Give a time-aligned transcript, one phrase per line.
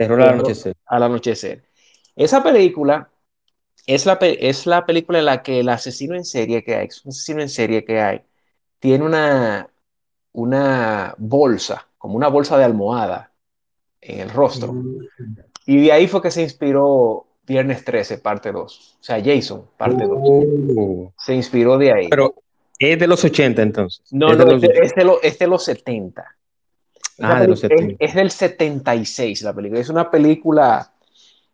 [0.00, 0.76] Terror al anochecer.
[0.86, 1.62] Al anochecer.
[2.16, 3.10] Esa película
[3.86, 7.10] es la, es la película en la que el asesino en serie que hay, un
[7.10, 8.22] asesino en serie que hay,
[8.78, 9.68] tiene una,
[10.32, 13.30] una bolsa, como una bolsa de almohada
[14.00, 14.72] en el rostro.
[14.72, 15.06] Mm.
[15.66, 18.96] Y de ahí fue que se inspiró Viernes 13, parte 2.
[18.98, 21.12] O sea, Jason, parte 2.
[21.18, 22.08] Se inspiró de ahí.
[22.08, 22.36] Pero
[22.78, 24.02] es de los 80 entonces.
[24.12, 26.24] No, no, es, de los, es de los 70.
[27.20, 27.96] Ah, de los 70.
[27.98, 29.80] Es, es, del 76 la película.
[29.80, 30.92] Es una película,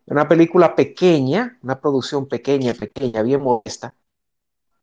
[0.05, 3.93] una película pequeña, una producción pequeña, pequeña, bien modesta.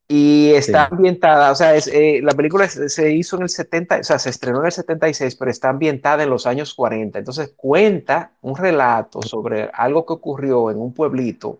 [0.06, 4.04] Y está ambientada, o sea, es, eh, la película se hizo en el 70, o
[4.04, 7.18] sea, se estrenó en el 76, pero está ambientada en los años 40.
[7.18, 11.58] Entonces cuenta un relato sobre algo que ocurrió en un pueblito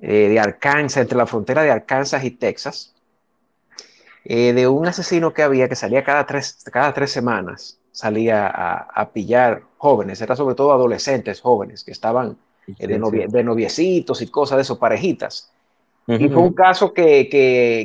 [0.00, 2.94] eh, de Arkansas, entre la frontera de Arkansas y Texas,
[4.24, 9.10] eh, de un asesino que había que salía cada tres, cada tres semanas, salía a,
[9.10, 14.62] pillar jóvenes, era sobre todo adolescentes jóvenes que estaban de, de noviecitos y cosas de
[14.62, 15.50] eso, parejitas.
[16.18, 17.28] Y fue un caso que,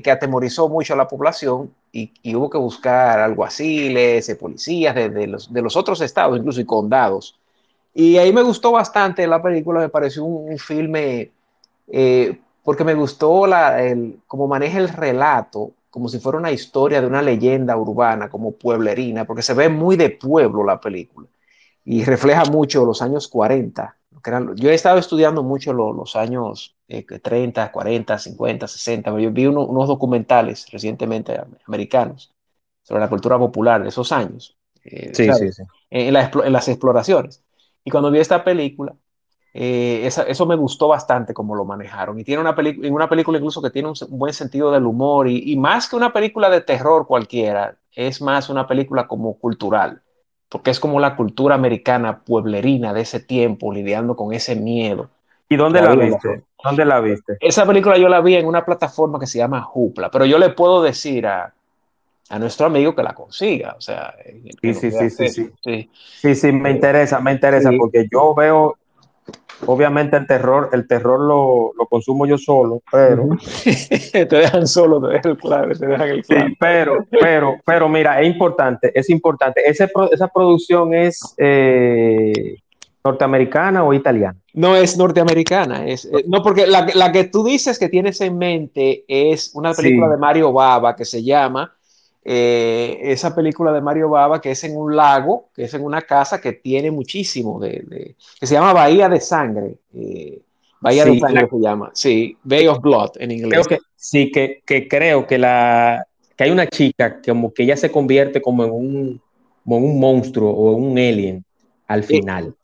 [0.03, 5.28] que, atemorizó mucho a la población y, hubo que buscar alguaciles, eh, policías de, de,
[5.28, 7.38] los, de, los, otros estados, incluso y condados.
[7.94, 11.31] Y ahí me gustó bastante la película, me pareció un, filme,
[11.88, 17.02] eh, porque me gustó la, el, cómo maneja el relato, como si fuera una historia
[17.02, 21.28] de una leyenda urbana, como pueblerina, porque se ve muy de pueblo la película
[21.86, 23.96] y refleja mucho los años 40
[24.56, 29.20] yo he estado estudiando mucho los años 30, 40, 50, 60.
[29.20, 32.34] Yo vi unos documentales recientemente americanos
[32.84, 34.58] sobre la cultura popular de esos años.
[34.84, 35.64] Eh, sí, sí, sí.
[35.90, 37.44] En, las exploraciones.
[37.84, 38.96] Y cuando vi esta película,
[39.58, 42.20] eh, eso me gustó bastante como lo manejaron.
[42.20, 42.56] Y tiene una,
[42.89, 46.11] una película incluso que tiene un, buen sentido del humor y, y, más que una
[46.11, 50.02] película de terror cualquiera, es más una película como cultural
[50.50, 55.09] porque es como la cultura americana pueblerina de ese tiempo, lidiando con ese miedo.
[55.50, 56.44] ¿Y dónde la viste?
[56.64, 57.38] ¿Dónde la viste?
[57.39, 60.50] Esa película yo la vi en una plataforma que se llama Jupla, pero yo le
[60.50, 61.54] puedo decir a,
[62.30, 64.16] a nuestro amigo que la consiga, o sea...
[64.61, 65.89] Sí, sí, sí, sí, sí,
[66.22, 66.36] sí.
[66.36, 68.77] Sí, me interesa, me interesa, porque yo veo,
[69.66, 73.30] Obviamente el terror, el terror lo, lo consumo yo solo, pero...
[74.11, 76.48] te dejan solo, te dejan el clave, te dejan el clave.
[76.49, 79.61] Sí, pero, pero, pero mira, es importante, es importante.
[79.66, 82.58] Ese, esa producción es eh,
[83.05, 84.38] norteamericana o italiana?
[84.54, 88.37] No es norteamericana, es, eh, no, porque la, la, que tú dices que tienes en
[88.37, 91.72] mente es una película de Mario Baba que se llama
[92.27, 96.02] eh, esa película de Mario Baba que es en un lago, que es en una
[96.02, 99.77] casa que tiene muchísimo de, que se llama Bahía de Sangre.
[99.93, 100.41] Eh,
[100.81, 103.67] Bahía de Sangre se llama, sí, Bay of Blood en inglés.
[103.67, 106.03] que, sí, que, que, creo que la
[106.36, 109.21] que hay una chica que como que ella se convierte como en un,
[109.63, 111.45] como un monstruo o un alien
[111.87, 112.55] al eh, final.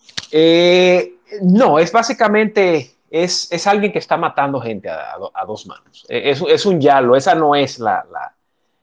[1.43, 6.03] no, es básicamente es, es, alguien que está matando gente a, a, dos manos.
[6.09, 8.33] Es, es, un yalo, esa no es la, la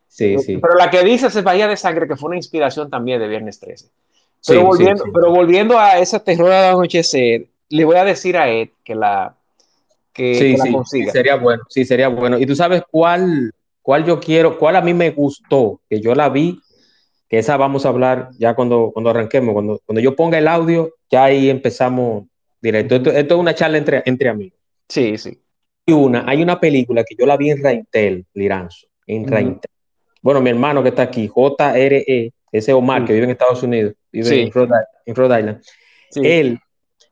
[0.09, 0.57] Sí, sí.
[0.57, 3.61] Pero la que dices es Bahía de Sangre, que fue una inspiración también de Viernes
[3.61, 3.89] 13.
[4.47, 8.71] Pero, volviendo, pero volviendo a ese terror de anochecer, le voy a decir a Ed
[8.85, 9.37] que la,
[10.13, 11.13] que, la consiga.
[11.13, 12.39] sería bueno, sí, sería bueno.
[12.39, 13.53] Y tú sabes cuál,
[13.83, 16.61] cuál yo quiero, cuál a mí me gustó, que yo la vi,
[17.29, 20.95] que esa vamos a hablar ya cuando, cuando arranquemos, cuando, cuando yo ponga el audio,
[21.11, 22.25] ya ahí empezamos
[22.61, 22.97] directo.
[22.97, 24.59] Esto, es una charla entre, entre amigos.
[24.89, 25.39] Sí, sí.
[25.87, 29.61] Hay una, hay una película que yo la vi en Raintel, Liranzo, en uh
[30.23, 34.43] bueno, mi hermano que está aquí, JRE, ese Omar que vive en Estados Unidos, vive
[34.43, 35.63] en, Rhode, Island,
[36.17, 36.59] él,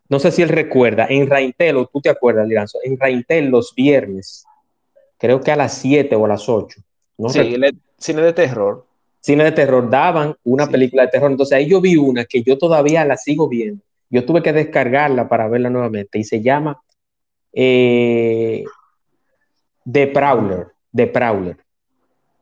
[0.09, 3.75] no sé si él recuerda, en Raintel, o tú te acuerdas, Liranzo, en Raintel los
[3.75, 4.45] viernes,
[5.19, 6.81] creo que a las 7 o a las 8.
[7.19, 7.57] No sí,
[7.99, 8.87] cine de terror.
[9.21, 11.31] Cine de terror, daban una película de terror.
[11.31, 13.83] Entonces ahí yo vi una que yo todavía la sigo viendo.
[14.09, 16.81] Yo tuve que descargarla para verla nuevamente y se llama
[17.53, 18.63] eh,
[19.91, 20.69] The Prowler.
[20.95, 21.57] The Prowler.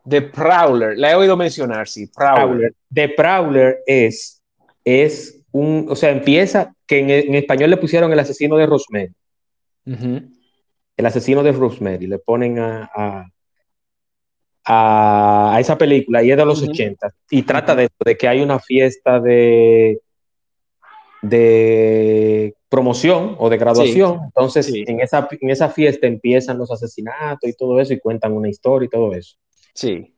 [0.08, 2.74] The Prowler, la he oído mencionar, sí, Prowler.
[2.92, 4.42] The Prowler es,
[4.84, 9.12] es un, o sea, empieza que en, español le pusieron el asesino de Rosemary.
[10.96, 13.30] El asesino de Rosemary, le ponen a,
[14.64, 18.58] a, esa película y es de los 80 y trata de, de que hay una
[18.58, 20.00] fiesta de,
[21.22, 24.20] de promoción o de graduación.
[24.24, 28.48] Entonces, En, esa, en esa fiesta empiezan los asesinatos y todo eso y cuentan una
[28.48, 29.36] historia y todo eso.
[29.74, 30.14] Sí.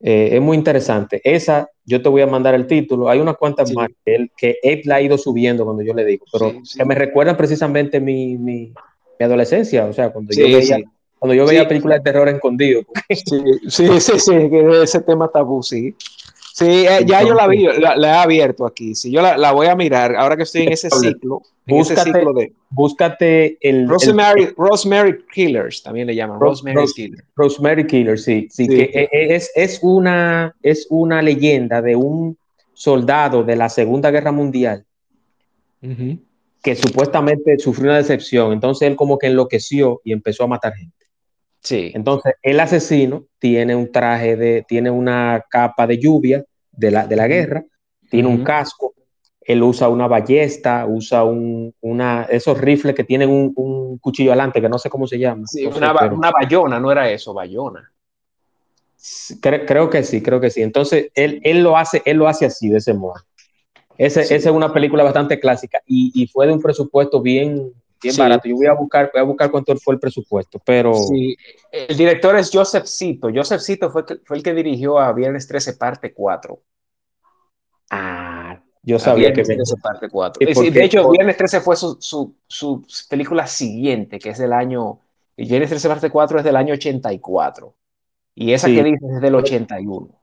[0.00, 1.20] Eh, es muy interesante.
[1.22, 3.08] Esa, yo te voy a mandar el título.
[3.08, 6.24] Hay unas cuantas más que él, que la ha ido subiendo cuando yo le digo,
[6.32, 8.72] pero que me recuerdan precisamente mi, mi,
[9.20, 9.84] adolescencia.
[9.86, 10.80] O sea, cuando yo veía,
[11.20, 12.82] cuando yo veía películas de terror escondido.
[13.10, 14.34] Sí, sí, sí, sí,
[14.82, 15.94] ese tema tabú, sí.
[16.54, 18.94] Sí, eh, ya yo la vi, la, he abierto aquí.
[18.94, 21.40] Sí, yo la, voy a mirar ahora que estoy en ese ciclo.
[21.66, 26.38] búscate, de, búscate el Rosemary, Killers, también le llaman.
[26.38, 27.24] Rosemary Killers.
[27.36, 28.48] Rosemary Killers, sí.
[28.50, 32.36] Sí, que e, e, es, es, una, es una leyenda de un
[32.74, 34.84] soldado de la Segunda Guerra Mundial
[36.62, 38.52] que supuestamente sufrió una decepción.
[38.52, 41.01] Entonces él como que enloqueció y empezó a matar gente.
[41.62, 41.92] Sí.
[41.94, 47.16] Entonces el asesino tiene un traje de, tiene una capa de lluvia de la, de
[47.16, 47.64] la guerra,
[48.10, 48.94] tiene un casco,
[49.40, 54.68] él usa una ballesta, usa un, una, esos rifles que tienen un, cuchillo adelante, que
[54.68, 55.46] no sé cómo se llama.
[55.46, 57.92] Sí, una, bayona, no era eso, bayona.
[59.40, 60.62] Creo, que sí, creo que sí.
[60.62, 63.14] Entonces, él, él, lo hace, él lo hace así, de ese modo.
[63.98, 68.48] Esa es una película bastante clásica y, fue de un presupuesto bien, bien barato.
[68.48, 70.94] Yo voy a buscar, voy a buscar cuánto fue el presupuesto, pero...
[70.94, 71.36] Sí.
[71.70, 73.28] El director es Joseph Cito.
[73.34, 76.60] Joseph Cito fue, fue el que dirigió a Viernes 13, parte 4.
[77.90, 79.54] Ah, yo sabía Viernes que...
[79.54, 80.46] 13, parte 4.
[80.70, 85.00] de hecho, Viernes 13 fue su, su, su, película siguiente, que es del año...
[85.36, 87.74] Viernes 13, parte 4 es del año 84.
[88.34, 90.22] Y esa que dices es del 81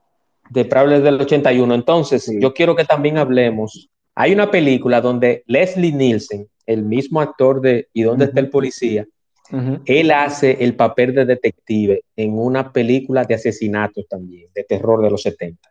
[0.50, 1.74] de Prowler del 81.
[1.74, 3.88] Entonces, yo quiero que también hablemos.
[4.14, 9.06] Hay una película donde Leslie Nielsen, el mismo actor de ¿Y dónde está el policía?
[9.84, 15.10] Él hace el papel de detective en una película de asesinatos también, de terror de
[15.10, 15.68] los 70.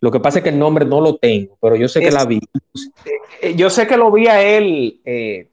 [0.00, 2.24] Lo que pasa es que el nombre no lo tengo, pero yo sé que la
[2.24, 2.40] vi.
[3.40, 5.48] Eh, yo sé que lo vi a él eh,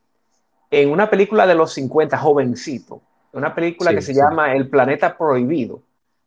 [0.69, 3.01] en una película de los 50, jovencito.
[3.33, 5.81] Una película que se llama El Planeta Prohibido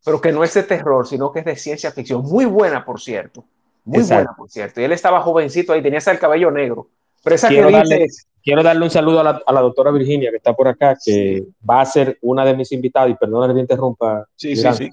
[0.05, 2.23] pero que no es de terror, sino que es de ciencia ficción.
[2.23, 3.44] Muy buena, por cierto.
[3.85, 4.81] Muy buena, por cierto.
[4.81, 6.89] Y él estaba jovencito ahí, tenía hasta el cabello negro.
[7.23, 8.09] Pero esa quiero, darle,
[8.43, 11.87] quiero darle un saludo a la, doctora Virginia, que está por acá, que va a
[11.87, 14.27] ser una de mis invitadas, y perdona que te interrumpa.
[14.37, 14.91] Sí, sí, sí.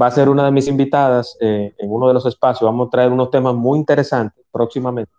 [0.00, 2.62] Va a ser una de mis invitadas eh, en uno de los espacios.
[2.62, 5.12] Vamos a traer unos temas muy interesantes próximamente.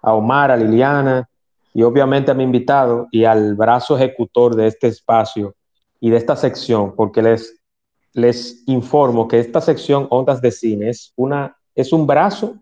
[0.00, 1.28] A Omar, a Liliana
[1.74, 5.54] y obviamente a mi invitado y al brazo ejecutor de este espacio
[6.00, 7.62] y de esta sección, porque les
[8.14, 12.56] les informo que esta sección Ondas de Cine es, una, es un brazo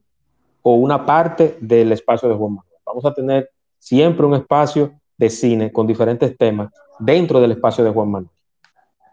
[0.63, 2.79] o una parte del espacio de Juan Manuel.
[2.85, 7.91] Vamos a tener siempre un espacio de cine con diferentes temas dentro del espacio de
[7.91, 8.31] Juan Manuel.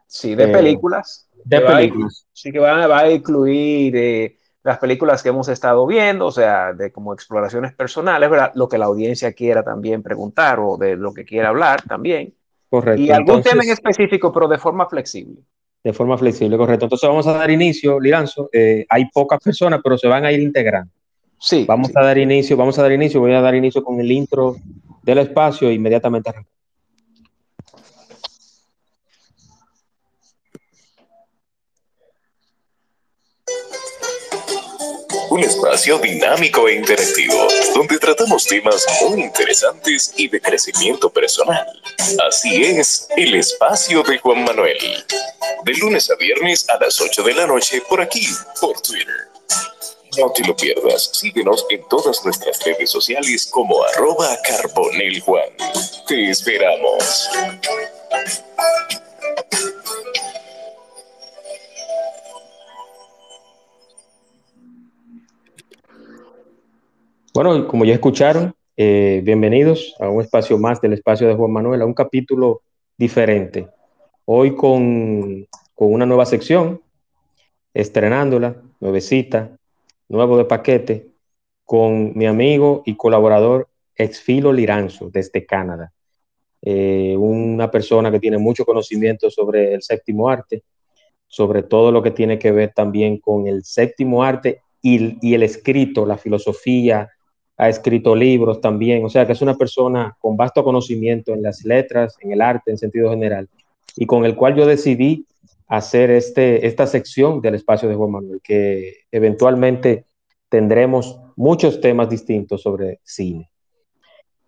[0.05, 1.27] Sí, de eh, películas.
[1.43, 2.27] De películas.
[2.31, 6.73] sí, que va, va a incluir eh, las películas que hemos estado viendo, o sea,
[6.73, 8.51] de como exploraciones personales, ¿verdad?
[8.53, 12.33] Lo que la audiencia quiera también preguntar o de lo que quiera hablar también.
[12.69, 13.01] Correcto.
[13.01, 15.41] Y algún tema en específico, pero de forma flexible.
[15.83, 16.85] De forma flexible, correcto.
[16.85, 18.49] Entonces vamos a dar inicio, Liranzo.
[18.51, 20.91] Eh, hay pocas personas, pero se van a ir integrando.
[21.39, 21.65] Sí.
[21.67, 23.19] Vamos a dar inicio, vamos a dar inicio.
[23.19, 24.55] Voy a dar inicio con el intro
[25.03, 26.31] del espacio e inmediatamente
[35.37, 41.65] un espacio dinámico e interactivo, donde tratamos temas muy interesantes y de crecimiento personal.
[42.27, 44.77] Así es, el espacio de Juan Manuel.
[45.63, 48.27] De lunes a viernes a las 8 de la noche por aquí,
[48.59, 49.36] por Twitter.
[50.17, 55.49] No te lo pierdas, síguenos en todas nuestras redes sociales como arroba carboneljuan.
[56.07, 57.29] Te esperamos.
[67.33, 71.81] Bueno, como ya escucharon, eh, bienvenidos a un espacio más del espacio de Juan Manuel,
[71.81, 72.61] a un capítulo
[72.97, 73.67] diferente.
[74.25, 76.81] Hoy con, con una nueva sección,
[77.73, 79.56] estrenándola, nuevecita,
[80.09, 81.07] nuevo de paquete,
[81.63, 85.91] con mi amigo y colaborador Exfilo Liranzo desde Canadá.
[86.61, 90.63] Eh, una persona que tiene mucho conocimiento sobre el séptimo arte,
[91.27, 95.43] sobre todo lo que tiene que ver también con el séptimo arte y, y el
[95.43, 97.09] escrito, la filosofía,
[97.57, 101.65] ha escrito libros también, o sea que es una persona con vasto conocimiento en las
[101.65, 103.49] letras, en el arte en sentido general,
[103.95, 105.25] y con el cual yo decidí
[105.67, 110.05] hacer este, esta sección del espacio de Juan Manuel, que eventualmente
[110.49, 113.49] tendremos muchos temas distintos sobre cine.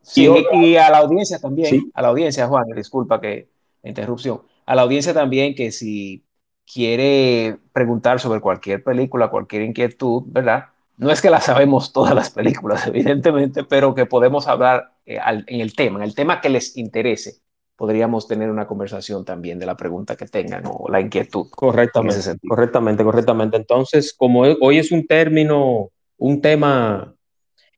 [0.01, 3.49] Sí, y, a la audiencia también, a la audiencia, Juan, disculpa que
[3.83, 6.23] la interrupción, a la audiencia también que si
[6.71, 10.65] quiere preguntar sobre cualquier película, cualquier inquietud, ¿verdad?
[10.99, 15.61] no es que la sabemos todas las películas, evidentemente, pero que podemos hablar eh, en
[15.61, 17.41] el tema, en el tema que les interese.
[17.79, 21.47] Podríamos tener una conversación también de la pregunta que tengan o la inquietud.
[21.49, 23.55] Correctamente, correctamente, correctamente.
[23.55, 27.15] Entonces, como hoy es un término, un tema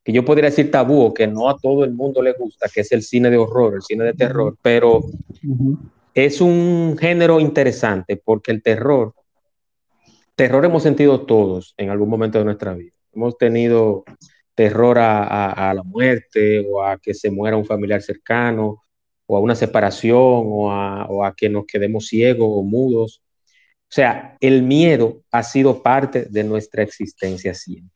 [0.04, 2.82] que yo podría decir tabú o que no a todo el mundo le gusta, que
[2.82, 5.02] es el cine de horror, el cine de terror, pero
[6.16, 9.14] es un género interesante porque el terror
[10.36, 12.94] terror hemos sentido todos en algún momento de nuestra vida.
[13.14, 14.04] Hemos tenido
[14.56, 18.81] terror a, la muerte o a que se muera un familiar cercano
[19.32, 23.22] o a una separación o a, que nos quedemos ciegos o mudos.
[23.84, 27.96] O sea, el miedo ha sido parte de nuestra existencia siempre.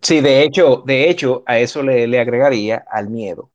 [0.00, 3.50] Sí, de hecho, de hecho, a eso le, le agregaría al miedo,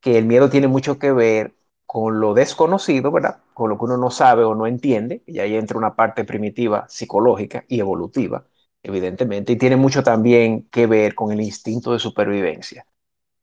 [0.00, 1.52] que el miedo tiene mucho que ver
[1.84, 3.38] con lo desconocido, ¿verdad?
[3.52, 6.86] Con lo que uno no sabe o no entiende, y ahí entra una parte primitiva
[6.88, 8.46] psicológica y evolutiva,
[8.84, 12.86] evidentemente, y tiene mucho también que ver con el instinto de supervivencia.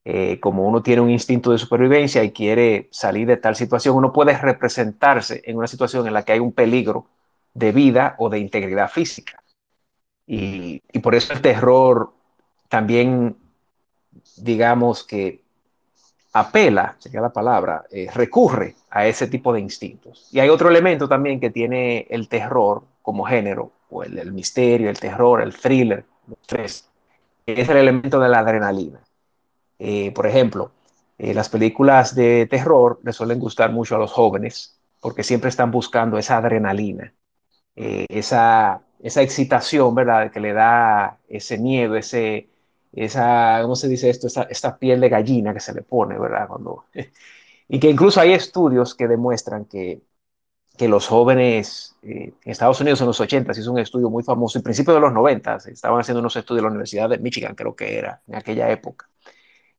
[0.03, 4.11] Eh, como uno tiene un instinto de supervivencia y quiere salir de tal situación, uno
[4.11, 7.05] puede representarse en una situación en la que hay un peligro
[7.53, 9.43] de vida o de integridad física.
[10.25, 12.13] Y, por eso el terror
[12.69, 13.35] también,
[14.37, 15.43] digamos que
[16.33, 20.29] apela, sería la palabra, eh, recurre a ese tipo de instintos.
[20.31, 24.99] Y hay otro elemento también que tiene el terror como género, o el, misterio, el
[24.99, 26.05] terror, el thriller,
[26.47, 26.89] es
[27.45, 29.01] el elemento de la adrenalina.
[29.83, 30.71] Eh, por ejemplo,
[31.17, 35.71] eh, las películas de terror le suelen gustar mucho a los jóvenes porque siempre están
[35.71, 37.13] buscando esa adrenalina,
[37.75, 40.31] esa, esa excitación, ¿verdad?
[40.31, 42.49] Que le da ese miedo, ese,
[42.93, 44.27] esa, ¿cómo se dice esto?
[44.27, 46.47] Esta, piel de gallina que se le pone, ¿verdad?
[46.47, 46.85] Cuando,
[47.67, 50.01] y que incluso hay estudios que demuestran que,
[50.77, 54.23] que los jóvenes eh, en Estados Unidos en los 80 se hizo un estudio muy
[54.23, 57.55] famoso, en principio de los 90 estaban haciendo unos estudios en la Universidad de Michigan,
[57.55, 59.09] creo que era, en aquella época,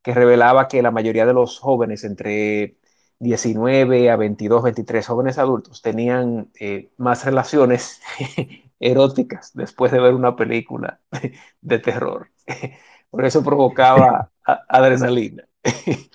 [0.02, 2.76] que revelaba que la mayoría de los jóvenes entre
[3.20, 8.00] 19 a 22, 23 jóvenes adultos tenían eh, más relaciones
[8.80, 11.00] eróticas después de ver una película
[11.60, 12.28] de terror.
[13.10, 14.30] Por eso provocaba
[14.68, 15.44] adrenalina.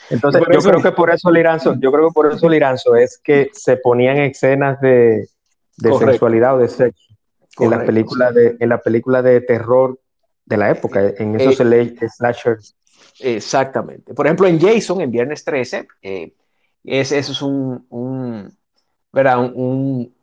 [0.10, 3.50] Entonces, yo creo que por eso Liranzo, yo creo que por eso Liranzo es que
[3.53, 5.29] se ponían escenas de,
[5.77, 7.13] sexualidad o de sexo
[7.60, 10.00] en la película de en la película de terror
[10.46, 12.75] de la época, en esos eh, slashers.
[13.19, 14.13] Exactamente.
[14.13, 16.33] Por ejemplo, en Jason, en Viernes 13, eh,
[16.83, 18.57] eso es un, un,
[19.13, 20.15] un,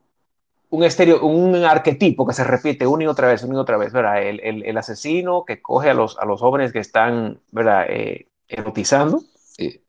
[0.71, 3.93] un, estereo, un arquetipo que se repite una y otra vez, una y otra vez,
[3.93, 4.23] ¿verdad?
[4.23, 7.87] El, el, el asesino que coge a los, a los jóvenes que están, ¿verdad?
[7.89, 9.23] Eh, erotizando,
[9.59, 9.83] eh,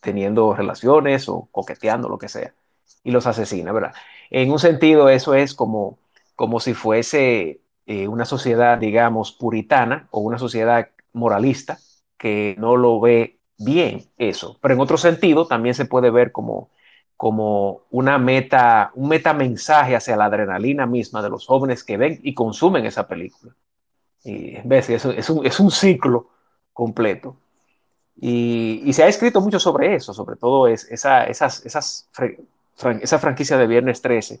[0.00, 2.54] teniendo relaciones o coqueteando, lo que sea,
[3.04, 3.94] y los asesina, ¿verdad?
[4.30, 5.98] En un sentido, eso es como,
[6.36, 11.78] como si fuese eh, una sociedad, digamos, puritana o una sociedad moralista
[12.20, 14.58] que no lo ve bien eso.
[14.60, 16.68] Pero en otro sentido, también se puede ver como
[17.20, 22.32] como una meta, un metamensaje hacia la adrenalina misma de los jóvenes que ven y
[22.32, 23.54] consumen esa película.
[24.24, 26.30] Y ves, eso es un, es un ciclo
[26.72, 27.36] completo.
[28.18, 32.08] Y, y, se ha escrito mucho sobre eso, sobre todo es, esa, esas, esas,
[33.02, 34.40] esa franquicia de Viernes 13,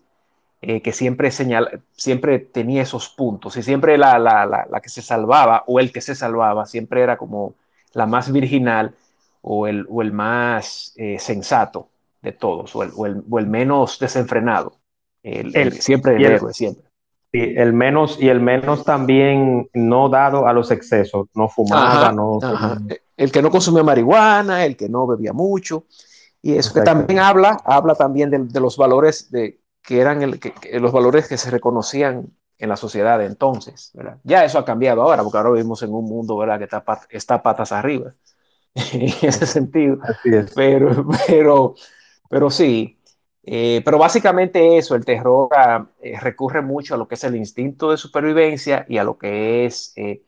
[0.62, 4.88] eh, que siempre, señala, siempre tenía esos puntos y siempre la, la, la, la, que
[4.88, 7.56] se salvaba o el que se salvaba siempre era como
[7.92, 8.94] la más virginal
[9.42, 11.88] o el, o el más eh, sensato
[12.22, 12.92] de todos, o el,
[13.30, 14.74] o el, menos desenfrenado.
[15.22, 16.84] El, siempre el, héroe, siempre.
[17.32, 22.38] Sí, el menos, y el menos también no dado a los excesos, no fumaba, no.
[23.16, 25.84] El que no consumía marihuana, el que no bebía mucho.
[26.42, 30.52] Y eso que también habla, habla también de, los valores de, que eran el, que,
[30.80, 33.90] los valores que se reconocían en la sociedad de entonces.
[33.94, 34.18] ¿verdad?
[34.22, 36.58] Ya eso ha cambiado ahora, porque ahora vivimos en un mundo ¿verdad?
[36.58, 38.14] que está, está patas arriba,
[38.92, 39.98] en ese sentido.
[40.54, 41.74] Pero, pero,
[42.28, 43.00] pero sí,
[43.42, 47.36] eh, pero básicamente eso, el terror ah, eh, recurre mucho a lo que es el
[47.36, 50.22] instinto de supervivencia y a lo que es eh,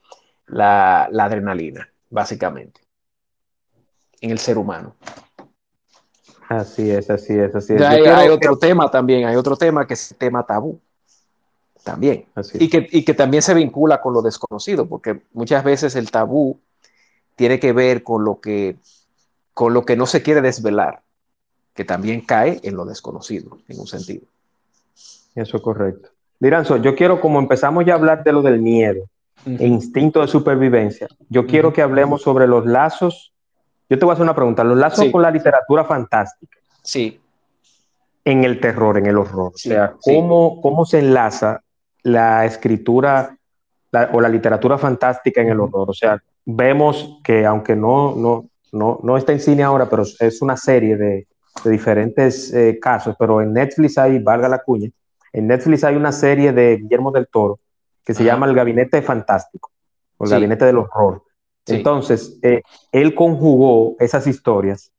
[0.47, 2.81] la, adrenalina, básicamente,
[4.21, 4.97] en el ser humano.
[6.49, 7.83] Así es, así es, así es.
[7.83, 10.81] Hay, otro tema también, hay otro tema que es el tema tabú,
[11.83, 16.11] también, y que, y que también se vincula con lo desconocido, porque muchas veces el
[16.11, 16.59] tabú
[17.37, 18.77] tiene que ver con lo que,
[19.53, 21.03] con lo que no se quiere desvelar
[21.75, 24.27] que también cae en lo desconocido, en un sentido.
[25.35, 26.11] Eso es correcto.
[26.41, 29.05] Liranzo, yo quiero, como empezamos ya a hablar de lo del miedo,
[29.45, 33.33] e instinto de supervivencia, yo quiero que hablemos sobre los lazos.
[33.89, 36.59] Yo te voy a hacer una pregunta, los lazos con la literatura fantástica.
[36.83, 37.21] Sí.
[38.25, 39.53] En el terror, en el horror.
[39.55, 41.63] o sea, ¿cómo, ¿cómo se enlaza
[42.03, 43.37] la escritura
[44.13, 45.91] o la literatura fantástica en el horror?
[45.91, 50.43] O sea, vemos que aunque no, no, no, no está en cine ahora, pero es
[50.43, 51.27] una serie de,
[51.65, 54.91] de diferentes eh, casos, pero en Netflix hay, valga la cuña,
[55.33, 57.59] en Netflix hay una serie de Guillermo del Toro
[58.05, 59.71] que se llama El Gabinete Fantástico,
[60.17, 61.23] o El Gabinete del Horror.
[61.67, 64.91] Entonces, eh, él conjugó esas historias,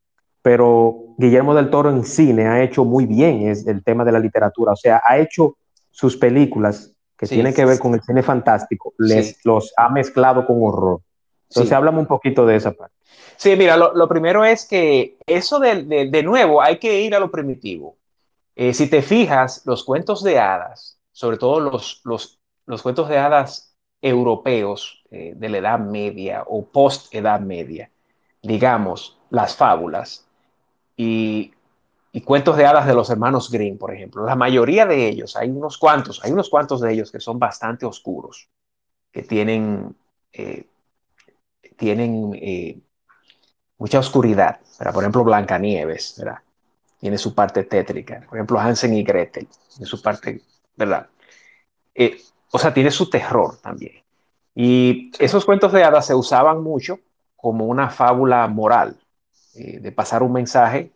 [0.41, 4.19] pero Guillermo del Toro en cine ha hecho muy bien es el tema de la
[4.19, 5.57] literatura, o sea, ha hecho
[5.91, 6.92] sus películas,
[7.23, 11.01] que tiene que ver con el cine fantástico, les, los ha mezclado con horror.
[11.49, 12.95] Entonces, háblame un poquito de esa parte.
[13.37, 17.29] Sí, mira, lo, primero es que eso de, de, nuevo hay que ir a lo
[17.29, 17.97] primitivo.
[18.55, 23.17] Eh, si te fijas, los cuentos de hadas, sobre todo los, los, los cuentos de
[23.17, 27.89] hadas europeos eh, de la Edad Media o post-Edad Media,
[28.41, 30.27] digamos, las fábulas
[30.97, 31.53] y,
[32.13, 35.49] y, cuentos de hadas de los hermanos Grimm, por ejemplo, la mayoría de ellos, hay
[35.49, 38.49] unos cuantos, hay unos cuantos de ellos que son bastante oscuros,
[39.11, 39.95] que tienen,
[40.31, 40.67] eh,
[41.75, 42.31] tienen
[43.77, 44.59] mucha oscuridad.
[44.93, 46.39] Por ejemplo, Blancanieves, ¿verdad?
[46.99, 48.23] Tiene su parte tétrica.
[48.27, 50.41] Por ejemplo, Hansen y Gretel, tiene su parte,
[50.77, 51.07] ¿verdad?
[51.93, 52.17] Eh,
[52.51, 54.03] o sea, tiene su terror también.
[54.55, 56.99] Y esos cuentos de hadas se usaban mucho
[57.35, 58.95] como una fábula moral,
[59.55, 60.91] eh, de pasar un mensaje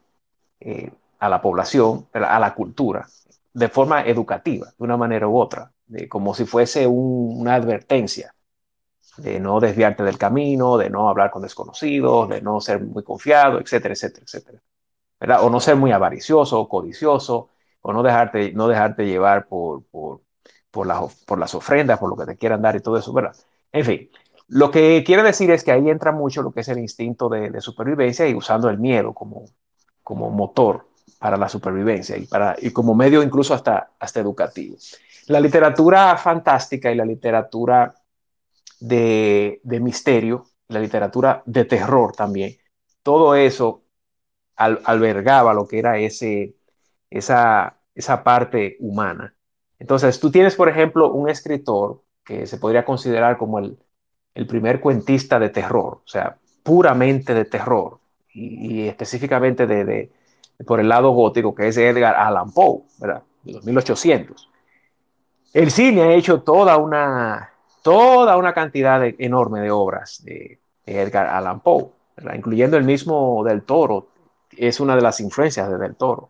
[0.60, 3.08] eh, a la población, a la cultura,
[3.54, 5.72] de forma educativa, de una manera u otra,
[6.10, 8.34] como si fuese una advertencia
[9.18, 13.60] de no desviarte del camino, de no hablar con desconocidos, de no ser muy confiado,
[13.60, 14.62] etcétera, etcétera, etcétera.
[15.20, 15.44] ¿verdad?
[15.44, 17.50] O no ser muy avaricioso codicioso,
[17.82, 20.22] o no dejarte, no dejarte llevar por, por,
[20.72, 20.88] por,
[21.26, 23.36] por las ofrendas, por lo que te quieran dar y todo eso, ¿verdad?
[23.72, 24.10] En fin,
[24.48, 27.60] lo que quiere decir es que ahí entra mucho lo que es el instinto de,
[27.62, 29.46] supervivencia y usando el miedo como,
[30.04, 30.88] como motor
[31.20, 34.78] para la supervivencia y, para, y como medio incluso hasta, hasta educativo.
[35.28, 37.94] La literatura fantástica y la literatura
[38.80, 42.58] de, misterio, la literatura de terror también.
[43.04, 43.84] Todo eso
[44.56, 46.56] albergaba lo que era ese,
[47.10, 49.36] esa, esa parte humana.
[49.80, 53.78] Entonces, tú tienes, por ejemplo, un escritor que se podría considerar como el,
[54.48, 58.00] primer cuentista de terror, o sea, puramente de terror,
[58.32, 60.12] y, específicamente de,
[60.66, 63.24] por el lado gótico, que es Edgar Allan Poe, ¿verdad?
[63.44, 64.50] De los 1800.
[65.54, 71.60] El cine ha hecho toda una, toda una cantidad enorme de obras de, Edgar Allan
[71.60, 71.90] Poe,
[72.34, 74.08] incluyendo el mismo Del Toro,
[74.56, 76.30] es una de las influencias de Del Toro.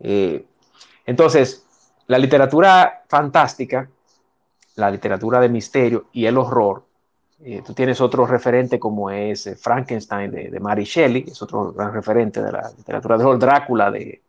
[0.00, 0.46] Eh,
[1.04, 1.66] entonces,
[2.06, 3.90] la literatura fantástica,
[4.76, 6.85] la literatura de misterio y el horror,
[7.44, 11.92] eh, tú tienes otro referente como es eh, Frankenstein de, Mary Shelley, es otro gran
[11.92, 14.22] referente de la literatura de horror, Drácula de,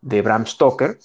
[0.00, 0.98] de Bram Stoker,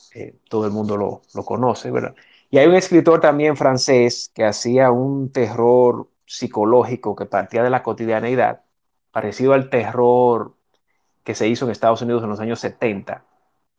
[0.50, 2.16] todo el mundo lo, lo conoce, ¿verdad?
[2.50, 7.84] Y hay un escritor también francés que hacía un terror psicológico que partía de la
[7.84, 8.62] cotidianeidad,
[9.12, 10.56] parecido al terror
[11.24, 13.26] que se hizo en Estados Unidos en los años 70,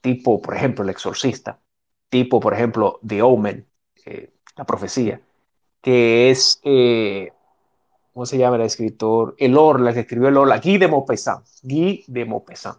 [0.00, 1.61] tipo, por ejemplo, El Exorcista,
[2.09, 3.66] tipo, por ejemplo, The Omen,
[4.07, 5.20] eh, La Profecía,
[5.80, 7.33] que es, eh,
[8.14, 9.35] ¿cómo se llama el escritor?
[9.38, 12.79] El Orla, que escribió el Orla, Guy de Maupassant, Guy de Maupassant.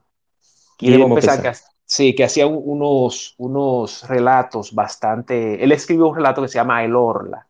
[0.80, 5.64] Guy, de Maupassant, Sí, que hacía unos, unos relatos bastante...
[5.64, 7.46] Él escribió un relato que se llama El Orla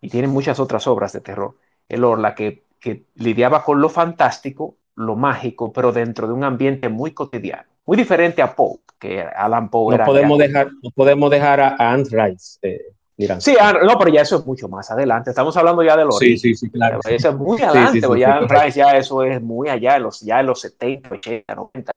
[0.00, 1.56] y tiene muchas otras obras de terror.
[1.88, 6.88] El Orla que, que lidiaba con lo fantástico, lo mágico, pero dentro de un ambiente
[6.88, 7.68] muy cotidiano.
[7.86, 12.04] Muy diferente a Poe, que Alan Poe no Podemos dejar, no podemos dejar a Anne
[12.10, 12.58] Rice.
[12.62, 12.94] Eh,
[13.38, 15.30] sí, no, pero ya eso es mucho más adelante.
[15.30, 17.00] Estamos hablando ya de lo Sí, sí, sí, claro.
[17.08, 20.46] Eso es muy adelante, sí, ya Rice ya eso es muy allá, los, ya en
[20.46, 21.92] los 70, 80, 90.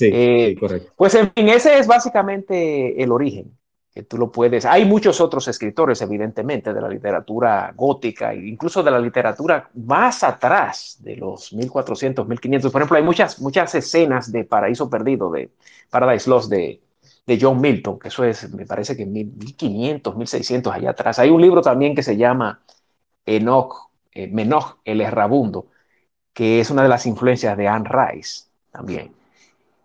[0.00, 0.92] Eh, sí, correcto.
[0.96, 3.56] Pues en fin, ese es básicamente el origen,
[3.94, 4.64] que tú lo puedes.
[4.64, 10.96] Hay muchos otros escritores, evidentemente, de la literatura gótica incluso de la literatura más atrás
[11.00, 12.72] de los 1400, 1500.
[12.72, 15.50] Por ejemplo, hay muchas, muchas escenas de Paraíso Perdido, de
[15.90, 16.80] Paradise Lost de,
[17.26, 21.18] de John Milton, que eso es, me parece que 1500, 1600 allá atrás.
[21.18, 22.60] Hay un libro también que se llama
[23.26, 25.66] Enoch, eh, Menoch el Errabundo,
[26.32, 29.12] que es una de las influencias de Anne Rice también.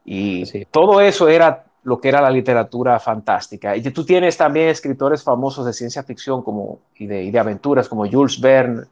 [0.05, 3.75] Y todo eso era lo que era la literatura fantástica.
[3.75, 8.41] Y tú tienes también escritores famosos de ciencia ficción como, y, de, aventuras como Jules
[8.41, 8.83] Verne,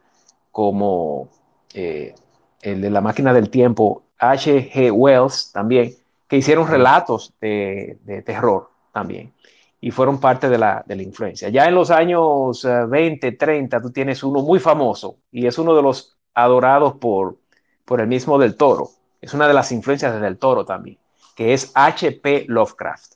[0.50, 1.28] como
[1.74, 2.14] eh,
[2.62, 4.90] el de la máquina del tiempo, H.G.
[4.92, 5.94] Wells también,
[6.28, 9.32] que hicieron relatos de, terror también
[9.80, 11.48] y fueron parte de la, de la, influencia.
[11.48, 15.76] Ya en los años 20, eh, 30, tú tienes uno muy famoso y es uno
[15.76, 17.38] de los adorados por,
[17.84, 18.88] por el mismo del Toro.
[19.20, 20.98] Es una de las influencias de del Toro también
[21.36, 22.46] que es H.P.
[22.48, 23.12] Lovecraft.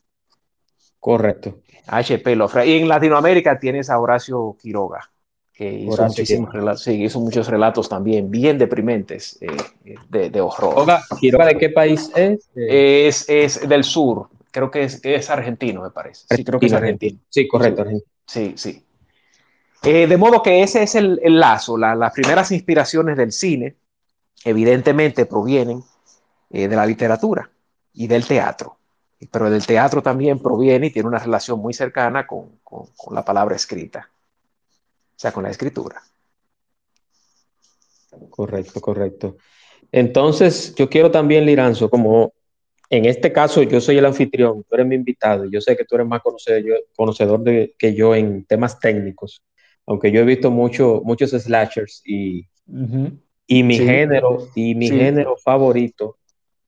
[1.00, 1.60] Correcto.
[1.86, 2.36] H.P.
[2.36, 2.68] Lovecraft.
[2.68, 5.10] Y en Latinoamérica tienes a Horacio Quiroga,
[5.60, 10.86] que hizo, relatos, sí, hizo muchos relatos también bien deprimentes eh, de, horror.
[11.20, 12.48] ¿Quiroga de qué país es?
[12.54, 16.24] Es, es del sur, creo que es, es, argentino, me parece.
[16.34, 17.18] Sí, creo que es argentino.
[17.28, 17.84] Sí, correcto.
[18.26, 18.82] Sí, sí.
[19.82, 21.76] Eh, de modo que ese es el, el lazo.
[21.76, 23.76] las primeras inspiraciones del cine,
[24.42, 25.82] evidentemente, provienen
[26.48, 27.50] eh, de la literatura
[27.92, 28.78] y del teatro.
[29.30, 33.56] pero el teatro también proviene y tiene una relación muy cercana con, con, la palabra
[33.56, 34.08] escrita,
[35.20, 36.02] sea, con la escritura.
[38.30, 39.36] Correcto, correcto.
[39.92, 42.32] Entonces, yo quiero también, Liranzo, como
[42.88, 45.84] en este caso yo soy el anfitrión, tú eres mi invitado, y yo sé que
[45.84, 49.42] tú eres más conocedor, conocedor de, que yo en temas técnicos,
[49.86, 52.46] aunque yo he visto mucho, muchos slashers y,
[53.46, 56.16] y mi género, y mi género favorito,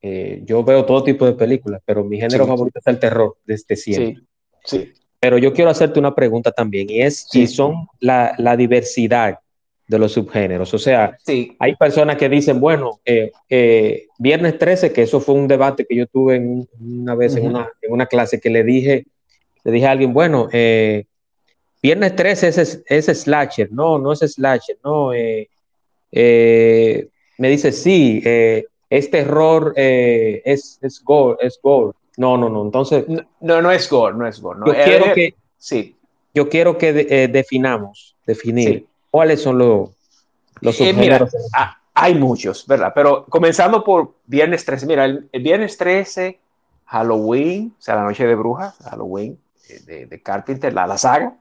[0.01, 3.75] eh, yo veo todo tipo de películas, pero mi género favorito es el terror desde
[3.75, 4.23] siempre.
[4.63, 4.93] Sí.
[5.23, 9.39] Pero yo quiero hacerte una pregunta también, y es si son la, la diversidad
[9.87, 10.73] de los subgéneros.
[10.73, 11.55] O sea, sí.
[11.59, 15.95] hay personas que dicen, bueno, eh, eh, Viernes 13, que eso fue un debate que
[15.95, 19.05] yo tuve una vez en, una, en, una, clase, que le dije,
[19.63, 21.05] le dije a alguien, bueno, eh,
[21.81, 25.11] Viernes 13 es, es, slasher, no, no es slasher, no.
[25.11, 27.07] me
[27.37, 31.93] dice, sí, es terror, es, es gore, es gore.
[32.17, 33.05] No, no, no, entonces...
[33.39, 34.59] No, no, es gore, no es gore.
[34.65, 35.95] Yo, quiero que, sí.
[36.33, 36.93] yo quiero que
[37.27, 39.91] definamos, definir ¿Cuáles son los,
[40.59, 42.93] los eh, mira, ah, hay muchos, ¿verdad?
[42.95, 44.87] Pero comenzando por Viernes 13.
[44.87, 46.39] Mira, el, Viernes 13,
[46.85, 49.37] Halloween, o sea, la noche de brujas, Halloween,
[49.69, 51.35] eh, de, Carpenter, la, la saga.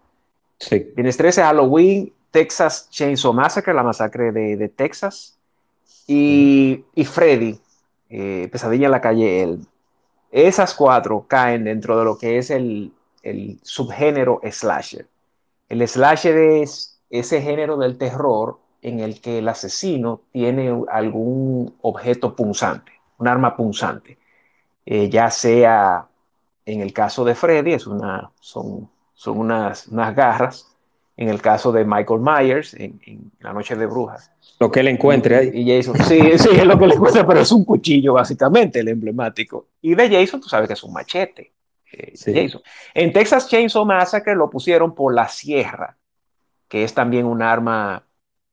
[0.59, 0.87] Sí.
[0.95, 5.39] Viernes 13, Halloween, Texas Chainsaw Massacre, la masacre de, Texas.
[6.07, 7.59] Y, y Freddy,
[8.11, 9.61] eh, Pesadilla en la calle El.
[10.33, 12.93] Esas cuatro caen dentro de lo que es el,
[13.63, 15.07] subgénero slasher.
[15.69, 22.35] El slasher es ese género del terror en el que el asesino tiene algún objeto
[22.35, 24.19] punzante, un arma punzante,
[24.87, 26.09] eh, ya sea
[26.65, 30.72] en el caso de Freddy, es una, son, son unas, unas garras,
[31.23, 34.31] en el caso de Michael Myers, en, La Noche de Brujas.
[34.59, 35.51] Lo que él encuentre ahí.
[35.55, 38.89] Y Jason, sí, sí, es lo que le encuentra, pero es un cuchillo, básicamente, el
[38.89, 39.69] emblemático.
[39.81, 41.53] Y de Jason, tú sabes que es un machete.
[41.93, 42.61] Eh, Jason.
[42.95, 45.97] En Texas Chainsaw Massacre lo pusieron por la sierra,
[46.69, 48.05] que es también un arma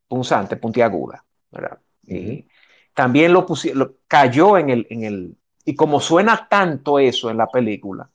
[0.07, 1.23] punzante, puntiaguda.
[1.51, 1.79] ¿verdad?
[2.05, 2.47] Y
[2.93, 5.37] también lo, pusieron, cayó en el, en el,
[5.69, 8.09] y como suena tanto eso en la película,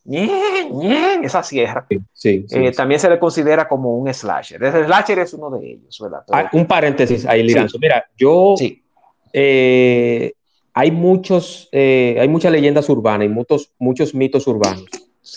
[1.22, 1.86] esa sierra,
[2.24, 4.60] eh, también se le considera como un slasher.
[4.60, 6.02] El slasher es uno de ellos.
[6.32, 7.78] Ah, un paréntesis ahí, Liranzo.
[7.78, 8.56] Mira, yo,
[9.32, 10.32] eh,
[10.72, 14.86] hay muchos, eh, hay muchas leyendas urbanas y muchos, muchos mitos urbanos.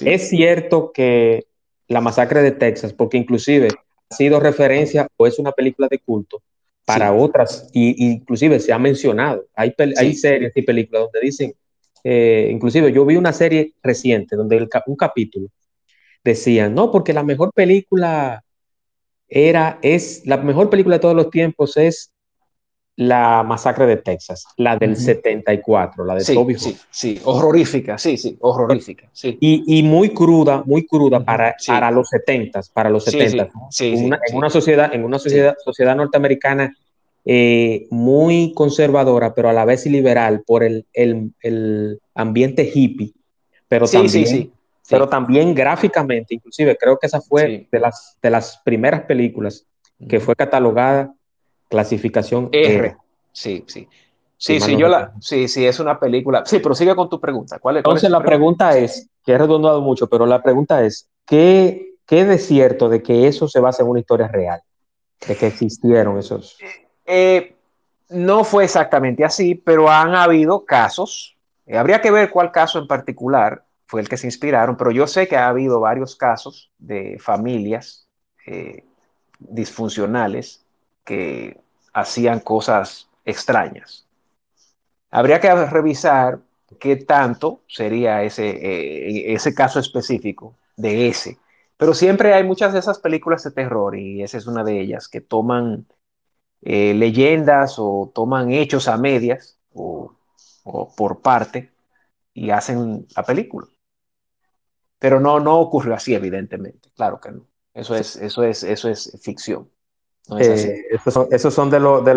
[0.04, 1.46] Es cierto que
[1.88, 3.68] la masacre de Texas, porque inclusive
[4.10, 6.42] ha sido referencia o es una película de culto
[6.84, 11.54] para otras, y, inclusive se ha mencionado, hay, hay series y películas donde dicen,
[12.10, 15.50] eh, inclusive yo vi una serie reciente donde un capítulo
[16.24, 18.46] decía, no, porque la mejor película
[19.28, 22.14] era, es, la mejor película de todos los tiempos es
[22.96, 28.38] la masacre de Texas, la del 74, la de Toby Sí, sí, horrorífica, sí, sí,
[28.40, 29.38] horrorífica, sí.
[29.42, 33.50] Y, muy cruda, muy cruda para, para los 70, para los 70.
[33.82, 36.74] en, una, en una sociedad, en una sociedad, sociedad norteamericana
[37.30, 43.14] eh, muy conservadora, pero a la vez liberal por el, el, el ambiente hippie,
[43.68, 44.54] pero también,
[44.90, 49.66] pero también gráficamente, inclusive creo que esa fue de, las, de las primeras películas
[50.08, 51.14] que fue catalogada
[51.68, 52.96] clasificación R.
[53.34, 53.90] Sí, sí.
[54.38, 56.46] Sí, sí, yo la, sí, sí, es una película.
[56.46, 57.60] Sí, pero sigue con tu pregunta.
[57.60, 58.78] ¿Cuál, Entonces la pregunta?
[58.78, 63.28] es, que he redondado mucho, pero la pregunta es, ¿qué, ¿qué de cierto de que
[63.28, 64.62] eso se basa en una historia real?
[65.28, 66.58] De que existieron esos.
[67.08, 67.56] Eh, eh,
[68.10, 71.36] no fue exactamente así, pero han habido casos.
[71.66, 75.08] Eh, habría que ver cuál caso en particular fue el que se inspiraron, pero yo
[75.08, 78.08] sé que ha habido varios casos de familias
[79.40, 80.66] disfuncionales
[81.04, 81.60] que
[81.94, 84.08] hacían cosas extrañas.
[85.12, 86.40] Habría que revisar
[86.80, 91.38] qué tanto sería ese, eh, ese caso específico de ese.
[91.78, 95.08] Pero siempre hay muchas de esas películas de terror y esa es una de ellas
[95.08, 95.86] que toman
[96.62, 100.16] eh, leyendas o toman hechos a medias o,
[100.96, 101.72] por parte
[102.34, 103.68] y hacen la película.
[105.00, 106.90] Pero no, no ocurrió así, evidentemente.
[106.96, 107.48] Claro que no.
[107.74, 109.70] Eso es, eso es, eso es ficción.
[110.40, 110.84] Eh,
[111.32, 112.14] esos, son, de, de,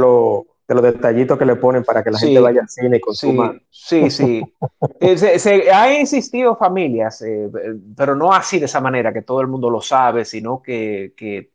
[0.75, 3.59] los detallitos que le ponen para que la gente vaya al cine y consuma.
[3.71, 4.43] Sí, sí.
[5.01, 7.51] Eh, se, ha insistido familias, eh,
[7.97, 11.13] pero no así de esa manera, que todo el mundo lo sabe, sino que,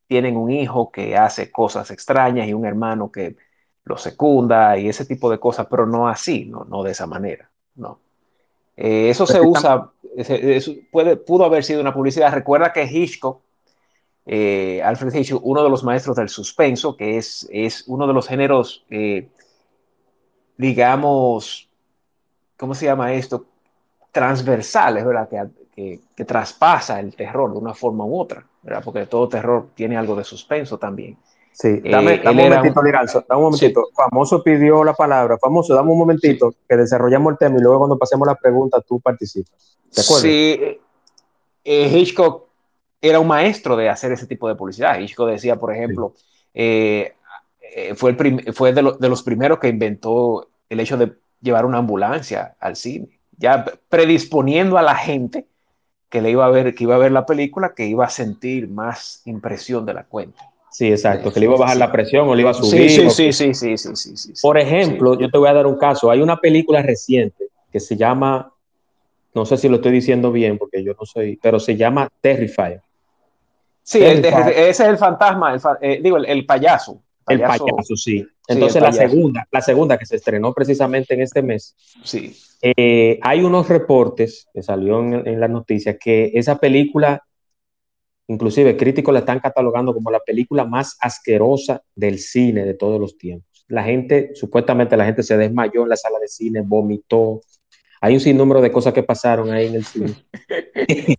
[0.08, 3.36] tienen un hijo que hace cosas extrañas y un hermano que
[3.84, 7.50] lo secunda y ese tipo de cosas, pero no así, no, no de esa manera.
[7.76, 8.00] No.
[8.76, 9.92] eso se usa,
[10.92, 12.34] puede, pudo haber sido una publicidad.
[12.34, 13.45] Recuerda que Hitchcock
[14.26, 18.28] eh, Alfred Hitchcock, uno de los maestros del suspenso, que es, es uno de los
[18.28, 19.30] géneros, eh,
[20.58, 21.70] digamos,
[22.58, 23.46] ¿cómo se llama esto?
[24.16, 25.28] transversales, ¿verdad?
[25.76, 28.82] Que, que, traspasa el terror de una forma u otra, ¿verdad?
[28.82, 31.18] Porque todo terror tiene algo de suspenso también.
[31.52, 33.26] Sí, dame, un momentito, un...
[33.28, 33.84] dame un momentito.
[33.94, 35.38] Famoso pidió la palabra.
[35.38, 39.02] Famoso, dame un momentito que desarrollamos el tema y luego cuando pasemos la pregunta tú
[39.02, 39.78] participas.
[39.94, 40.22] ¿De acuerdo?
[40.22, 40.80] Sí,
[41.66, 42.45] eh, Hitchcock
[43.02, 45.00] era un maestro de hacer ese tipo de publicidad.
[45.00, 46.14] Hitchcock decía, por ejemplo,
[46.54, 47.14] eh,
[47.76, 51.80] eh, fue, el fue de, de, los primeros que inventó el hecho de llevar una
[51.80, 55.46] ambulancia al cine, ya predisponiendo a la gente
[56.10, 58.70] que le iba a ver, que iba a ver la película, que iba a sentir
[58.70, 60.50] más impresión de la cuenta.
[60.72, 62.90] Sí, exacto, que le iba a bajar la presión o le iba a subir.
[62.90, 65.78] Sí, sí, sí, sí, sí, sí, sí, Por ejemplo, yo te voy a dar un
[65.78, 66.12] caso.
[66.12, 68.52] Hay una película reciente que se llama,
[69.36, 72.82] no sé si lo estoy diciendo bien porque yo no soy, pero se llama Terrifier.
[73.84, 77.04] Sí, ese es el fantasma, eh, digo, el, payaso.
[77.28, 78.26] El payaso, sí.
[78.48, 81.76] Entonces la segunda, la segunda que se estrenó precisamente en este mes.
[82.04, 82.36] Sí.
[82.62, 87.22] Eh, hay unos reportes que salió en, en las noticias que esa película
[88.28, 93.18] Inclusive críticos la están catalogando como la película más asquerosa del cine de todos los
[93.18, 93.66] tiempos.
[93.68, 97.42] La gente, supuestamente la gente se desmayó en la sala de cine, vomitó.
[98.06, 100.14] Hay un sinnúmero de cosas que pasaron ahí en el cine.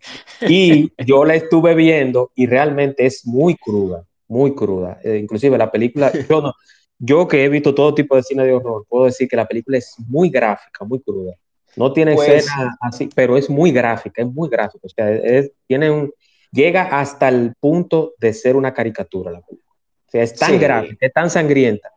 [0.48, 5.00] y yo la estuve viendo y realmente es muy cruda, muy cruda.
[5.02, 6.54] Eh, inclusive la película, yo, no,
[6.96, 9.78] yo que he visto todo tipo de cine de horror, puedo decir que la película
[9.78, 11.34] es muy gráfica, muy cruda.
[11.74, 14.86] No tiene pues escena así, pero es muy gráfica, es muy gráfica.
[14.86, 16.12] O sea, tiene un,
[16.52, 19.74] llega hasta el punto de ser una caricatura la película.
[20.06, 21.90] O sea, es tan grave, es tan sangrienta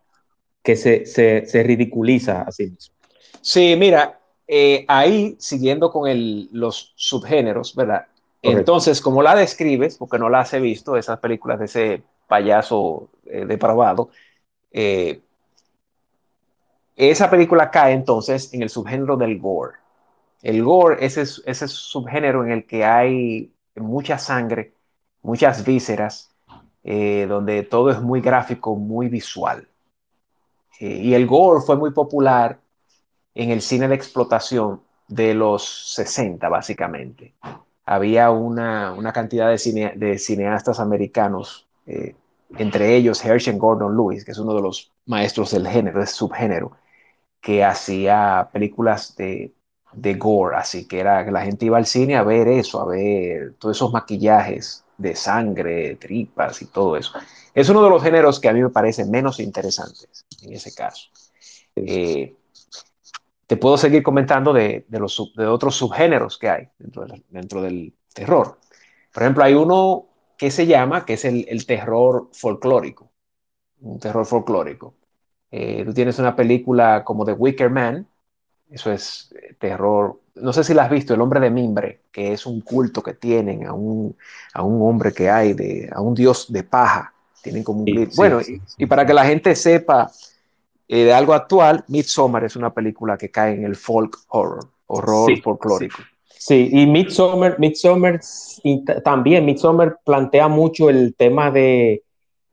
[0.64, 2.96] que se, se, ridiculiza a sí mismo.
[3.42, 4.19] Sí, mira,
[4.52, 8.08] eh, ahí siguiendo con el, los subgéneros, ¿verdad?
[8.42, 13.46] Entonces, como la describes, porque no las he visto, esas películas de ese payaso eh,
[13.46, 14.10] depravado,
[14.72, 15.22] eh,
[16.96, 19.76] esa película cae entonces en el subgénero del gore.
[20.42, 24.74] El gore es ese subgénero en el que hay mucha sangre,
[25.22, 26.32] muchas vísceras,
[26.84, 29.68] eh, donde todo es muy gráfico, muy visual.
[30.80, 32.60] Eh, y el gore fue muy popular
[33.36, 37.36] en el cine de explotación de los 60, básicamente.
[37.86, 42.16] Había una, cantidad de, de, cineastas americanos, eh,
[42.58, 46.72] entre ellos Herschel Gordon Lewis, que es uno de los maestros del género, del subgénero,
[47.42, 49.54] que hacía películas de
[49.92, 52.86] de gore, así que era que la gente iba al cine a ver eso, a
[52.86, 57.14] ver todos esos maquillajes de sangre, tripas y todo eso.
[57.54, 61.10] Es uno de los géneros que a mí me parece menos interesantes en ese caso.
[61.76, 62.36] Eh,
[63.50, 68.60] te puedo seguir comentando de, los, de otros subgéneros que hay dentro, dentro, del terror.
[69.12, 70.06] Por ejemplo, hay uno
[70.38, 73.10] que se llama, que es el, terror folclórico,
[73.82, 74.94] un terror folclórico.
[75.50, 78.08] Eh, tú tienes una película como The Wicker Man,
[78.70, 80.20] eso es eh, terror.
[80.36, 83.16] No sé si la has visto, El hombre de mimbre, que es un culto que
[83.16, 84.16] tienen a un,
[84.54, 87.16] a un hombre que hay, de, a un dios de paja.
[87.42, 88.10] Tienen como un...
[88.16, 88.42] bueno,
[88.78, 90.12] y, para que la gente sepa
[90.90, 95.42] eh, de algo actual, Midsommar es una película que cae en el folk horror, horror
[95.42, 96.02] folclórico.
[96.28, 98.20] Sí, y Midsommar, Midsommar
[99.06, 102.04] también, Midsommar plantea mucho el tema de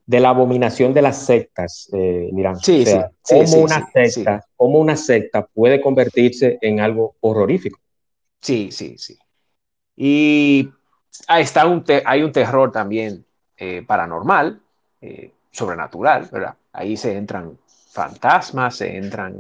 [0.07, 2.31] de la abominación de las sectas, eh,
[2.63, 2.85] Sí,
[3.23, 7.81] cómo una secta, cómo una secta puede convertirse en algo horrorífico.
[8.41, 9.19] Sí, sí, sí.
[9.97, 10.71] Y
[11.27, 14.61] ahí está un hay un terror también eh, paranormal,
[15.01, 16.55] eh, sobrenatural, ¿verdad?
[16.73, 17.59] Ahí se entran
[17.91, 19.37] fantasmas, se entran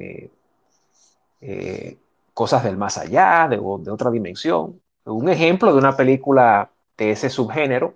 [1.40, 1.98] eh,
[2.32, 4.80] cosas del más allá, de, de otra dimensión.
[5.04, 7.94] Un ejemplo de una película de ese subgénero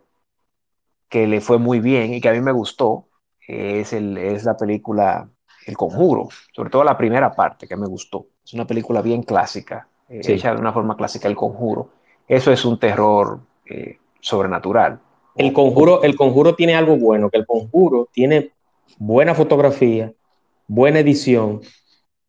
[1.08, 3.06] que le fue muy bien y que a mí me gustó
[3.46, 5.28] es, el, es la película
[5.66, 8.26] El Conjuro, sobre todo la primera parte que me gustó.
[8.44, 11.90] Es una película bien clásica, eh, hecha de una forma clásica, El Conjuro.
[12.28, 15.00] Eso es un terror eh, sobrenatural.
[15.36, 18.50] El conjuro, el conjuro tiene algo bueno, que el conjuro tiene
[18.98, 20.12] buena fotografía,
[20.66, 21.60] buena edición,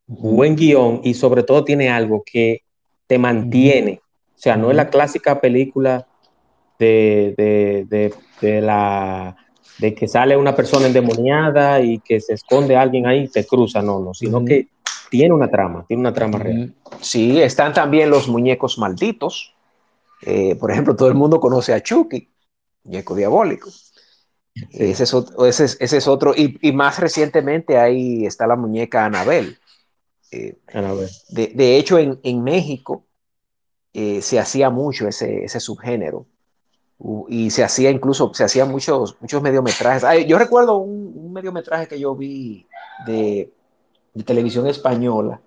[0.08, 2.64] buen guion y sobre todo tiene algo que
[3.08, 4.02] te mantiene.
[4.36, 6.08] O sea, no es la clásica película
[6.80, 9.36] de, de, la,
[9.78, 13.82] de que sale una persona endemoniada y que se esconde alguien ahí y te cruza,
[13.82, 14.68] no, no, sino que
[15.12, 16.74] tiene una trama, tiene una trama real.
[17.02, 19.54] Sí, están también los muñecos malditos.
[20.24, 22.30] Eh, por ejemplo, todo el mundo conoce a Chucky,
[22.84, 23.70] muñeco diabólico.
[24.72, 29.58] Ese, es otro, ese, es, otro, y, más recientemente ahí está la muñeca Anabel.
[30.32, 30.58] Eh,
[31.30, 33.06] de, hecho, en, en México
[33.94, 36.26] eh, se hacía mucho ese, ese subgénero
[37.28, 40.28] y se hacía incluso, se hacían muchos, muchos mediometrajes.
[40.28, 42.68] yo recuerdo un, mediometraje que yo vi
[43.06, 43.54] de,
[44.26, 45.42] televisión española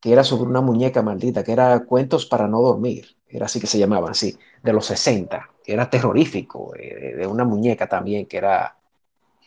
[0.00, 3.66] que era sobre una muñeca maldita, que era Cuentos para no dormir, era así que
[3.66, 8.36] se llamaba, así, de los 60, que era terrorífico, eh, de una muñeca también que
[8.36, 8.76] era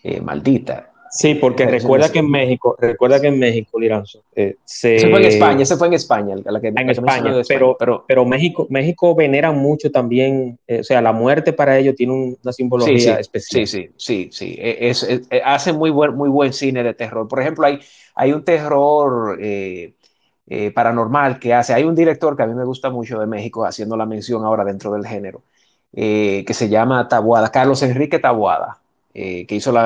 [0.03, 0.93] eh, maldita.
[1.13, 4.95] Sí, porque recuerda que en México, recuerda que en México, Liranzo, eh, se...
[4.95, 8.25] Eso fue en España, eso fue en España, la que, en España, pero, pero, pero,
[8.25, 13.19] México, México venera mucho también, eh, o sea, la muerte para ellos tiene una simbología
[13.19, 13.67] especial.
[13.67, 15.07] Sí, sí, sí, sí, e, es,
[15.45, 17.27] hace muy buen, muy buen cine de terror.
[17.27, 17.79] Por ejemplo, hay,
[18.15, 19.93] hay un terror eh,
[20.73, 23.97] paranormal que hace, hay un director que a mí me gusta mucho de México, haciendo
[23.97, 25.41] la mención ahora dentro del género,
[25.91, 28.83] que se llama Tabuada, Carlos Enrique Tabuada
[29.15, 29.83] eh, que hizo una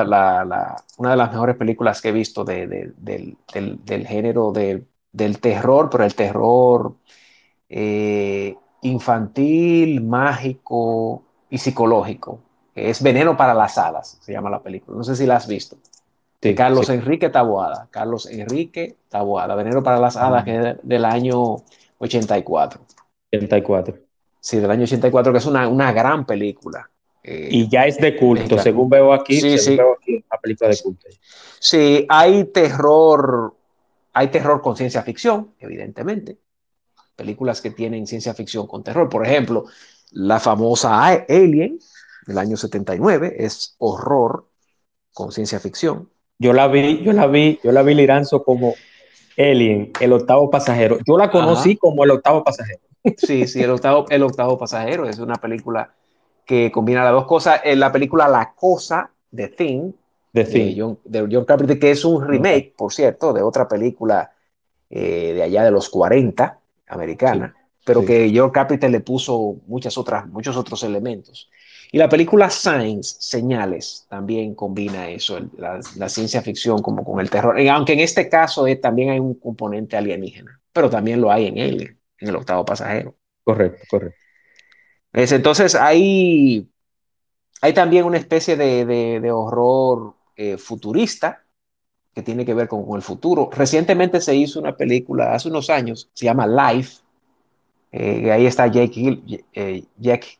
[1.10, 2.94] de las mejores películas que he visto del,
[4.06, 6.94] género del terror, pero el terror
[7.68, 12.40] eh, infantil, mágico y psicológico.
[12.74, 14.96] Es Veneno para las Alas, se llama la película.
[14.96, 15.76] No sé si la has visto.
[16.56, 17.88] Carlos Enrique Taboada.
[17.90, 19.54] Carlos Enrique Taboada.
[19.54, 21.56] Veneno para las Hadas, que es del año
[21.98, 22.80] 84.
[23.32, 23.98] 84.
[24.40, 26.88] Sí, del año 84, que es una, una gran película.
[27.22, 29.76] Eh, y ya es de culto, según veo aquí, sí, sí.
[29.76, 31.06] Veo aquí película de culto.
[31.58, 33.54] Sí, hay terror,
[34.12, 36.38] hay terror con ciencia ficción, evidentemente.
[37.16, 39.08] Películas que tienen ciencia ficción con terror.
[39.08, 39.66] Por ejemplo,
[40.12, 41.78] la famosa Alien
[42.26, 44.48] del año 79 es horror
[45.12, 46.08] con ciencia ficción.
[46.38, 48.74] Yo la vi, yo la vi, yo la vi Liranzo como
[49.36, 50.98] Alien, el octavo pasajero.
[51.06, 52.80] Yo la conocí como el octavo pasajero.
[53.16, 55.94] Sí, sí, el octavo, el octavo pasajero es una película
[56.44, 57.60] que combina las dos cosas.
[57.64, 59.92] En la película La Cosa de Thing,
[60.32, 64.32] de, John, de Carpenter, que es un remake, por cierto, de otra película
[64.90, 70.26] eh, de allá de los 40, americana, pero que John Carpenter le puso muchas otras,
[70.26, 71.50] muchos otros elementos.
[71.90, 77.58] Y la película Science, Señales, también combina eso, la, ciencia ficción como con el terror,
[77.70, 81.58] aunque en este caso eh, también hay un componente alienígena, pero también lo hay en
[81.58, 83.14] Alien, en el octavo pasajero.
[83.42, 84.18] Correcto, correcto
[85.12, 86.68] entonces hay,
[87.60, 91.44] hay también una especie de, horror eh, futurista
[92.14, 93.50] que tiene que ver con, el futuro.
[93.52, 97.00] Recientemente se hizo una película, hace unos años, se llama Life,
[97.92, 99.44] eh, ahí está Jake,
[99.96, 100.38] Jack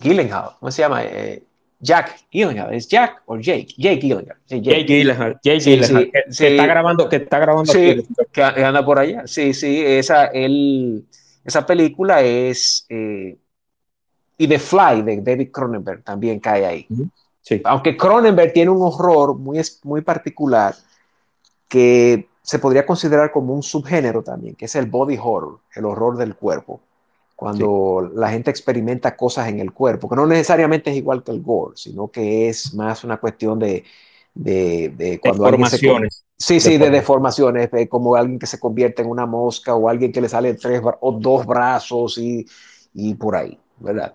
[0.00, 1.02] Gyllenhaal, ¿cómo se llama?
[1.80, 3.68] Jack Gyllenhaal, ¿es Jack o Jake?
[3.78, 4.38] Jake Gyllenhaal.
[4.46, 7.72] Jake, Gyllenhaal, Jake Gyllenhaal, que, está grabando, que está grabando.
[7.72, 9.26] Sí, que anda por allá.
[9.26, 11.06] Sí, sí, esa, él,
[11.44, 12.86] esa película es
[14.40, 16.88] y The Fly de David Cronenberg también cae ahí.
[17.64, 20.74] Aunque Cronenberg tiene un horror muy, muy particular
[21.68, 26.16] que se podría considerar como un subgénero también, que es el body horror, el horror
[26.16, 26.80] del cuerpo.
[27.40, 31.40] Cuando la gente experimenta cosas en el cuerpo, que no necesariamente es igual que el
[31.40, 33.82] gore, sino que es más una cuestión de,
[34.34, 36.26] de, cuando deformaciones.
[36.36, 40.20] sí, sí, de deformaciones, como alguien que se convierte en una mosca o alguien que
[40.20, 42.46] le sale tres o dos brazos y,
[42.92, 44.14] y por ahí, ¿verdad?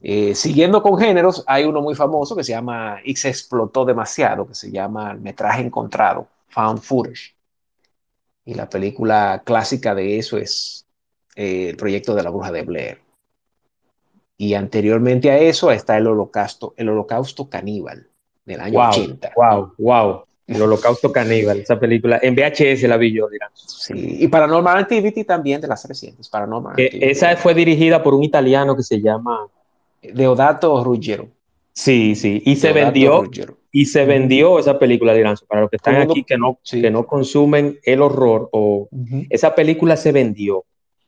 [0.00, 4.46] Eh, siguiendo con géneros, hay uno muy famoso que se llama y se explotó demasiado,
[4.46, 7.34] que se llama Metraje Encontrado, Found Footage.
[8.44, 10.85] Y la película clásica de eso es
[11.36, 12.98] eh, el proyecto de la bruja de Blair.
[14.38, 18.06] Y anteriormente a eso está el holocausto, el holocausto caníbal
[18.44, 19.32] del año 80.
[19.36, 20.22] Wow, wow.
[20.46, 22.20] El holocausto caníbal, esa película.
[22.22, 23.50] En VHS la vi yo, dirán.
[23.54, 26.28] Sí, y Paranormal Activity también de las recientes.
[26.28, 29.48] Paranormal Esa fue dirigida por un italiano que se llama
[30.02, 31.28] Deodato Ruggiero.
[31.72, 33.24] Sí, sí, y se vendió
[33.70, 35.44] y se vendió esa película de Iranzo.
[35.46, 38.88] Para los que están aquí que no, que no consumen el horror, o
[39.28, 40.64] esa película se vendió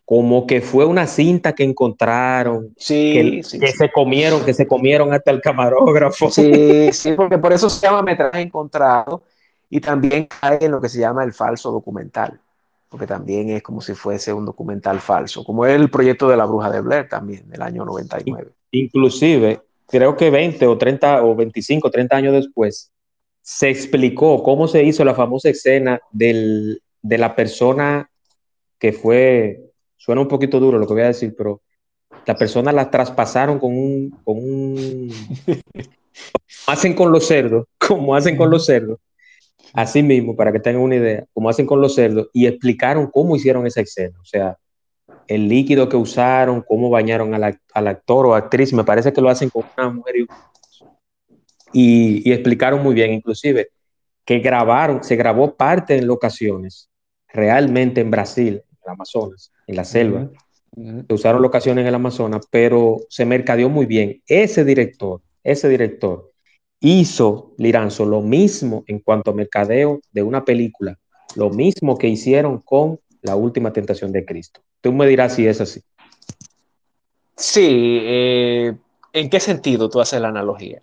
[0.09, 5.31] como que fue una cinta que encontraron, sí, que, se comieron, que se comieron hasta
[5.31, 6.31] el camarógrafo.
[6.31, 9.25] Sí, sí, porque por eso se llama metraje encontrado
[9.69, 12.41] y también cae en lo que se llama el falso documental,
[12.89, 16.47] porque también es como si fuese un documental falso, como es el proyecto de la
[16.47, 18.51] bruja de Blair también, del año 99.
[18.71, 22.91] Inclusive, creo que 20 o 30 o 25, 30 años después,
[23.43, 28.11] se explicó cómo se hizo la famosa escena del, de la persona
[28.79, 29.68] que fue,
[29.99, 31.61] suena un poquito duro lo que voy a decir, pero
[32.25, 35.13] la persona la traspasaron con un, con un,
[36.67, 38.99] hacen con los cerdos, como hacen con los cerdos,
[39.75, 43.37] así mismo, para que tengan una idea, como hacen con los cerdos, y explicaron cómo
[43.37, 44.57] hicieron esa escena, o sea,
[45.27, 49.51] el líquido que usaron, cómo bañaron al, actor o actriz, me parece que lo hacen
[49.51, 50.15] con una mujer
[51.73, 53.71] y, y, explicaron muy bien, inclusive,
[54.25, 56.89] que grabaron, se grabó parte en locaciones,
[57.29, 60.29] realmente en Brasil, en el Amazonas, en la selva,
[60.75, 64.23] se usaron locaciones en el Amazonas, pero se mercadeó muy bien.
[64.27, 66.33] Ese director, ese director
[66.81, 70.99] hizo, Liranzo, lo mismo en cuanto a mercadeo de una película,
[71.37, 74.61] lo mismo que hicieron con La última tentación de Cristo.
[74.81, 75.83] Tú me dirás si es así.
[77.37, 78.75] Sí, eh,
[79.13, 80.81] ¿en qué sentido tú haces la analogía?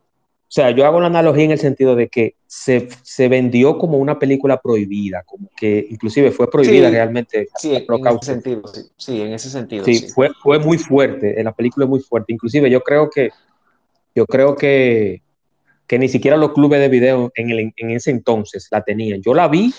[0.55, 2.87] O sea, yo hago la analogía en el sentido de que se,
[3.27, 7.49] vendió como una película prohibida, como que inclusive fue prohibida realmente.
[7.57, 8.61] Sí, en ese sentido,
[8.95, 9.83] sí, en ese sentido.
[9.83, 12.31] Sí, Fue, fue muy fuerte, la película es muy fuerte.
[12.31, 13.31] Inclusive yo creo que,
[14.15, 15.23] yo creo que,
[15.87, 19.21] que ni siquiera los clubes de video en, el, en ese entonces la tenían.
[19.21, 19.73] Yo la vi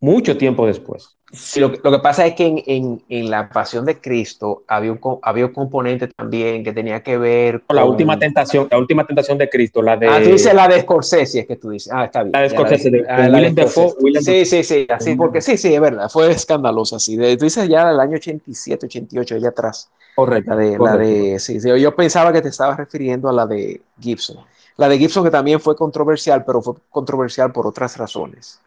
[0.00, 1.16] mucho tiempo después.
[1.32, 5.52] Sí, lo, que pasa es que en, la pasión de Cristo había un, había un
[5.52, 9.82] componente también que tenía que ver con la última tentación, la última tentación de Cristo,
[9.82, 10.06] la de.
[10.06, 11.92] Ah, tú dices la de Scorsese, es que tú dices.
[11.92, 12.32] Ah, está bien.
[12.32, 16.30] La de Scorsese, de, ah, Sí, sí, sí, así, porque sí, sí, es verdad, fue
[16.30, 17.16] escandalosa, así.
[17.16, 19.90] tú dices ya del año 87, 88, allá atrás.
[20.14, 20.50] Correcto.
[20.50, 23.82] La de, La de sí, sí, yo pensaba que te estabas refiriendo a la de
[24.00, 24.36] Gibson.
[24.76, 28.60] La de Gibson que también fue controversial, pero fue controversial por otras razones.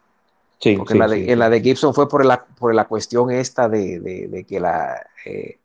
[0.60, 4.44] Sí, Porque la, de, la de Gibson fue por la, por la cuestión esta de,
[4.46, 5.58] que la, eh,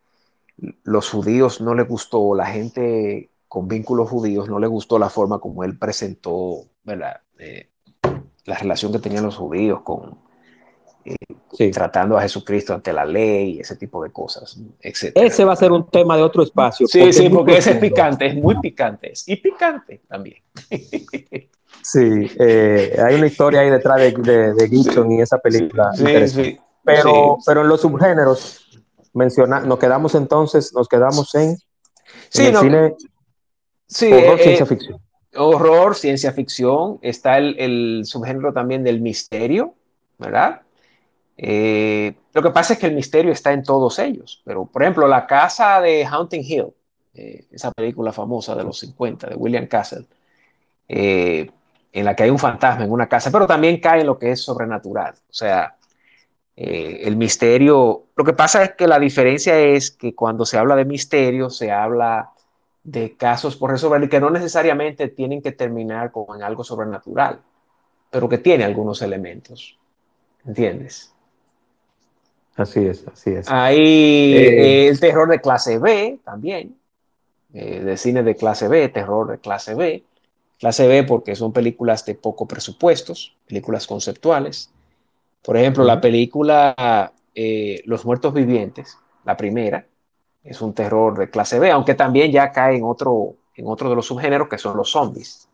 [0.84, 5.39] los judíos no le gustó, la gente con vínculos judíos no le gustó la forma
[5.39, 6.64] como él presentó.
[7.39, 7.70] Eh,
[8.46, 10.18] la relación que tenían los judíos con
[11.06, 15.12] eh, tratando a Jesucristo ante la ley, ese tipo de cosas, etc.
[15.16, 16.88] Ese va a ser un tema de otro espacio.
[16.88, 20.41] Sí, sí, porque ese es picante, es muy picante, y picante también.
[21.82, 25.91] Sí, eh, hay una historia ahí detrás de, de, Gibson y esa película.
[25.93, 28.82] Sí, pero, pero en los subgéneros,
[29.14, 31.58] menciona, nos quedamos entonces, nos quedamos en,
[32.30, 32.95] sí, el cine
[34.10, 35.01] horror, eh, ciencia ficción.
[35.36, 39.76] Horror, ciencia ficción, está el, subgénero también del misterio,
[40.18, 40.62] ¿verdad?
[41.38, 45.08] Eh, lo que pasa es que el misterio está en todos ellos, pero por ejemplo,
[45.08, 46.74] la casa de Haunting Hill,
[47.14, 50.06] esa película famosa de los 50 de William Castle,
[50.88, 51.50] eh,
[51.92, 54.32] en la que hay un fantasma en una casa, pero también cae en lo que
[54.32, 55.14] es sobrenatural.
[55.14, 55.78] O sea,
[56.56, 60.76] eh, el misterio, lo que pasa es que la diferencia es que cuando se habla
[60.76, 62.32] de misterio, se habla
[62.84, 67.42] de casos por resolver que no necesariamente tienen que terminar con algo sobrenatural,
[68.12, 69.80] pero que tiene algunos elementos.
[70.46, 71.14] ¿Entiendes?
[72.56, 73.49] Así es, así es.
[73.49, 76.76] Hay eh, el terror de clase B también,
[77.53, 80.03] eh, de cine de clase B, terror de clase B
[80.60, 84.72] Clase B porque son películas de poco presupuestos, películas conceptuales.
[85.43, 89.86] Por ejemplo, la película eh, Los Muertos Vivientes, la primera,
[90.43, 93.95] es un terror de clase B, aunque también ya cae en otro, en otro de
[93.95, 95.47] los subgéneros que son los zombies.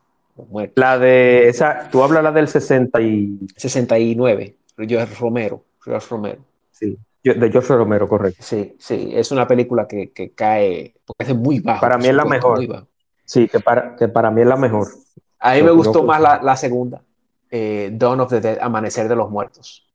[0.76, 3.40] la de esa, tú hablas la del 60 y...
[3.56, 6.42] 69, George Romero, George Romero.
[6.82, 8.44] Sí, de George Romero, correcto.
[8.44, 11.82] Sí, sí, es una película que, que cae, porque es muy bajo.
[11.82, 12.88] Para mí es la mejor.
[13.26, 14.88] Sí, que para, que para mí es la mejor.
[15.40, 17.04] A mí me gustó más la, la segunda,
[17.50, 19.88] eh, Dawn of the Dead, Amanecer de los Muertos.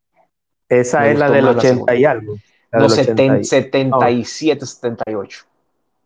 [0.68, 2.36] Esa es la del 80 y algo.
[2.72, 5.46] no, 77, 78.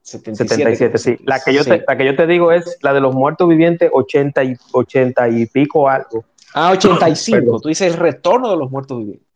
[0.03, 1.17] 77, sí.
[1.25, 3.91] La que, yo Te, la que yo te digo es la de los muertos vivientes,
[3.93, 6.25] 80 y, 80 y pico algo.
[6.55, 7.61] Ah, 85.
[7.61, 9.30] Tú dices el retorno de los muertos vivientes.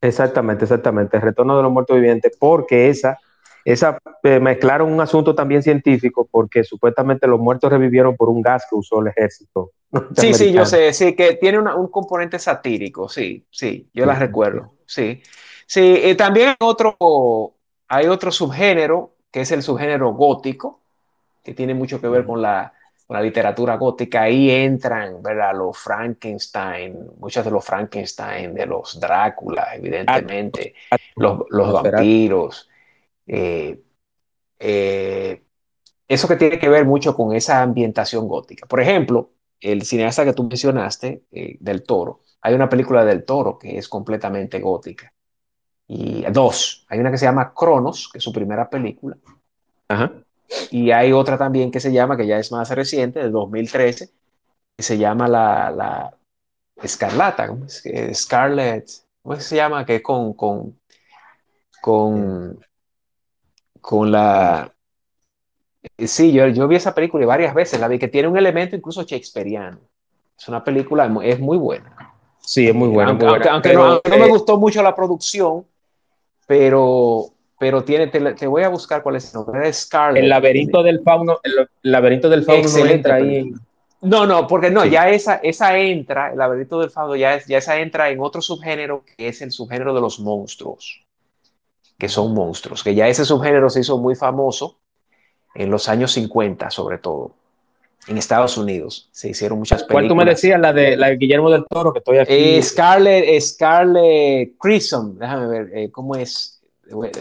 [0.00, 1.16] Exactamente, exactamente.
[1.16, 3.18] El retorno de los muertos vivientes, porque esa
[3.64, 8.66] esa, eh, mezclaron un asunto también científico porque supuestamente los muertos revivieron por un gas
[8.68, 9.72] que usó el ejército.
[10.16, 14.74] Sí, sí, yo sé, sí, que tiene un componente satírico, sí, sí, yo la recuerdo,
[14.86, 15.20] sí.
[15.66, 16.96] Sí, eh, también otro,
[17.88, 20.80] hay otro subgénero, que es el subgénero gótico,
[21.42, 22.72] que tiene mucho que ver con la,
[23.18, 24.22] literatura gótica.
[24.22, 25.54] Ahí entran, ¿verdad?
[25.54, 30.74] Los Frankenstein, muchos de los Frankenstein, de los Drácula, evidentemente,
[31.16, 32.68] los, los vampiros.
[33.26, 33.80] Eh,
[34.58, 35.42] eh,
[36.06, 38.66] eso que tiene que ver mucho con esa ambientación gótica.
[38.66, 39.30] Por ejemplo,
[39.60, 43.88] el cineasta que tú mencionaste, eh, del Toro, hay una película del Toro que es
[43.88, 45.12] completamente gótica.
[45.88, 49.16] Y dos, hay una que se llama Cronos, que es su primera película.
[50.70, 54.10] Y hay otra también que se llama, que ya es más reciente, del 2013,
[54.76, 56.16] que se llama la, la
[56.82, 57.82] Escarlata, ¿cómo es?
[58.14, 58.88] Scarlet,
[59.22, 59.84] ¿cómo se llama?
[59.84, 60.78] Que es con, con,
[61.80, 62.58] con
[63.80, 64.72] con la...
[65.96, 68.76] Eh, sí, yo, yo vi esa película varias veces, la vi que tiene un elemento
[68.76, 69.78] incluso shakespeariano.
[70.38, 72.14] Es una película, es muy buena.
[72.40, 73.10] Sí, es muy buena.
[73.50, 75.66] Aunque, no, me gustó mucho la producción,
[76.46, 77.26] pero,
[77.60, 79.70] pero tiene, te, voy a buscar cuál es el nombre.
[79.70, 80.22] Scarlett.
[80.22, 83.52] El laberinto del fauno, el laberinto del fauno no entra ahí.
[84.00, 87.58] No, no, porque no, ya esa, esa entra, el laberinto del fauno ya, es, ya
[87.58, 91.04] esa entra en otro subgénero que es el subgénero de los monstruos
[91.98, 94.78] que son monstruos, que ya ese subgénero se hizo muy famoso
[95.54, 97.34] en los años 50 sobre todo.
[98.08, 99.10] en Estados Unidos.
[99.12, 99.92] Se hicieron muchas películas.
[99.92, 100.58] ¿Cuál tú me decías?
[100.58, 102.32] La de, la de Guillermo del Toro, que estoy aquí.
[102.32, 106.59] Eh, Scarlett, Scarlett Crimson, déjame ver, eh, ¿cómo es?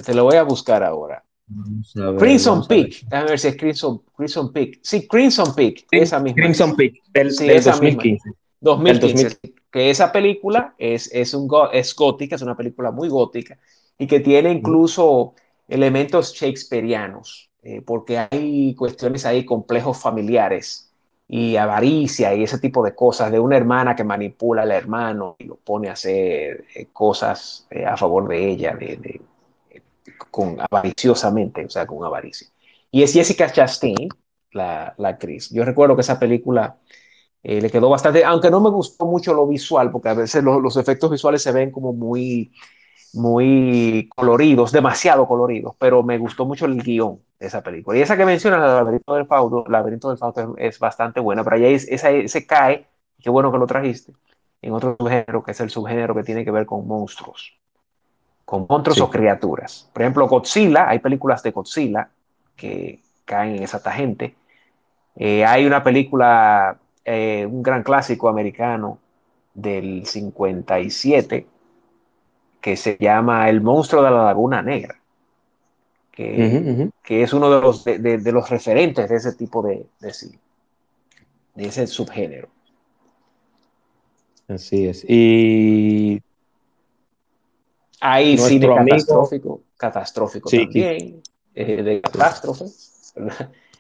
[0.06, 1.24] Te lo voy a buscar ahora.
[2.20, 4.80] Crimson Peak, déjame ver si es Crimson, Crimson Peak.
[4.84, 6.44] Sí, Crimson Peak, esa misma.
[6.44, 8.30] Crimson Peak, del, sí, del 2015.
[8.62, 9.40] 2015.
[9.72, 13.58] Que esa película es, es, un, es gótica, es una película muy gótica
[13.98, 15.34] y que tiene incluso
[15.68, 20.92] elementos shakespearianos, eh, porque hay cuestiones ahí complejos familiares
[21.28, 25.44] y avaricia y ese tipo de cosas de una hermana que manipula al hermano y
[25.44, 29.22] lo pone a hacer eh, cosas eh, a favor de ella, de,
[30.32, 32.48] con avariciosamente, o sea, con avaricia.
[32.92, 34.10] Y es Jessica Chastain,
[34.52, 35.50] la, la actriz.
[35.52, 36.78] Yo recuerdo que esa película
[37.44, 41.10] le quedó bastante, aunque no me gustó mucho lo visual, porque a veces los efectos
[41.10, 42.52] visuales se ven como muy
[43.14, 47.98] muy coloridos, demasiado coloridos, pero me gustó mucho el guion de esa película.
[47.98, 51.56] Y esa que menciona, el laberinto del Fausto, laberinto del Fausto es, bastante buena, pero
[51.56, 52.88] ahí esa, se cae,
[53.20, 54.14] qué bueno que lo trajiste,
[54.62, 57.59] en otro subgénero, que es el subgénero que tiene que ver con monstruos,
[58.50, 59.88] con monstruos o criaturas.
[59.94, 62.10] Por ejemplo, Godzilla, hay películas de Godzilla
[62.56, 64.34] que caen en esa tangente.
[65.16, 68.98] Eh, hay una película, eh, un gran clásico americano
[69.54, 71.46] del 57,
[72.60, 75.00] que se llama El monstruo de la Laguna Negra,
[76.12, 80.12] que, es uno de los, de, los referentes de ese tipo de, de,
[81.54, 82.50] de ese subgénero.
[84.48, 85.06] Así es.
[85.08, 86.24] Y
[88.00, 91.22] hay cine catastrófico, catastrófico también,
[91.56, 92.66] eh, de catástrofe.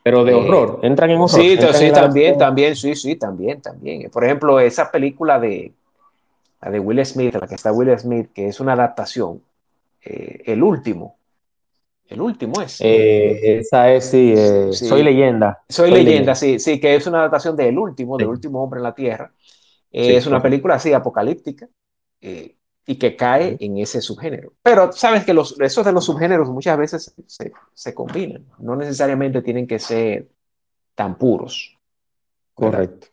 [0.04, 1.30] Pero de eh, horror, entran en horror.
[1.30, 4.10] Sí, sí también, también, sí, sí, también, también.
[4.10, 5.74] Por ejemplo, esa película de
[6.62, 9.42] la de Will Smith, la que está Will Smith, que es una adaptación,
[10.04, 11.18] eh, el último.
[12.08, 12.82] El último es.
[12.82, 15.64] Eh, esa es, eh, sí, Soy leyenda.
[15.70, 18.96] Soy, leyenda, sí, sí, que es una adaptación del último, del último hombre en la
[18.96, 19.32] Tierra.
[19.92, 21.68] es una película así, apocalíptica,
[22.90, 24.54] y que cae en ese subgénero.
[24.64, 29.44] Pero sabes que los, esos de los subgéneros muchas veces se, se combinan, no necesariamente
[29.44, 30.28] tienen que ser
[30.96, 31.78] tan puros.
[32.56, 33.06] Correcto.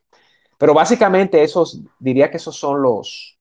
[0.56, 3.38] Pero básicamente esos, diría que esos son los,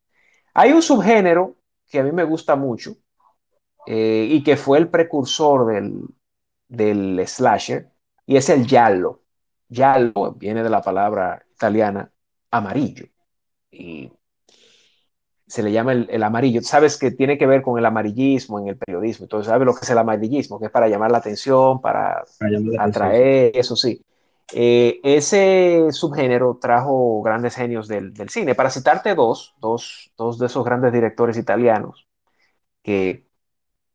[0.53, 1.55] hay un subgénero
[1.87, 2.97] que a mí me gusta mucho
[3.87, 5.67] eh, y que fue el precursor
[6.67, 7.93] del, slasher
[8.25, 9.21] y es el giallo.
[9.69, 12.11] Giallo viene de la palabra italiana
[12.51, 13.05] amarillo
[13.71, 14.11] y
[15.55, 16.61] se le llama el, amarillo.
[16.61, 19.23] Sabes que tiene que ver con el amarillismo en el periodismo.
[19.23, 20.59] Entonces, ¿sabes lo que es el amarillismo?
[20.59, 22.25] Que es para llamar la atención, para,
[22.77, 24.03] atraer, eso sí.
[24.51, 28.53] Eh, ese subgénero trajo grandes genios del, cine.
[28.53, 32.05] Para citarte dos, dos, dos, de esos grandes directores italianos
[32.83, 33.25] que,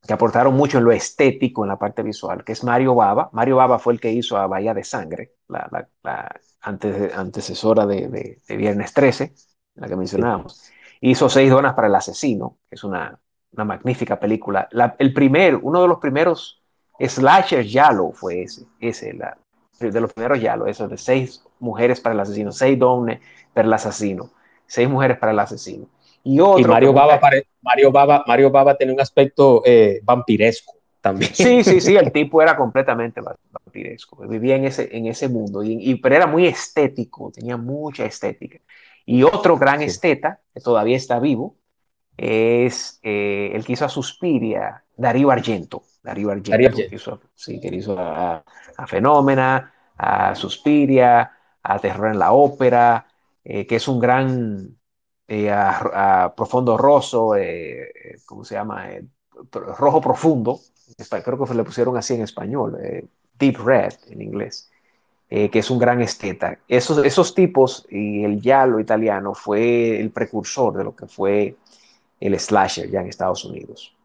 [0.00, 3.28] que, aportaron mucho en lo estético, en la parte visual, que es Mario Bava.
[3.34, 8.56] Mario Bava fue el que hizo a Bahía de Sangre, la, la, antecesora de, de,
[8.56, 9.34] Viernes 13,
[9.74, 10.72] la que mencionábamos.
[11.01, 13.18] Hizo Seis Donas para el Asesino, que es una,
[13.53, 14.68] una magnífica película.
[14.98, 16.61] el primer, uno de los primeros
[16.98, 19.36] slashers lo fue ese, ese la,
[19.78, 23.20] de los primeros ya, lo eso de seis mujeres para el asesino, seis dones
[23.55, 24.30] para el asesino,
[24.66, 25.86] seis mujeres para el asesino.
[26.22, 27.18] Y, otro, Mario, Baba
[27.62, 31.34] Mario, Baba, Mario Baba tenía un aspecto eh, vampiresco también.
[31.34, 35.94] Sí, sí, sí, el tipo era completamente vampiresco, vivía en ese, en ese mundo, y,
[35.94, 38.59] pero era muy estético, tenía mucha estética.
[39.11, 41.56] Y otro gran esteta, que todavía está vivo,
[42.16, 45.82] es eh, el que hizo a Suspiria, Darío Argento.
[46.00, 48.44] Darío Argento, Que hizo, sí, que hizo a,
[48.76, 53.04] a, Fenómena, a Suspiria, a Terror en la Ópera,
[53.42, 54.78] eh, que es un gran,
[55.26, 57.90] eh, a, Profundo Rosso, eh,
[58.24, 58.90] ¿cómo se llama?
[59.52, 60.61] rojo Profundo,
[61.24, 62.78] creo que le pusieron así en español,
[63.40, 64.70] Deep Red en inglés,
[65.31, 66.59] que es un gran esteta.
[66.66, 71.57] Esos, esos tipos y el giallo italiano fue el precursor de lo que fue
[72.18, 73.97] el slasher ya en Estados Unidos.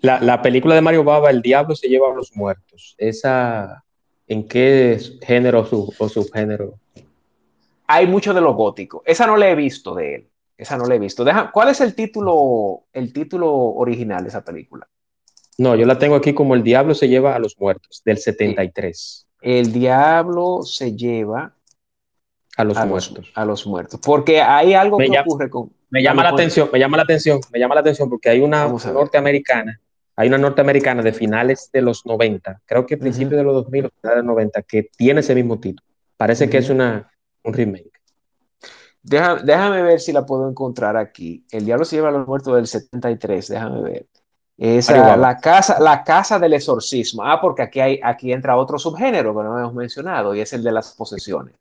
[0.00, 2.94] La, película de Mario Baba, El Diablo se lleva a los muertos.
[2.98, 3.84] ¿Esa
[4.26, 5.66] en qué género
[5.98, 6.74] o subgénero?
[7.86, 9.02] Hay mucho de lo gótico.
[9.06, 10.28] Esa no la he visto de él.
[10.58, 11.24] Esa no la he visto.
[11.24, 14.86] Deja, ¿Cuál es el título, el título original de esa película?
[15.58, 19.26] No, yo la tengo aquí como El Diablo se lleva a los muertos, del 73.
[19.40, 21.54] El Diablo se lleva
[22.56, 23.32] a los muertos.
[23.34, 24.00] a los muertos.
[24.04, 25.72] Porque hay algo que ocurre con.
[25.90, 28.66] Me llama la atención, me llama la atención, me llama la atención porque hay una
[28.66, 29.80] norteamericana
[30.16, 34.00] hay una norteamericana de finales de los 90, creo que principios de los 2000 finales
[34.02, 35.86] de los 90, que tiene ese mismo título.
[36.16, 37.10] Parece que es una,
[37.42, 37.90] un remake.
[39.02, 41.44] déjame ver si la puedo encontrar aquí.
[41.50, 44.06] El Diablo se lleva a los muertos del 73, déjame ver.
[44.56, 47.24] Es la, casa, la casa del exorcismo.
[47.24, 50.62] Ah, porque aquí, hay, aquí entra otro subgénero que no hemos mencionado y es el
[50.62, 51.54] de las posesiones.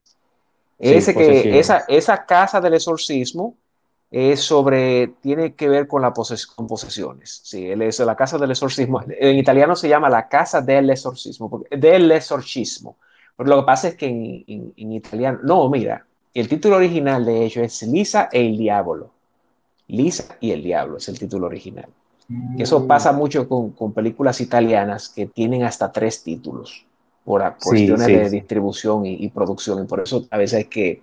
[0.77, 3.55] Ese que, esa, esa casa del exorcismo
[4.11, 6.13] es sobre, tiene que ver con, la
[6.55, 7.41] con posesiones.
[7.43, 9.01] Sí, es la casa del exorcismo.
[9.07, 12.97] En italiano se llama la casa del exorcismo, porque, del exorcismo.
[13.35, 17.61] Pero lo que pasa es que en, italiano, no, mira, el título original de hecho
[17.61, 19.09] es Lisa e el Diablo.
[19.87, 21.87] Lisa y el Diablo es el título original.
[22.57, 22.87] Eso mm.
[22.87, 26.85] pasa mucho con, con, películas italianas que tienen hasta tres títulos
[27.23, 29.83] por, cuestiones de distribución y, producción.
[29.83, 31.01] Y por eso a veces hay que,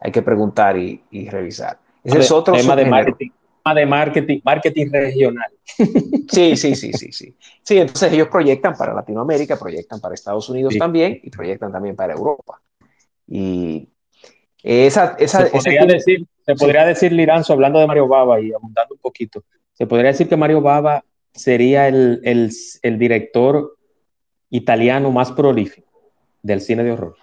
[0.00, 1.78] hay que preguntar y, y revisar.
[2.02, 3.30] Ese es otro tema de marketing,
[3.74, 5.50] de marketing, marketing regional.
[6.28, 7.34] Sí, sí, sí, sí, sí.
[7.62, 12.14] Sí, entonces ellos proyectan para Latinoamérica, proyectan para Estados Unidos también y proyectan también para
[12.14, 12.60] Europa.
[13.26, 13.88] Y
[14.64, 18.94] esa, esa se podría, decir, se podría decir, Liranzo, hablando de Mario Baba y abundando
[18.94, 19.44] un poquito,
[19.74, 21.04] se podría decir que Mario Baba
[21.34, 22.50] sería el, el,
[22.82, 23.76] el director
[24.48, 26.12] italiano más prolífico
[26.42, 27.16] del cine de horror.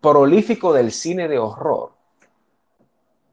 [0.00, 1.92] Prolífico del cine de horror.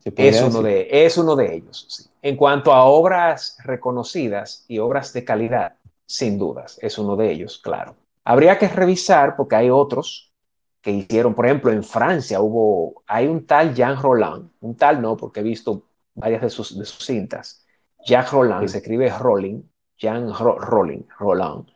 [0.06, 2.10] Es uno, de, es uno de ellos.
[2.22, 5.76] En cuanto a obras reconocidas y obras de calidad,
[6.06, 7.96] sin dudas, es uno de ellos, claro.
[8.26, 10.33] Habría que revisar porque hay otros
[10.84, 15.16] que hicieron, por ejemplo, en Francia hubo, hay un tal Jean Roland, un tal no,
[15.16, 17.66] porque he visto varias de sus, de sus cintas.
[18.06, 19.62] Jean Roland, se escribe Rolling,
[19.98, 21.68] Jean Rolling, Roland,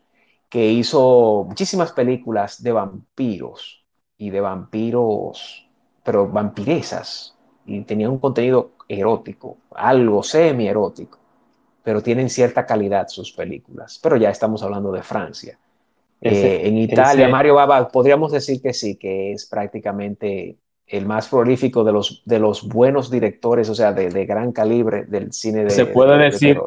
[0.49, 3.86] que hizo muchísimas películas de vampiros
[4.18, 5.70] y de vampiros,
[6.03, 7.34] pero vampiresas,
[7.66, 11.18] y tenían un contenido erótico, algo semi-erótico,
[11.82, 14.01] pero tienen cierta calidad sus películas.
[14.03, 15.58] Pero ya estamos hablando de Francia.
[16.22, 20.57] Eh, en Italia, Mario Baba, podríamos decir que sí, que es prácticamente
[20.88, 25.03] el más prolífico de los, de los buenos directores, o sea, de, de gran calibre
[25.03, 26.59] del cine de Se puede decir,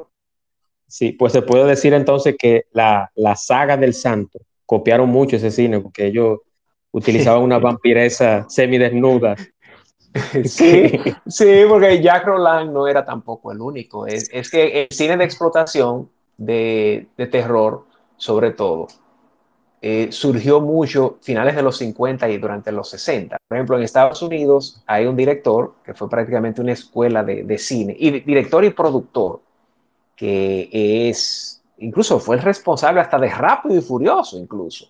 [0.87, 5.51] sí, pues se puede decir entonces que la, la saga del santo copiaron mucho ese
[5.51, 6.39] cine, porque ellos
[6.93, 9.37] utilizaban una vampiresa semidesnuda
[10.45, 10.93] Sí,
[11.27, 14.07] sí, porque Jack Roland no era tampoco el único.
[14.07, 17.85] Es, es que el cine de explotación, de, de terror,
[18.17, 18.89] sobre todo,
[19.83, 23.39] eh, surgió mucho finales de los 50 y durante los 60.
[23.49, 27.59] Por ejemplo, en Estados Unidos hay un director que fue prácticamente una escuela de, de
[27.59, 29.41] cine, y director y productor,
[30.15, 30.69] que
[31.09, 34.87] es, incluso fue el responsable hasta de Rápido y Furioso, incluso.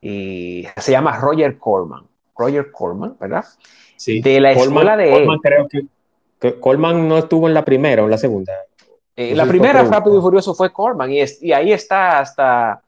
[0.00, 2.04] Y se llama Roger Corman.
[2.36, 3.44] Roger Corman, ¿verdad?
[4.04, 8.10] de la escuela de Coleman, creo que, Coleman no estuvo en la primera o en
[8.10, 8.52] la segunda.
[9.14, 12.82] Eh, la primera, Rápido y Furioso, fue Coleman y, y ahí está hasta...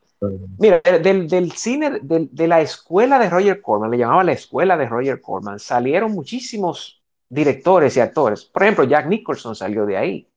[0.58, 4.86] Mira, del, del cine, de la escuela de Roger Corman, le llamaba la escuela de
[4.86, 8.44] Roger Corman, salieron muchísimos directores y actores.
[8.44, 10.28] Por ejemplo, Jack Nicholson salió de ahí.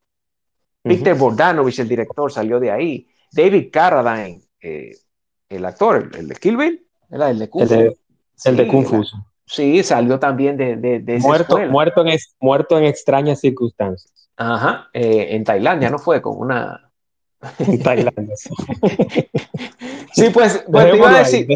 [0.84, 3.08] Peter Bogdanovich, el director, salió de ahí.
[3.32, 4.96] David Carradine, eh,
[5.50, 7.74] el actor, el, de Kill Bill, el de Kung Fu.
[8.44, 9.04] El de, Kung Fu.
[9.46, 14.30] Sí, salió también de, de, muerto, muerto, en, muerto en extrañas circunstancias.
[14.38, 16.22] Ajá, eh, en Tailandia, ¿no fue?
[16.22, 16.91] Con una...
[17.60, 18.36] En Tailandia.
[18.36, 21.48] sí, pues, pues te iba a decir...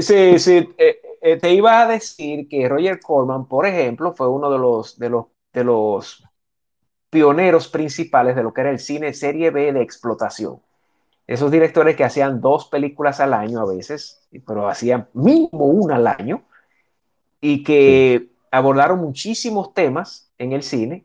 [0.00, 4.50] sí, sí, eh, eh, te iba a decir que Roger Corman, por ejemplo, fue uno
[4.50, 6.24] de los, de los, de los
[7.10, 10.60] pioneros principales de lo que era el cine serie B de explotación.
[11.26, 16.06] Esos directores que hacían dos películas al año a veces, pero hacían mínimo una al
[16.06, 16.42] año,
[17.40, 21.04] y que abordaron muchísimos temas en el cine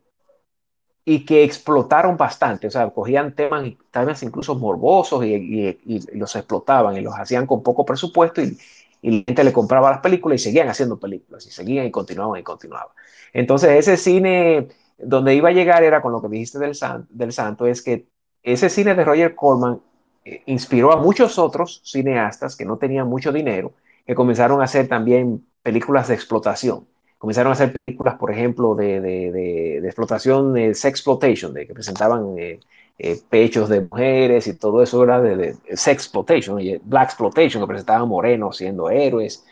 [1.05, 5.77] y que explotaron bastante, o sea, cogían temas, temas incluso morbosos y,
[6.13, 8.57] los explotaban y los hacían con poco presupuesto y,
[9.01, 12.43] la gente le compraba las películas y seguían haciendo películas y seguían y continuaban y
[12.43, 12.87] continuaban.
[13.33, 16.75] Entonces ese cine donde iba a llegar era con lo que dijiste del,
[17.09, 18.07] del santo, es que
[18.41, 19.79] ese cine de Roger Corman
[20.23, 23.73] eh, inspiró a muchos otros cineastas que no tenían mucho dinero,
[24.07, 26.87] que comenzaron a hacer también películas de explotación.
[27.25, 31.65] Comenzaron a hacer películas, por ejemplo, de, de, de, de explotación, de sex exploitation, de
[31.65, 32.59] que presentaban eh,
[32.99, 37.67] eh, pechos de mujeres y todo eso era de, sex exploitation, y black exploitation, que
[37.67, 39.43] presentaban morenos siendo héroes.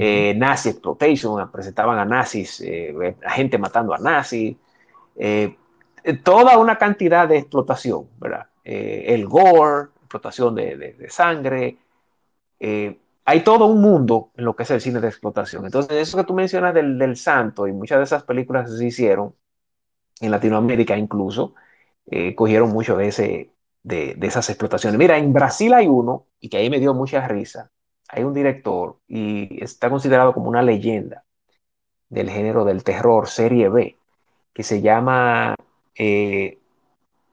[0.00, 2.60] Eh, nazi exploitation, presentaban a nazis,
[3.24, 4.56] a gente matando a nazis,
[6.24, 8.48] toda una cantidad de explotación, ¿verdad?
[8.64, 11.76] el gore, explotación de, de sangre,
[13.24, 15.64] hay todo un mundo en lo que es el cine de explotación.
[15.64, 19.34] Entonces, eso que tú mencionas del, del santo y muchas de esas películas se hicieron
[20.20, 21.54] en Latinoamérica incluso,
[22.06, 23.52] eh, cogieron mucho de, ese,
[23.82, 24.98] de, de, esas explotaciones.
[24.98, 27.70] Mira, en Brasil hay uno, y que ahí me dio mucha risa,
[28.08, 31.24] hay un director y está considerado como una leyenda
[32.08, 33.96] del género del terror, serie B,
[34.52, 35.54] que se llama
[35.96, 36.58] eh,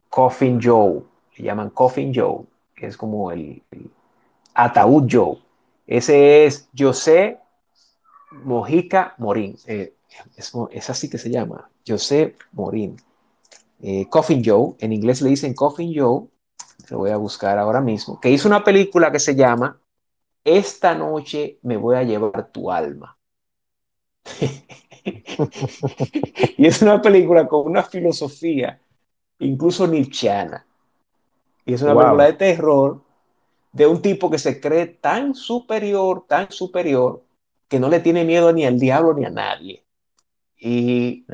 [0.10, 1.02] Coffin Joe,
[1.34, 3.62] que llaman Coffin Joe, que es como el,
[4.54, 5.38] ataúd Joe.
[5.90, 7.40] Ese es José
[8.44, 9.58] Mojica Morín.
[9.66, 9.96] Eh,
[10.36, 10.54] es,
[10.88, 12.96] así que se llama, José Morín.
[13.82, 16.28] Eh, Coffin Joe, en inglés le dicen Coffin Joe,
[16.92, 19.82] lo voy a buscar ahora mismo, que hizo una película que se llama
[20.44, 23.18] Esta noche me voy a llevar tu alma.
[26.56, 28.80] y es una película con una filosofía,
[29.40, 30.68] incluso nietzscheana.
[31.66, 33.09] Y es una película de terror
[33.72, 37.24] de un tipo que se cree tan superior, tan superior,
[37.68, 39.86] que no le tiene miedo ni al diablo ni a nadie.
[40.58, 41.26] Y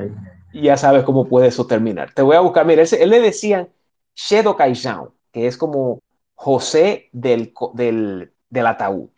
[0.52, 2.12] ya sabes cómo puede eso terminar.
[2.14, 3.68] Te voy a buscar, mira, él, le decían
[4.14, 6.02] Shedo Kaizan, que es como
[6.34, 9.10] José del, del, del ataúd.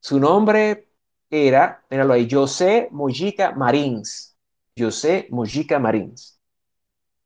[0.00, 0.88] Su nombre
[1.30, 4.36] era, míralo ahí, José Mojica Marins.
[4.76, 6.33] José Mojica Marins.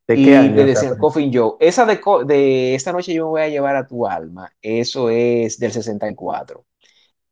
[0.08, 0.56] ¿De qué y año?
[0.56, 1.56] Le decían Coffin Joe.
[1.60, 4.50] Esa de, de, esta noche yo me voy a llevar a tu alma.
[4.62, 6.64] Eso es del 64.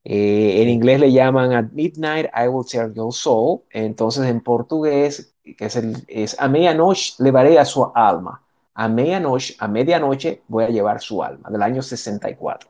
[0.05, 3.63] Eh, en inglés le llaman At Midnight I Will Tear Your Soul.
[3.71, 8.43] Entonces en portugués, que es, el, es a medianoche llevaré a su alma.
[8.75, 12.69] A medianoche, a medianoche voy a llevar su alma, del año 64.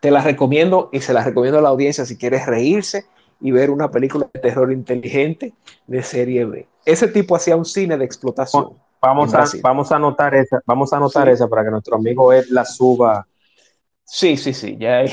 [0.00, 3.06] Te la recomiendo y se la recomiendo a la audiencia si quieres reírse
[3.40, 5.54] y ver una película de terror inteligente
[5.86, 6.68] de serie B.
[6.84, 8.78] Ese tipo hacía un cine de explotación.
[9.00, 12.46] Vamos, a, vamos a anotar esa, vamos a anotar esa para que nuestro amigo Ed
[12.50, 13.26] la suba.
[14.04, 15.12] Sí, sí, sí, ya hay,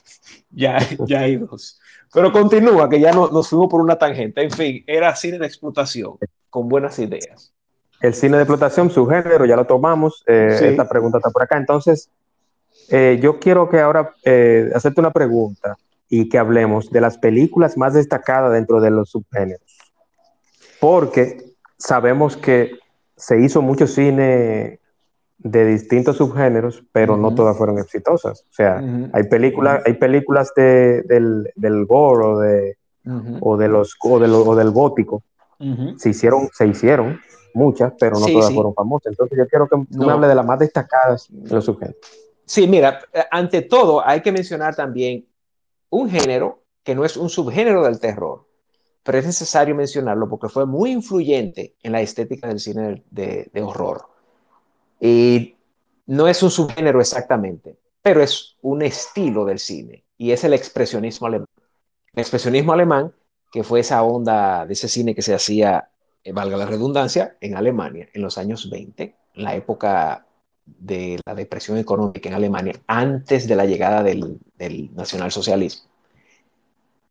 [0.50, 1.78] ya, ya hay dos.
[2.12, 4.42] Pero continúa, que ya no, nos fuimos por una tangente.
[4.42, 6.16] En fin, era cine de explotación,
[6.48, 7.52] con buenas ideas.
[8.00, 10.22] El cine de explotación, su género, ya lo tomamos.
[10.26, 11.58] Eh, esta pregunta está por acá.
[11.58, 12.08] Entonces,
[12.88, 15.76] eh, yo quiero que ahora eh, hacerte una pregunta
[16.08, 19.78] y que hablemos de las películas más destacadas dentro de los subgéneros.
[20.80, 22.78] Porque sabemos que
[23.16, 24.80] se hizo mucho cine
[25.38, 28.44] de distintos subgéneros, pero no todas fueron exitosas.
[28.50, 28.82] O sea,
[29.12, 32.76] hay, películas, hay películas de, del, del gore o, de,
[33.40, 35.22] o, de los, o, de del gótico.
[35.96, 37.20] se, hicieron, se hicieron
[37.54, 39.12] muchas, pero no todas fueron famosas.
[39.12, 42.00] Entonces yo quiero que tú me hables de las más destacadas de los subgéneros.
[42.44, 45.26] Sí, mira, eh, ante todo hay que mencionar también
[45.96, 48.46] un género que no es un subgénero del terror,
[49.02, 54.06] pero es necesario mencionarlo porque fue muy influyente en la estética del cine de, horror.
[55.00, 55.56] Y
[56.06, 61.28] no es un subgénero exactamente, pero es un estilo del cine y es el expresionismo
[61.28, 61.48] alemán.
[62.12, 63.12] El expresionismo alemán,
[63.50, 65.88] que fue esa onda de ese cine que se hacía,
[66.22, 70.25] eh, valga la redundancia, en Alemania en los años 20, en la época
[70.66, 75.88] de la depresión económica en Alemania antes de la llegada del, del nacionalsocialismo.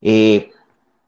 [0.01, 0.51] Eh,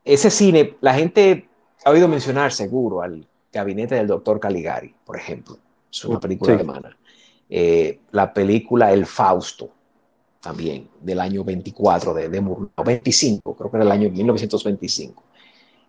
[0.04, 1.48] ese cine, la gente
[1.84, 5.58] ha oído mencionar seguro al gabinete del doctor Caligari, por ejemplo.
[5.92, 6.98] Es una película alemana.
[7.50, 9.70] Eh, la película El Fausto,
[10.42, 12.44] también, del año 24 de, de
[12.86, 15.24] 25, creo que era el año 1925.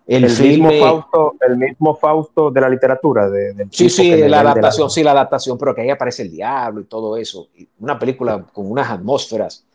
[0.08, 3.28] El, mismo Fausto, el mismo Fausto de la literatura.
[3.28, 6.84] De, sí, sí, la adaptación, sí, la adaptación, pero que ahí aparece el diablo y
[6.84, 7.48] todo eso.
[7.78, 9.66] Una película con unas atmósferas.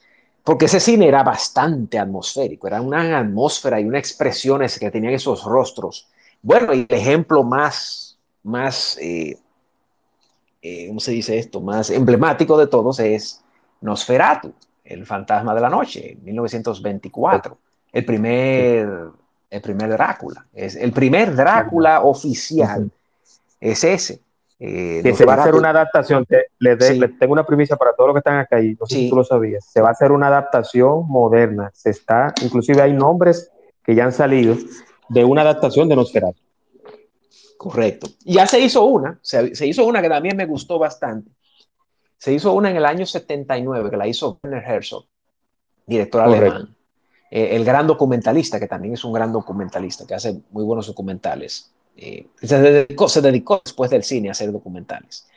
[0.44, 5.44] Porque ese cine era bastante atmosférico, era una atmósfera y unas expresiones que tenían esos
[5.44, 6.10] rostros.
[6.42, 9.38] Bueno, y el ejemplo más, más eh,
[10.64, 11.62] eh, ¿cómo se dice esto?
[11.62, 13.44] Más emblemático de todos es
[13.82, 14.52] Nosferatu,
[14.84, 17.56] el fantasma de la noche, 1924.
[17.92, 18.90] El primer
[19.54, 20.46] el primer Drácula.
[20.54, 22.90] Es, el primer Drácula oficial
[23.60, 24.20] es ese.
[24.60, 26.26] Eh, que se va a hacer una adaptación,
[26.60, 29.18] le, tengo una primicia para todos los que están acá y no sé si tú
[29.18, 33.52] lo sabías, se va a hacer una adaptación moderna, se está, inclusive hay nombres
[33.84, 34.56] que ya han salido
[35.10, 36.40] de una adaptación de Nosferatu.
[37.58, 38.08] Correcto.
[38.24, 41.30] Ya se hizo una, se, hizo una que también me gustó bastante.
[42.18, 45.06] Se hizo una en el año 79, que la hizo Werner Herzog,
[45.86, 46.74] director alemán.
[47.36, 51.72] Eh, el gran documentalista, que también es un gran documentalista, que hace muy buenos documentales.
[51.98, 55.28] Eh, se, dedicó, después del cine a hacer documentales,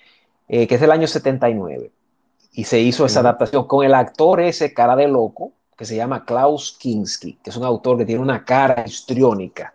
[0.47, 1.91] eh, que es del año 79.
[2.53, 6.27] Y se hizo esa adaptación con el actor ese cara de loco, que se llama
[6.27, 9.73] Klaus Kinski, que es un autor que tiene una cara histriónica,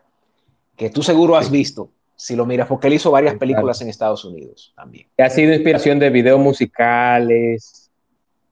[0.75, 4.23] que tú seguro has visto si lo miras, porque él hizo varias películas en Estados
[4.25, 5.07] Unidos también.
[5.17, 7.80] Ha sido inspiración de videos musicales,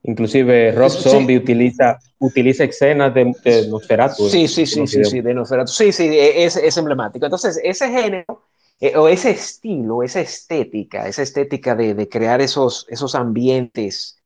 [0.02, 4.28] Inclusive Rob Zombie utiliza, utiliza escenas de, de Nosferatu.
[4.28, 5.70] Sí, sí, sí, sí, sí, de Nosferatu.
[5.70, 7.26] Sí, sí, es, es emblemático.
[7.26, 8.46] Entonces, ese género,
[8.80, 14.18] eh, o ese estilo, esa estética, esa estética de, de crear esos, esos ambientes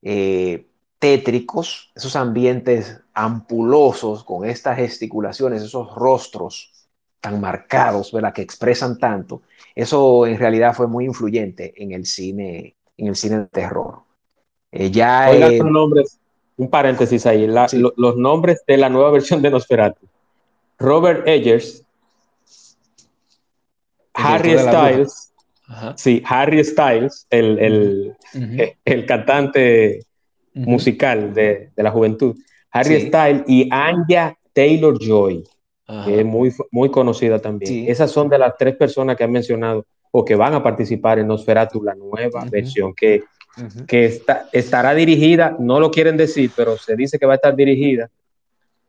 [0.00, 0.66] eh,
[0.98, 6.72] tétricos, esos ambientes ampulosos con estas gesticulaciones, esos rostros
[7.20, 8.32] tan marcados, ¿verdad?
[8.32, 9.42] Que expresan tanto.
[9.74, 14.02] Eso en realidad fue muy influyente en el cine en el cine de terror.
[14.72, 16.18] Eh, ya los nombres,
[16.56, 20.06] un paréntesis ahí, los nombres de la nueva versión de Nosferatu.
[20.78, 21.84] Robert Eggers,
[24.14, 25.32] Harry Styles,
[25.96, 28.16] sí, Harry Styles, el,
[28.84, 30.04] el, cantante
[30.54, 32.36] musical de, la juventud,
[32.70, 35.44] Harry Styles y Anya Taylor Joy,
[36.04, 37.90] que es muy, muy conocida también.
[37.90, 41.26] Esas son de las tres personas que han mencionado o que van a participar en
[41.26, 43.22] Nosferatu, la nueva versión, que,
[43.86, 47.54] que está, estará dirigida, no lo quieren decir, pero se dice que va a estar
[47.54, 48.10] dirigida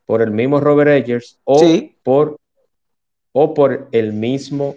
[0.05, 1.61] por el mismo Robert Eggers o,
[2.03, 2.37] por,
[3.31, 4.75] o por el mismo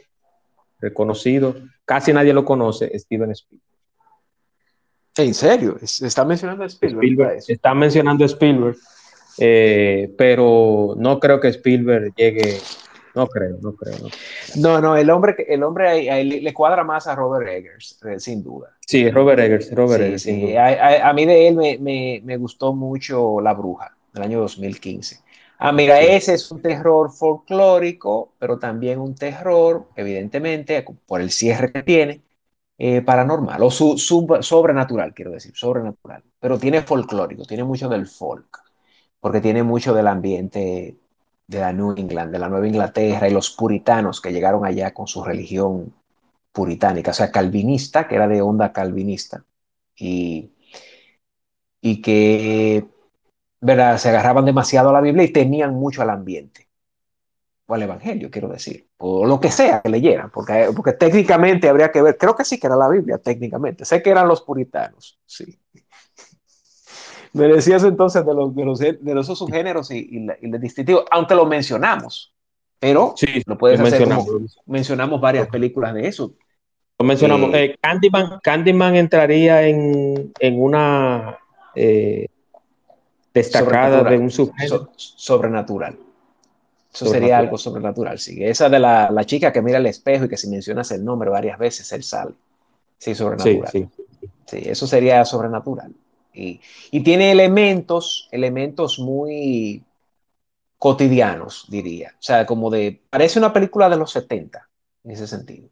[0.81, 3.65] reconocido, casi nadie lo conoce, Steven Spielberg.
[5.17, 5.77] ¿En serio?
[5.81, 7.39] ¿Está mencionando a Spielberg?
[7.47, 8.77] está mencionando a Spielberg,
[9.39, 12.61] eh, pero no creo que Spielberg llegue
[13.15, 14.09] no creo, no creo.
[14.57, 18.77] No, no, el hombre, el hombre le cuadra más a Robert Eggers, eh, sin duda.
[18.81, 20.23] Sí, Robert Eggers, Robert Eggers.
[20.23, 20.57] Sí.
[20.57, 21.81] A, mí de él
[22.25, 25.21] me, gustó mucho La Bruja, del año 2015.
[25.59, 31.71] Ah, mira, ese es un terror folclórico, pero también un terror, evidentemente, por el cierre
[31.73, 32.23] que tiene,
[32.77, 33.97] eh, paranormal, o su,
[34.41, 36.25] sobrenatural, quiero decir, sobrenatural.
[36.41, 38.59] Pero tiene folclórico, tiene mucho del folk,
[39.21, 40.99] porque tiene mucho del ambiente
[41.47, 45.07] de la New England, de la Nueva Inglaterra y los puritanos que llegaron allá con
[45.07, 45.93] su religión
[46.53, 49.45] puritánica, o sea, calvinista, que era de onda calvinista,
[49.97, 50.53] y,
[51.81, 52.87] y que
[53.61, 53.99] ¿verdad?
[53.99, 56.69] se agarraban demasiado a la Biblia y temían mucho al ambiente,
[57.67, 61.91] o al Evangelio, quiero decir, o lo que sea que leyeran, porque, porque técnicamente habría
[61.91, 65.19] que ver, creo que sí que era la Biblia, técnicamente, sé que eran los puritanos,
[65.27, 65.59] sí.
[67.35, 71.35] Me decías entonces de los, de los, de los subgéneros y, y, y distintivos, aunque
[71.35, 72.33] lo mencionamos,
[72.79, 74.07] pero sí, lo puedes hacer
[74.67, 76.35] mencionamos varias películas de eso.
[76.99, 77.53] Lo mencionamos.
[77.55, 81.39] Eh, eh, Candyman, Candyman entraría en, en una
[81.75, 82.29] eh,
[83.33, 84.91] destacada de un subgénero.
[84.97, 85.99] sobrenatural.
[86.93, 88.45] Eso sería algo sobrenatural, sí.
[88.45, 91.29] Esa de la, la, chica que mira el espejo y que si mencionas el nombre
[91.29, 92.35] varias veces, él sale.
[92.99, 93.73] Sí, sobrenatural.
[93.73, 93.89] Sí,
[94.21, 94.29] sí.
[94.47, 95.93] sí eso sería sobrenatural.
[96.35, 96.61] Y,
[97.03, 99.85] tiene elementos, elementos muy
[100.79, 102.13] cotidianos, diría.
[102.19, 104.69] O sea, como de, parece una película de los 70,
[105.05, 105.69] en ese sentido.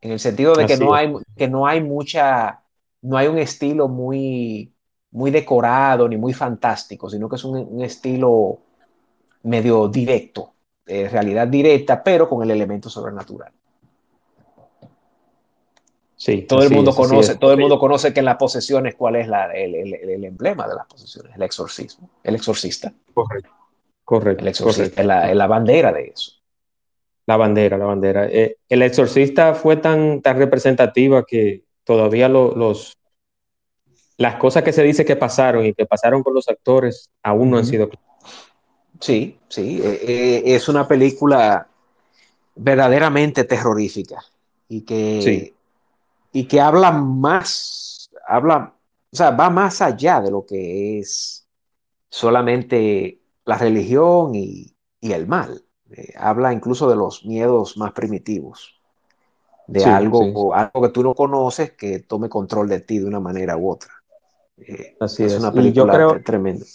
[0.00, 2.62] En el sentido de que no, hay, que no hay mucha,
[3.02, 4.72] no hay un estilo muy,
[5.10, 8.60] muy decorado ni muy fantástico, sino que es un, estilo
[9.42, 13.52] medio directo, de realidad directa, pero con el elemento sobrenatural
[16.48, 20.24] todo el mundo conoce, todo el mundo conoce que en las posesiones cuál es el,
[20.24, 22.92] emblema de las posesiones, el exorcismo, el exorcista.
[23.12, 23.50] Correcto.
[24.04, 24.42] Correcto.
[24.42, 25.06] El exorcista Es,
[25.36, 26.32] la, bandera de eso.
[27.26, 28.26] La bandera, la bandera.
[28.26, 32.96] Eh, el exorcista fue tan, tan representativa que todavía los
[34.16, 37.58] las cosas que se dice que pasaron y que pasaron con los actores aún no
[37.58, 37.90] han sido
[39.00, 39.80] Sí, sí.
[39.82, 41.66] Eh, eh, es una película
[42.54, 44.24] verdaderamente terrorífica
[44.68, 45.52] y que
[46.34, 48.74] y que habla más, habla,
[49.12, 51.46] o sea, va más allá de lo que es
[52.10, 55.62] solamente la religión y, el mal.
[55.92, 58.80] Eh, habla incluso de los miedos más primitivos,
[59.68, 63.56] de algo, algo que tú no conoces que tome control de ti de una manera
[63.56, 63.92] u otra.
[64.56, 66.66] Eh, Así es, una película tremenda.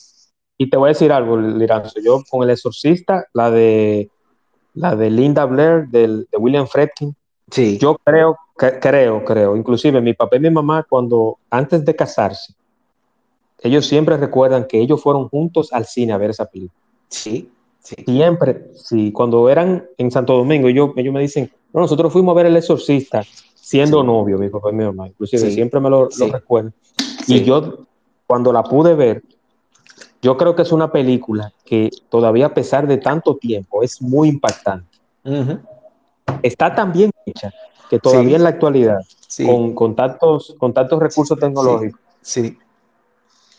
[0.58, 2.00] Y te voy a decir algo, Liranzo.
[2.02, 4.10] Yo con El Exorcista, la de
[4.74, 7.14] la de Linda Blair, de William Fredkin,
[7.52, 7.78] sí.
[7.78, 9.56] yo creo creo, creo.
[9.56, 12.54] Inclusive mi papá y mi mamá, cuando antes de casarse,
[13.62, 16.80] ellos siempre recuerdan que ellos fueron juntos al cine a ver esa película.
[17.08, 17.50] Sí,
[17.80, 17.96] sí.
[18.06, 19.12] Siempre, sí.
[19.12, 22.58] Cuando eran en Santo Domingo, ellos, ellos me dicen, no, nosotros fuimos a ver El
[22.58, 23.24] Exorcista
[23.56, 25.08] siendo novio, mi papá y mi mamá.
[25.08, 26.74] Inclusive siempre me lo, lo recuerdan.
[27.28, 27.86] Y yo,
[28.28, 29.24] cuando la pude ver,
[30.22, 34.30] yo creo que es una película que todavía a pesar de tanto tiempo es muy
[34.30, 34.88] impactante.
[36.42, 37.54] Está tan bien hecha
[37.90, 39.00] que todavía en la actualidad,
[39.46, 42.58] con, con, tantos, con tantos recursos tecnológicos, sí.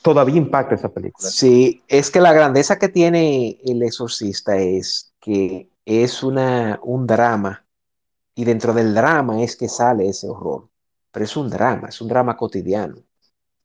[0.02, 1.28] todavía impacta esa película.
[1.28, 7.64] Sí, es que la grandeza que tiene El Exorcista es que es una, un drama
[8.36, 10.68] y dentro del drama es que sale ese horror.
[11.10, 12.96] Pero es un drama, es un drama cotidiano.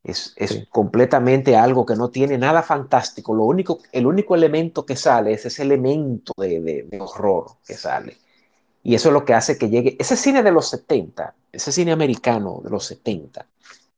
[0.04, 3.34] Es, es completamente algo que no tiene nada fantástico.
[3.34, 8.18] Lo único, el único elemento que sale es ese elemento de, de horror que sale.
[8.86, 11.92] Y eso es lo que hace que llegue ese cine de los 70, ese cine
[11.92, 13.48] americano de los 70,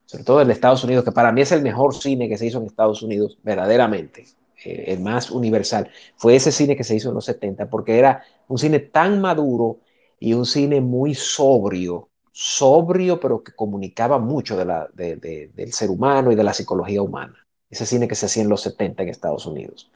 [0.06, 2.56] sobre todo en Estados Unidos, que para mí es el mejor cine que se hizo
[2.56, 4.26] en Estados Unidos, verdaderamente,
[4.64, 8.24] eh, el más universal, fue ese cine que se hizo en los 70, porque era
[8.48, 9.80] un cine tan maduro
[10.18, 16.32] y un cine muy sobrio, sobrio, pero que comunicaba mucho de la, del ser humano
[16.32, 17.36] y de la psicología humana.
[17.68, 19.90] Ese cine que se hacía en los 70 en Estados Unidos.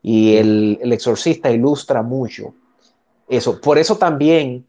[0.00, 2.54] Y el, el exorcista ilustra mucho
[3.30, 3.60] eso.
[3.60, 4.66] Por eso también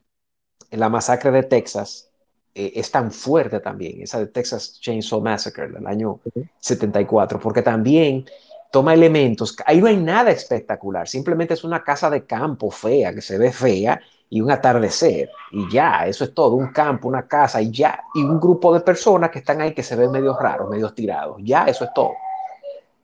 [0.70, 2.09] la masacre de Texas
[2.53, 6.20] eh, es tan fuerte también, esa de Texas Chainsaw Massacre del año
[6.59, 8.26] 74, porque también
[8.72, 13.22] toma elementos, ahí no hay nada espectacular, simplemente es una casa de campo fea, que
[13.22, 13.99] se ve fea,
[14.30, 18.24] y un atardecer, y ya, eso es todo, un campo, una casa, y ya, y
[18.24, 21.66] un grupo de personas que están ahí que se ven medio raros, medio tirados, ya,
[21.66, 22.14] eso es todo.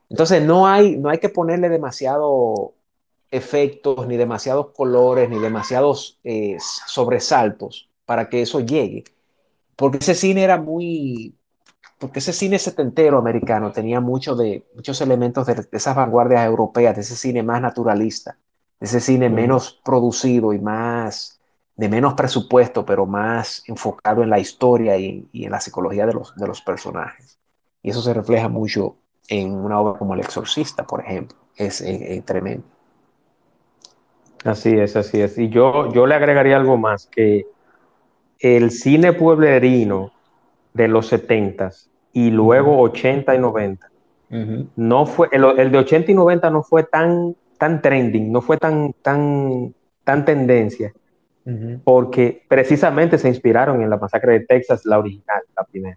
[0.08, 2.72] Entonces no hay, no hay que ponerle demasiado
[3.30, 9.04] efectos, ni demasiados colores, ni demasiados eh, sobresaltos para que eso llegue.
[9.76, 11.36] Porque ese cine era muy,
[11.98, 17.02] porque ese cine setentero americano tenía mucho de, muchos elementos de, esas vanguardias europeas, de
[17.02, 18.38] ese cine más naturalista,
[18.80, 21.40] de ese cine menos producido y más,
[21.76, 26.34] de menos presupuesto, pero más enfocado en la historia y, en la psicología de los,
[26.36, 27.38] de los personajes.
[27.82, 28.96] Y eso se refleja mucho
[29.28, 31.36] en una obra como El Exorcista, por ejemplo.
[31.56, 31.84] Es,
[32.24, 32.64] tremendo.
[34.44, 35.38] Así es, así es.
[35.38, 37.46] Y yo, yo le agregaría algo más, que
[38.38, 40.12] el cine pueblerino
[40.74, 41.70] de los 70
[42.12, 43.90] y luego 80 y 90,
[44.76, 48.92] no fue, el, de 80 y 90 no fue tan, tan trending, no fue tan,
[49.02, 49.74] tan,
[50.04, 50.92] tan tendencia,
[51.82, 55.94] porque precisamente se inspiraron en la masacre de Texas, la original, la primera,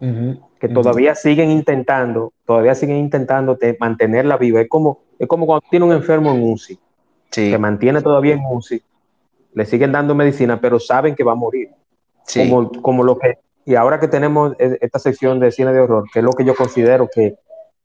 [0.58, 4.62] que todavía siguen intentando, todavía siguen intentando mantenerla viva.
[4.62, 6.78] Es como, es como cuando tiene un enfermo en UCI,
[7.32, 8.82] que mantiene todavía en UCI,
[9.54, 11.70] le siguen dando medicina, pero saben que va a morir.
[12.34, 16.04] Como, como lo que, y ahora que tenemos e, esta sección de cine de horror,
[16.12, 17.36] que es lo que yo considero que,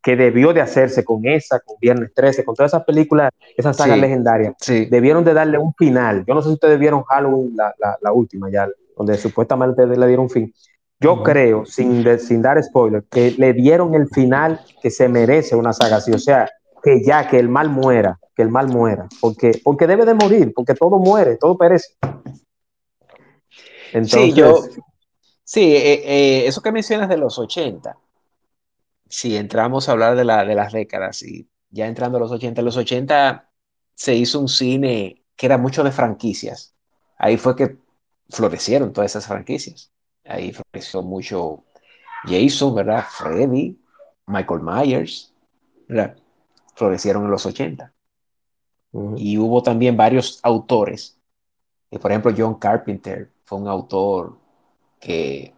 [0.02, 3.98] que debió de hacerse con esa, con Viernes 13, con todas esas películas, esas sagas
[3.98, 4.56] legendarias,
[4.89, 6.24] debieron de darle un final.
[6.26, 10.30] Yo no sé si ustedes vieron Halloween, la, la, última ya, donde supuestamente le dieron
[10.30, 10.54] fin.
[11.00, 15.74] Yo creo, sin, sin dar spoiler, que le dieron el final que se merece una
[15.74, 16.12] saga así.
[16.12, 16.50] O sea,
[16.88, 20.53] que ya, que el mal muera, que el mal muera, porque, porque debe de morir,
[20.55, 21.97] porque todo muere, todo perece
[24.05, 24.63] sí, yo,
[25.43, 27.97] sí eh, eh, eso que mencionas de los 80,
[29.09, 32.61] si entramos a hablar de, la, de las décadas y ya entrando a los 80,
[32.61, 33.49] los 80
[33.93, 36.73] se hizo un cine que era mucho de franquicias.
[37.17, 37.79] Ahí fue que
[38.29, 39.91] florecieron todas esas franquicias.
[40.23, 41.65] Ahí floreció mucho
[42.23, 43.03] Jason, ¿verdad?
[43.09, 43.77] Freddy,
[44.25, 45.33] Michael Myers,
[45.89, 46.15] ¿verdad?
[46.78, 47.93] Florecieron en los 80.
[49.17, 51.17] Y hubo también varios autores,
[51.89, 54.38] por ejemplo, John Carpenter, fue un autor
[54.99, 55.53] que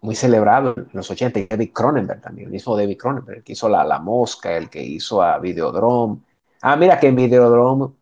[0.00, 3.52] muy celebrado en los 80, y David Cronenberg también, el mismo David Cronenberg, el que
[3.52, 6.22] hizo la, la Mosca, el que hizo a Videodrome.
[6.62, 7.94] Ah, mira que en Videodrome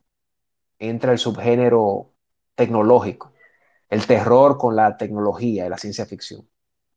[0.79, 2.13] entra el subgénero
[2.55, 3.33] tecnológico,
[3.91, 6.49] el terror con la tecnología y la ciencia ficción.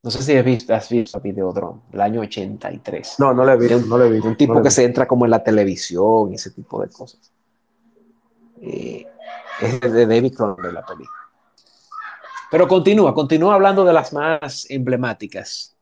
[0.04, 3.16] No sé si has visto, has visto Videodrome, del año 83.
[3.20, 3.80] No, no lo he visto.
[3.88, 6.51] no lo he visto un tipo que se entra como en la televisión y ese
[6.51, 7.32] tipo de cosas.
[8.62, 9.06] Eh,
[9.62, 11.18] es de David Cronenberg la película.
[12.51, 15.74] Pero continúa, continúa hablando de las más emblemáticas.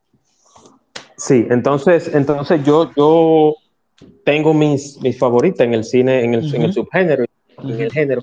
[1.18, 3.56] Sí, entonces, entonces yo, yo
[4.24, 7.26] tengo mis, mis favoritas en el cine, en el, en el subgénero,
[7.58, 8.22] en el género,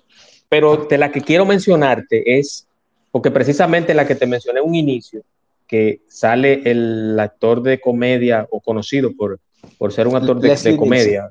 [0.48, 2.68] pero de la que quiero mencionarte es,
[3.10, 5.22] porque precisamente la que te mencioné un inicio,
[5.68, 9.38] que sale el actor de comedia o conocido por,
[9.76, 11.30] por ser un actor de, comedia,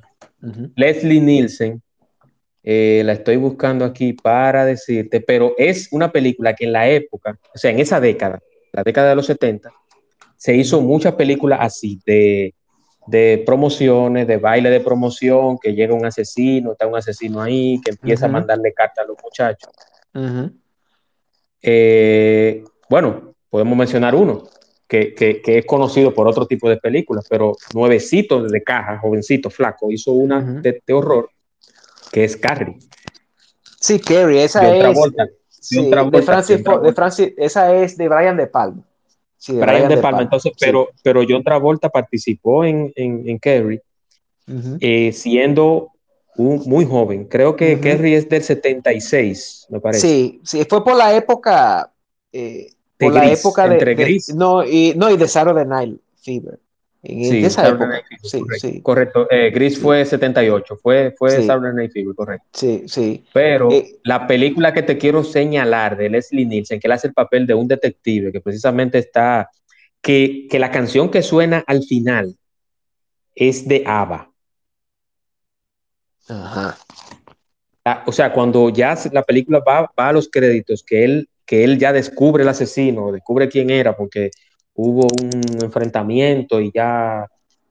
[0.76, 1.82] Leslie Nielsen,
[2.64, 7.40] eh, la estoy buscando aquí para decirte, pero es una película que en la época,
[7.54, 8.40] o sea, en esa década,
[8.74, 9.72] la década de los 70,
[10.36, 12.54] se hizo muchas películas así, de,
[13.46, 18.26] promociones, de baile de promoción, que llega un asesino, está un asesino ahí, que empieza
[18.26, 19.72] a mandarle cartas a los muchachos.
[21.62, 24.44] Eh, bueno, podemos mencionar uno,
[24.88, 30.14] que, es conocido por otro tipo de películas, pero nuevecito de caja, jovencito, flaco, hizo
[30.14, 31.30] una de, horror
[32.12, 32.78] que es Carrie.
[33.80, 34.84] Sí, Carrie, esa es.
[35.72, 38.84] de, Francis, de Francis, esa es de Brian De Palma.
[39.38, 40.22] Sí, de Brian, De, Palma.
[40.22, 43.82] Entonces, pero, pero John Travolta participó en, en, en Carrie,
[44.80, 45.92] eh, siendo
[46.38, 47.26] un, muy joven.
[47.26, 50.08] Creo que uh es del 76, me parece.
[50.08, 51.92] Sí, sí, fue por la época.
[52.32, 54.34] Eh, por la época de, entre Gris.
[54.34, 56.60] no, y, no, y de Saturday Night Fever
[57.08, 58.04] sí, esa época.
[58.24, 58.68] sí, correcto.
[58.68, 58.82] Sí.
[58.82, 59.28] correcto.
[59.30, 62.48] Eh, Gris fue 78, fue, fue Saturday Night Fever, correcto.
[62.54, 63.24] Sí, sí.
[63.34, 67.14] Pero eh, la película que te quiero señalar de Leslie Nielsen, que él hace el
[67.14, 69.50] papel de un detective, que precisamente está,
[70.02, 72.36] que, que la canción que suena al final
[73.36, 74.32] es de ABBA.
[76.30, 76.78] Ajá.
[78.06, 81.80] o sea, cuando ya la película va, va, a los créditos, que él que él
[81.80, 84.30] ya descubre el asesino, descubre quién era, porque
[84.76, 87.26] hubo un enfrentamiento y ya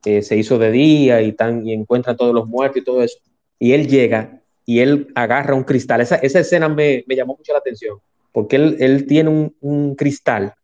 [0.04, 3.18] eh, se hizo de día y, tan, y encuentra todos los muertos y todo eso.
[3.58, 6.00] Y él llega y él agarra un cristal.
[6.00, 7.98] Esa, esa escena me, me, llamó mucho la atención,
[8.32, 10.54] porque él, él tiene un, un, cristal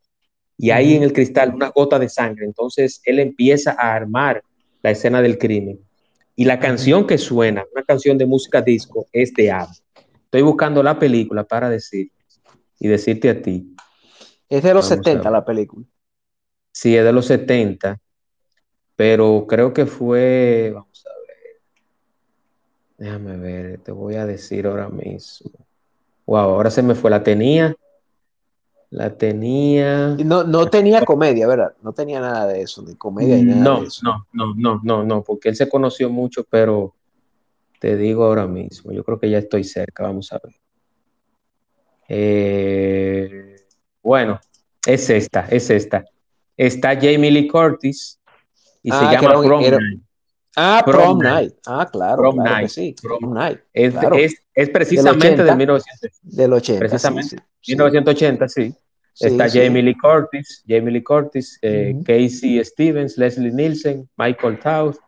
[0.57, 2.47] y ahí en el cristal una gota de sangre.
[2.47, 4.43] Entonces él empieza a armar
[4.83, 5.79] la escena del crimen.
[6.35, 9.69] Y la canción que suena, una canción de música disco, es de Ab.
[10.25, 12.11] Estoy buscando la película para decir
[12.83, 13.77] y decirte a ti.
[14.49, 15.87] Es de los 70 la película.
[16.73, 18.01] Sí, es de los 70,
[18.97, 21.61] pero creo que fue, vamos a ver,
[22.99, 25.53] déjame ver, te voy a decir ahora mismo.
[26.27, 27.77] Wow, ahora se me fue, la tenía,
[28.91, 30.17] la tenía.
[30.25, 31.75] No, no tenía comedia, ¿verdad?
[31.83, 34.01] No tenía nada de eso, ni comedia ni nada no, de eso.
[34.03, 36.97] No, no, no, no, no, porque él se conoció mucho, pero
[37.79, 40.62] te digo ahora mismo, yo creo que ya estoy cerca, vamos a ver.
[42.15, 43.57] Eh,
[44.03, 44.39] bueno,
[44.87, 46.05] es esta, es esta
[46.57, 48.21] está Jamie Lee Curtis
[48.83, 50.01] y se ah, llama Prom Night.
[50.55, 51.55] Ah, Prom, Night.
[51.67, 52.69] Ah, claro, Prom Night.
[52.69, 52.95] sí.
[53.01, 53.61] Prom, Night.
[53.73, 53.95] Es,
[54.55, 56.19] es, precisamente del, 1980.
[56.23, 56.79] Del 80.
[56.79, 57.37] Precisamente.
[57.67, 58.75] 1980, sí.
[59.19, 64.99] está Jamie Lee Curtis, Jamie Lee Curtis, eh, Casey Stevens, Leslie Nielsen, Michael Taus.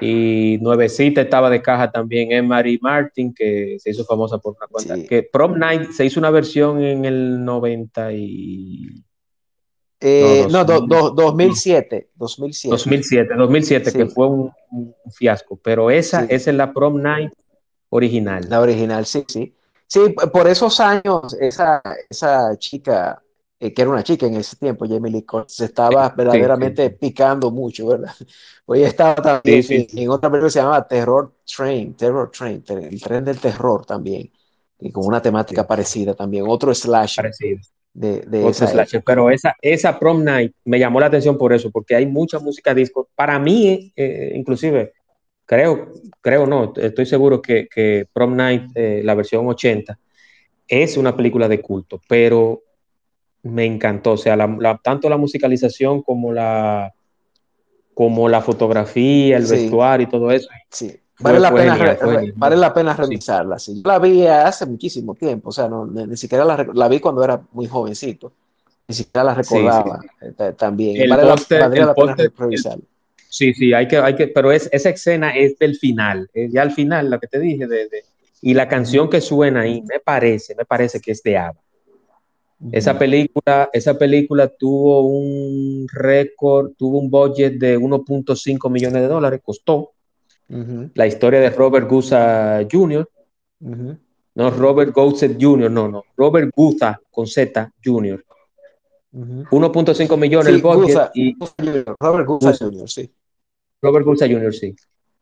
[0.00, 5.08] Y nuevecita estaba de caja también Emily Martin, que se hizo famosa por una cuenta.
[5.08, 9.04] Que Prom Night se hizo una versión en el 90 y
[10.00, 12.70] eh, no, 2007, 2007.
[12.70, 14.52] 2007, 2007, que fue un,
[15.12, 17.32] fiasco, pero esa, es la prom night
[17.88, 18.44] original.
[18.48, 19.54] La original, sí, sí.
[19.86, 20.00] Sí,
[20.32, 21.80] por esos años, esa,
[22.10, 23.22] esa chica,
[23.58, 27.86] eh, que era una chica en ese tiempo, Jamie Lee Curtis, estaba verdaderamente picando mucho,
[27.86, 28.12] ¿verdad?
[28.66, 33.24] Hoy estaba también en, otra película que se llama Terror Train, Terror Train, el tren
[33.24, 34.30] del terror también,
[34.78, 37.16] y con una temática parecida también, otro slash.
[37.16, 37.60] Parecido
[37.96, 42.06] de, esa pero esa, esa prom night me llamó la atención por eso, porque hay
[42.06, 43.08] mucha música disco.
[43.14, 44.92] Para mí, eh, inclusive,
[45.46, 49.98] creo, creo no, estoy seguro que, que prom night, eh, la versión 80,
[50.68, 52.62] es una película de culto, pero
[53.46, 54.36] me encantó, o sea,
[54.82, 56.92] tanto la musicalización como la,
[57.94, 60.48] como la fotografía, el vestuario y todo eso.
[60.70, 60.94] Sí.
[61.18, 61.78] Vale, la, pena,
[62.34, 63.58] vale la pena revisarla.
[63.58, 63.76] Sí.
[63.76, 67.24] Yo la vi hace muchísimo tiempo, o sea, no, ni, siquiera la, la, vi cuando
[67.24, 68.34] era muy jovencito,
[68.86, 71.08] ni siquiera la recordaba eh, también.
[71.08, 72.84] vale, la, pena revisarla.
[73.30, 76.72] Sí, sí, hay que, hay que, pero es, esa escena es del final, ya al
[76.72, 77.88] final, la que te dije, de,
[78.42, 81.58] y la canción que suena ahí, me parece, me parece que es de Ava.
[82.72, 89.40] Esa película, esa película tuvo un récord, tuvo un budget de 1.5 millones de dólares,
[89.44, 89.92] costó,
[90.48, 93.08] la historia de Robert Gusa Jr.
[94.36, 96.04] No, Robert Goetze Jr., no, no.
[96.16, 98.24] Robert Gusa con Z Jr.
[99.12, 101.34] 1.5 millones el budget y
[101.98, 103.10] Robert Gusa Jr., sí.
[103.80, 104.76] Robert Gusa Jr., sí.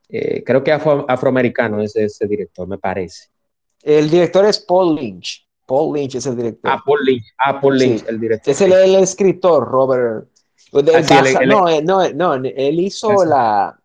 [0.08, 3.28] Eh, creo que afroamericano es ese director, me parece.
[3.82, 5.46] El director es Paul Lynch.
[5.66, 6.70] Paul Lynch es el director.
[6.70, 8.52] Ah, Paul Lynch, ah, Paul Lynch el director.
[8.52, 10.28] Es el, el escritor, Robert.
[11.10, 13.78] Ah, no, no, no, él hizo la.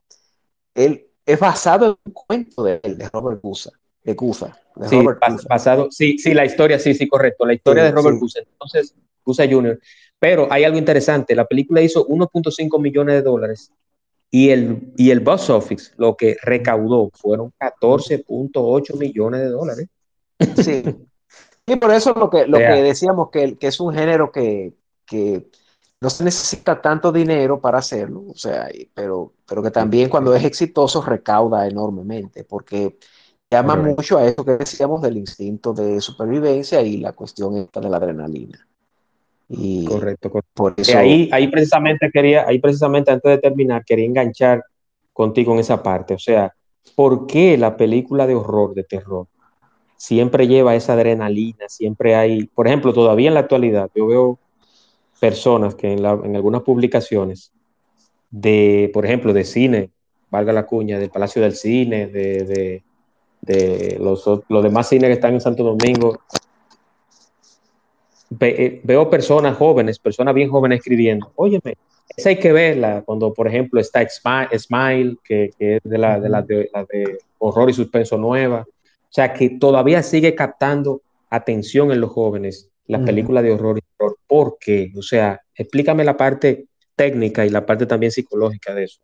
[0.74, 3.72] Él, es basado en un cuento de, de Robert Gusa,
[4.04, 4.58] de Gusa.
[4.90, 5.00] sí,
[5.48, 9.48] basado, sí, sí, la historia, sí, sí, correcto, la historia de Robert Gusa, entonces Gusa
[9.48, 9.80] Jr.
[10.18, 13.72] Pero hay algo interesante, la película hizo 1.5 millones de dólares
[14.32, 19.88] y el, y el box office, lo que recaudó, fueron 14.8 millones de dólares.
[20.56, 20.84] Sí.
[21.70, 24.74] Y por eso lo que, lo que decíamos, que, que es un género que,
[25.06, 25.50] que
[26.02, 30.44] no se necesita tanto dinero para hacerlo, o sea, pero, pero que también cuando es
[30.44, 32.98] exitoso recauda enormemente, porque
[33.52, 37.90] llama mucho a eso que decíamos del instinto de supervivencia y la cuestión esta de
[37.90, 38.66] la adrenalina.
[39.50, 40.52] Y correcto, correcto.
[40.54, 44.64] Por eso, ahí, ahí precisamente quería, ahí precisamente antes de terminar, quería enganchar
[45.12, 46.14] contigo en esa parte.
[46.14, 46.54] O sea,
[46.96, 49.28] ¿por qué la película de horror, de terror,
[50.00, 51.68] siempre lleva esa adrenalina?
[51.68, 54.40] Siempre hay, por ejemplo, todavía en la actualidad, yo veo
[55.20, 57.52] personas que en, algunas publicaciones
[58.32, 59.90] de, por ejemplo, de cine,
[60.32, 62.82] valga la cuña, del Palacio del Cine, de,
[64.00, 64.24] los,
[64.64, 66.18] demás cines que están en Santo Domingo,
[68.40, 71.76] eh, veo personas jóvenes, personas bien jóvenes escribiendo, óyeme,
[72.16, 76.42] esa hay que verla, cuando por ejemplo está Smile, que, es de la, de la
[76.44, 78.66] de horror y suspenso nueva,
[79.10, 83.82] o sea, que todavía sigue captando atención en los jóvenes la película de horror y
[83.98, 84.18] horror.
[84.26, 84.92] ¿Por qué?
[84.98, 89.00] O sea, explícame la parte técnica y la parte también psicológica de eso.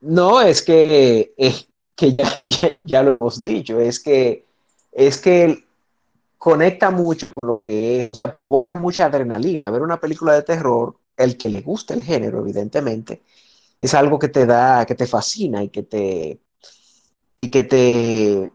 [0.00, 2.16] No, es que, es que
[2.84, 4.46] ya, lo hemos dicho, es que,
[4.92, 5.64] es que
[6.38, 8.22] conecta mucho con lo que es
[8.74, 9.62] mucha adrenalina.
[9.70, 13.22] Ver una película de terror, el que le gusta el género, evidentemente,
[13.80, 16.40] es algo que te da, que te fascina y que te,
[17.42, 18.52] y que te,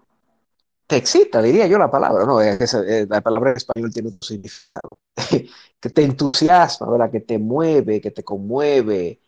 [0.87, 2.39] te excita, diría yo la palabra, ¿no?
[2.41, 4.89] la palabra en español tiene un significado.
[5.79, 7.11] que te entusiasma, ¿verdad?
[7.11, 9.19] Que te mueve, que te conmueve,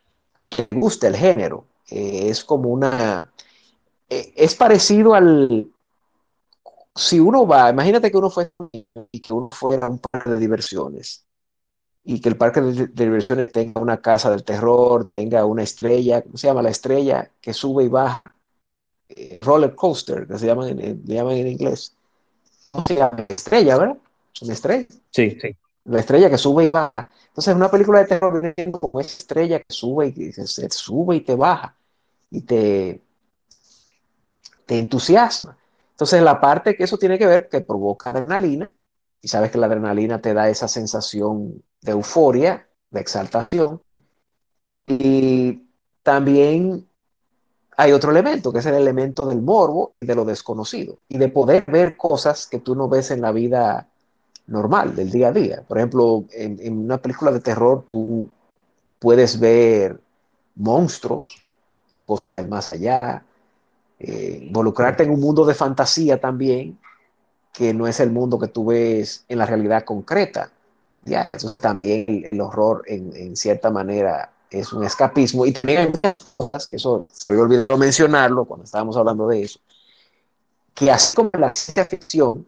[0.50, 1.66] que te gusta el género.
[1.90, 3.32] Eh, es como una...
[4.10, 5.72] Eh, es parecido al...
[6.96, 8.52] Si uno va, imagínate que uno fue
[9.12, 11.26] y que uno fuera a un parque de diversiones
[12.06, 16.38] y que el parque de, diversiones tenga una casa del terror, tenga una estrella, ¿cómo
[16.38, 16.62] se llama?
[16.62, 18.35] La estrella que sube y baja, eh,
[19.42, 21.96] roller coaster, que se llaman en, llaman en inglés.
[23.30, 23.98] Estrella, ¿verdad?
[24.34, 24.88] Es una estrella.
[25.12, 25.56] Sí, sí.
[25.86, 27.10] La estrella que sube y baja.
[27.28, 31.22] Entonces, una película de terror viene como esa estrella que sube y se sube y
[31.22, 31.78] te baja
[32.32, 33.02] y te,
[34.66, 35.58] te entusiasma.
[35.92, 38.70] Entonces, la parte que eso tiene que ver, que provoca adrenalina,
[39.22, 43.82] y sabes que la adrenalina te da esa sensación de euforia, de exaltación,
[44.88, 45.64] y
[46.04, 46.88] también
[47.78, 51.30] hay otro elemento, que es el elemento del morbo y de lo desconocido, y de
[51.30, 53.88] poder ver cosas que tú no ves en la vida
[54.48, 55.64] normal, del día a día.
[55.68, 58.30] Por ejemplo, en, una película de terror tú
[59.00, 60.00] puedes ver
[60.56, 61.28] monstruos,
[62.06, 63.24] cosas más allá,
[64.00, 66.78] eh, involucrarte en un mundo de fantasía también,
[67.54, 70.52] que no es el mundo que tú ves en la realidad concreta.
[71.06, 76.16] Ya, eso también el horror en, cierta manera es un escapismo y también hay muchas
[76.38, 79.60] cosas que eso, se me olvidó mencionarlo cuando estábamos hablando de eso,
[80.74, 82.48] que así como la ciencia ficción,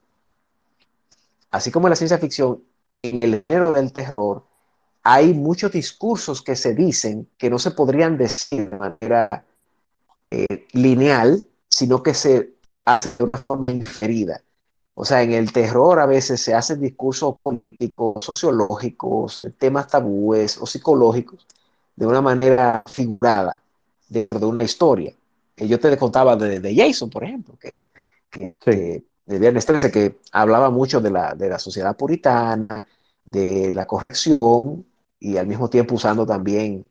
[1.52, 2.64] así como la ciencia ficción,
[3.02, 4.44] en el género del terror,
[5.04, 9.46] hay muchos discursos que se dicen que no se podrían decir de manera
[10.32, 14.42] eh, lineal, sino que se hace de una forma inferida.
[14.96, 20.66] O sea, en el terror a veces se hacen discursos políticos, sociológicos, temas tabúes o
[20.66, 21.46] psicológicos
[21.98, 23.54] de una manera figurada
[24.08, 25.14] dentro de una historia.
[25.58, 27.74] Yo te contaba de, Jason, por ejemplo, que,
[28.60, 32.88] que, de Viernes 13, que hablaba mucho de la, de la sociedad puritana,
[33.32, 34.86] de la corrección
[35.20, 36.86] y al mismo tiempo usando también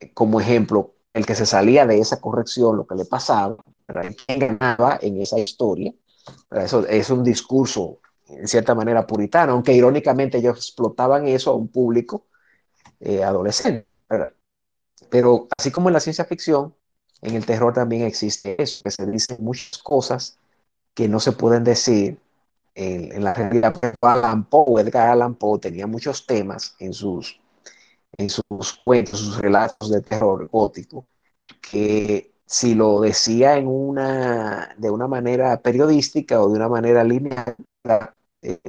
[0.00, 3.56] eh, como ejemplo el que se salía de esa corrección, lo que le pasaba,
[4.26, 5.94] quién ganaba en esa historia.
[6.50, 11.68] Eso es un discurso en cierta manera puritano, aunque irónicamente ellos explotaban eso a un
[11.68, 12.26] público
[13.00, 13.86] eh, adolescente.
[15.10, 16.74] Pero así como en la ciencia ficción,
[17.22, 20.38] en el terror también existe eso, que se dicen muchas cosas
[20.94, 22.18] que no se pueden decir
[22.74, 23.74] en, la realidad.
[24.00, 27.40] Alan Poe, Edgar Allan Poe tenía muchos temas en sus,
[28.16, 31.06] en sus cuentos, sus relatos de terror gótico,
[31.70, 37.56] que si lo decía en una, de una manera periodística o de una manera lineal,
[38.42, 38.60] eh,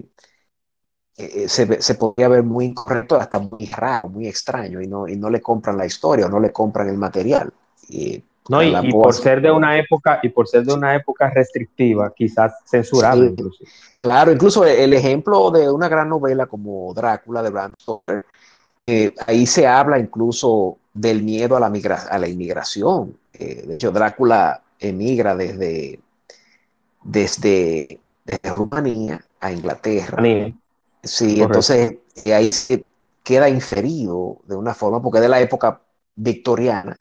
[1.18, 5.16] eh, se, se, podía ver muy incorrecto, hasta muy raro, muy extraño, y no, y
[5.16, 7.52] no le compran la historia o no le compran el material.
[7.90, 12.14] Y no, y, por ser de una época, y por ser de una época restrictiva,
[12.16, 13.34] quizás censurable
[14.00, 18.26] Claro, incluso el ejemplo de una gran novela como Drácula de Bram Stoker,
[18.86, 23.18] eh, ahí se habla incluso del miedo a la, a la inmigración.
[23.34, 26.00] Eh, de hecho, Drácula emigra desde,
[27.04, 28.00] desde,
[28.56, 30.22] Rumanía a Inglaterra.
[31.04, 31.96] Sí, entonces
[32.26, 32.84] eh, ahí se
[33.24, 35.82] queda inferido de una forma, porque de la época
[36.16, 36.98] victoriana,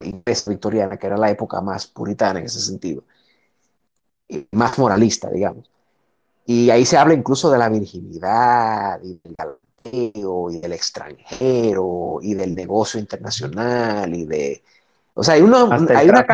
[0.00, 3.04] inglesa victoriana, que era la época más puritana en ese sentido,
[4.52, 5.70] más moralista, digamos.
[6.46, 12.34] Y ahí se habla incluso de la virginidad y del galanteo y del extranjero y
[12.34, 14.62] del negocio internacional y de...
[15.14, 16.26] O sea, hay, uno, hay una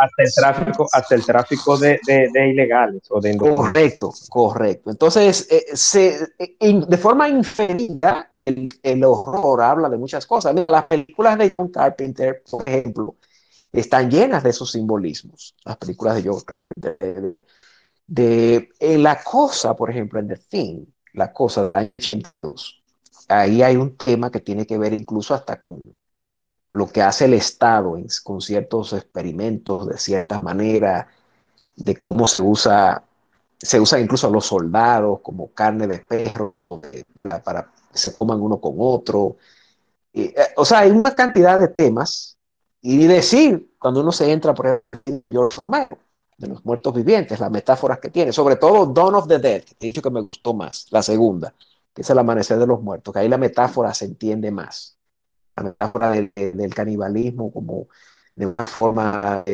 [0.00, 4.90] hasta el tráfico, hasta el tráfico de, de, ilegales o de Correcto, correcto.
[4.90, 10.54] Entonces, eh, se, eh, de forma inferida, el, horror habla de muchas cosas.
[10.68, 13.16] Las películas de John Carpenter, por ejemplo,
[13.72, 15.54] están llenas de esos simbolismos.
[15.64, 17.36] Las películas de John Carpenter.
[18.06, 21.92] De, La Cosa, por ejemplo, en The Thing, La Cosa de
[23.28, 25.82] ahí hay un tema que tiene que ver incluso hasta con
[26.72, 31.08] lo que hace el Estado con ciertos experimentos de cierta manera,
[31.76, 33.02] de cómo se usa,
[33.58, 36.54] se usa incluso a los soldados como carne de perro
[37.44, 39.36] para se coman uno con otro.
[40.12, 42.38] Eh, o sea, hay una cantidad de temas
[42.80, 45.48] y decir, cuando uno se entra por ejemplo,
[46.38, 49.74] de los muertos vivientes, las metáforas que tiene, sobre todo Dawn of the Dead, que
[49.80, 51.52] he dicho que me gustó más, la segunda,
[51.92, 54.97] que es el amanecer de los muertos, que ahí la metáfora se entiende más.
[55.58, 57.88] La metáfora del, canibalismo como
[58.36, 59.44] de una forma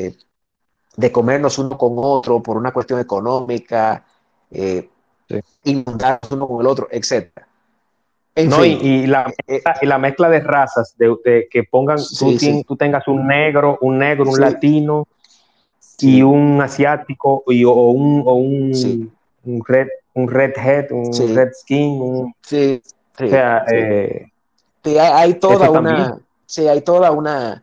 [0.96, 4.04] de comernos uno con otro por una cuestión económica,
[4.50, 4.88] eh,
[5.64, 7.30] inundados uno con el otro, etc.
[8.36, 9.32] no, y, la,
[9.80, 11.98] y, la, mezcla de razas, de, que pongan,
[12.66, 15.08] tú, tengas un negro, un negro, un latino
[15.98, 19.12] y un asiático y, o un, o un,
[19.44, 22.82] un, red, un redhead, un red skin, un, sí,
[23.18, 24.26] o sea, eh,
[24.84, 27.62] hay, toda una, sí, hay toda una,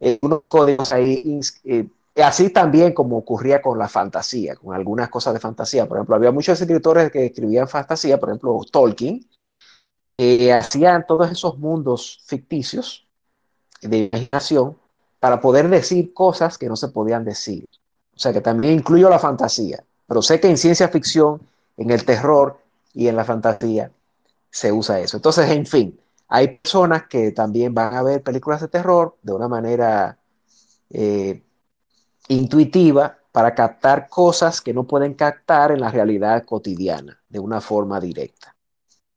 [0.00, 1.86] eh, unos códigos ahí, eh,
[2.22, 5.86] así también como ocurría con la fantasía, con algunas cosas de fantasía.
[5.86, 9.26] Por ejemplo, había muchos escritores que escribían fantasía, por ejemplo, Tolkien,
[10.16, 13.06] que hacían todos esos mundos ficticios
[13.80, 14.76] de imaginación
[15.18, 17.66] para poder decir cosas que no se podían decir.
[18.14, 21.40] O sea que también incluyo la fantasía, pero sé que en ciencia ficción,
[21.76, 22.58] en el terror
[22.92, 23.90] y en la fantasía
[24.50, 25.16] se usa eso.
[25.16, 25.98] Entonces, en fin,
[26.30, 30.16] hay personas que también van a ver películas de terror de una manera
[30.88, 31.42] eh,
[32.28, 37.98] intuitiva para captar cosas que no pueden captar en la realidad cotidiana de una forma
[38.00, 38.54] directa.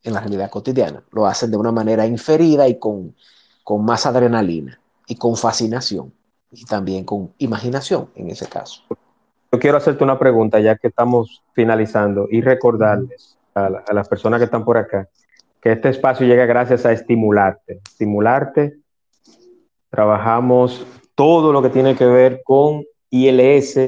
[0.02, 1.04] En la realidad cotidiana.
[1.12, 3.16] Lo hacen de una manera inferida y con,
[3.64, 6.12] con más adrenalina y con fascinación
[6.52, 8.82] y también con imaginación en ese caso.
[9.52, 14.40] Yo quiero hacerte una pregunta ya que estamos finalizando y recordarles a, a las personas
[14.40, 15.08] que están por acá
[15.64, 17.80] que este espacio llega gracias a estimularte.
[17.86, 18.80] Estimularte,
[19.90, 20.86] trabajamos
[21.16, 23.80] todo lo que tiene que ver con ILS,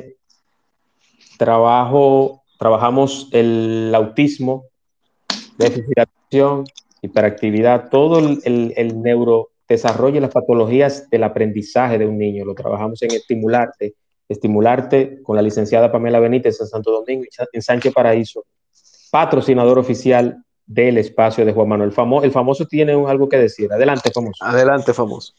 [1.38, 4.68] trabajo, trabajamos el autismo,
[5.58, 6.64] déficit de atención,
[7.02, 12.46] hiperactividad, todo el, el, neurodesarrollo y las patologías del aprendizaje de un niño.
[12.46, 13.96] Lo trabajamos en estimularte,
[14.30, 18.46] estimularte con la licenciada Pamela Benítez en Santo Domingo en Sánchez Paraíso,
[19.12, 21.94] patrocinador oficial del espacio de Juan Manuel.
[22.24, 23.72] el famoso tiene algo que decir.
[23.72, 24.44] Adelante, famoso.
[24.44, 25.34] Adelante, famoso.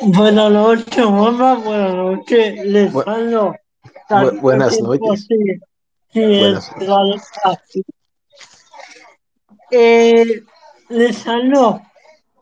[0.00, 1.54] Buenas noches, mamá.
[1.56, 5.26] Buenas noches, les buenas noches.
[6.12, 7.84] Sí, buenas noches.
[9.70, 10.42] Eh,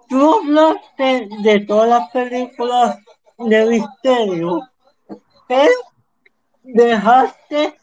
[0.09, 2.99] tú hablaste de todas las películas
[3.39, 4.63] de misterio,
[5.47, 5.73] pero
[6.63, 7.77] dejaste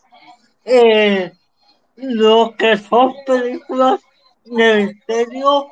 [0.66, 1.32] eh,
[1.96, 4.02] lo que son películas
[4.46, 5.68] de misterio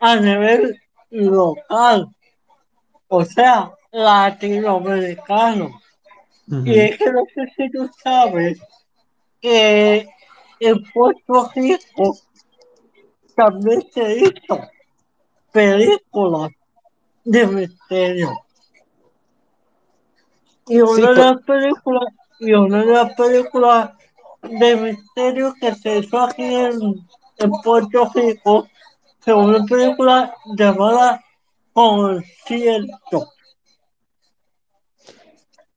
[0.00, 0.80] a nivel
[1.10, 2.08] local,
[3.08, 5.70] o sea, latinoamericano.
[6.64, 8.60] Y es que no sé si tú sabes
[9.40, 10.08] que
[10.58, 12.18] en Puerto Rico
[13.36, 14.60] también se hizo
[15.52, 16.50] películas
[17.24, 18.30] de misterio.
[20.66, 23.90] Y una de las películas, y una de las películas
[24.42, 27.04] de misterio que se hizo aquí en,
[27.64, 28.66] Puerto Rico,
[29.24, 31.24] según una película llamada
[31.72, 33.28] Concierto.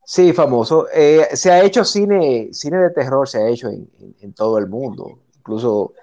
[0.04, 0.88] Sí, famoso.
[0.94, 5.20] Eh, se ha hecho cine, cine de terror, se ha hecho en, todo el mundo.
[5.38, 5.94] Incluso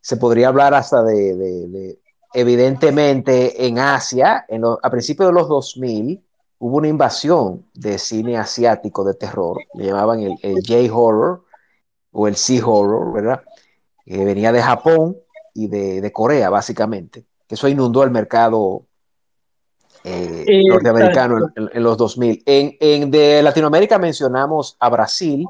[0.00, 1.98] se podría hablar hasta de,
[2.32, 6.24] evidentemente, en Asia, en a principios de los 2000,
[6.58, 11.44] hubo una invasión de cine asiático de terror, le llamaban el, el J-Horror,
[12.14, 13.42] o el Sea Horror, ¿verdad?
[14.06, 15.18] Que venía de Japón
[15.52, 17.26] y de, Corea, básicamente.
[17.46, 18.86] Que eso inundó el mercado
[20.04, 22.42] eh, norteamericano en, los 2000.
[22.46, 25.46] En, en, de Latinoamérica mencionamos a Brasil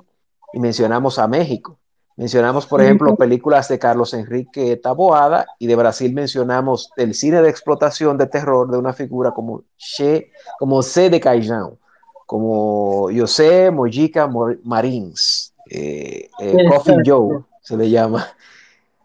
[0.53, 1.79] y mencionamos a México.
[2.17, 7.51] Mencionamos, por ejemplo, películas de Carlos Enrique Taboada y de Brasil mencionamos el cine de
[7.51, 10.31] explotación de terror de una figura como Che,
[10.61, 11.11] como C.
[11.11, 11.71] de Caijan,
[12.25, 14.31] como José Mojica
[14.63, 18.27] Marins, eh, eh, Coffin Joe se le llama.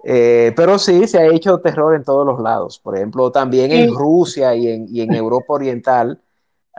[0.01, 2.79] Eh, pero sí, se ha hecho terror en todos los lados.
[2.79, 6.21] Por ejemplo, también en Rusia y en, Europa Oriental,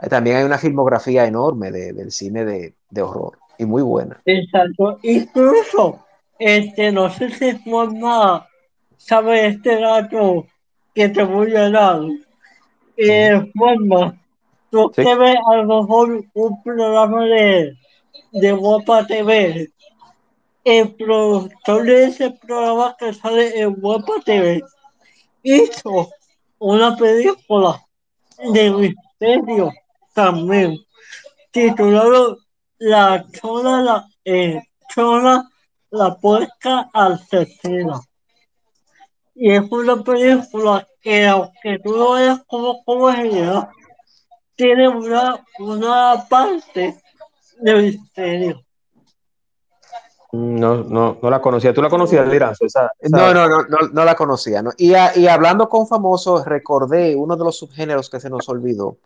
[0.09, 4.19] también hay una filmografía enorme del cine de, horror y muy buena.
[4.25, 4.97] Exacto.
[5.03, 5.99] Incluso,
[6.39, 8.47] este, no sé si forma
[8.97, 10.47] sabe este dato
[10.95, 12.01] que te voy a dar.
[12.97, 14.19] Eh, forma,
[14.71, 17.77] tú que ves a lo mejor un programa de,
[18.31, 19.69] de Guapa TV
[20.63, 24.61] el productor de ese programa que sale en Guapa TV
[25.43, 26.09] hizo
[26.59, 27.81] una película
[28.53, 29.71] de misterio
[30.13, 30.77] también,
[31.51, 32.37] titulado
[32.77, 34.61] La Chola, la, eh,
[34.93, 35.49] Chola,
[35.89, 37.99] la puerca asesina.
[39.33, 43.69] Y es una película que aunque tú lo veas como comedia,
[44.55, 47.01] tiene una, una parte
[47.59, 48.63] de misterio.
[50.33, 51.73] No, no, no la conocía.
[51.73, 52.65] ¿Tú la conocías, Liranzo?
[53.09, 54.63] No, no, no, no, la conocía.
[54.77, 58.97] Y, y, hablando con famosos, recordé uno de los subgéneros que se nos olvidó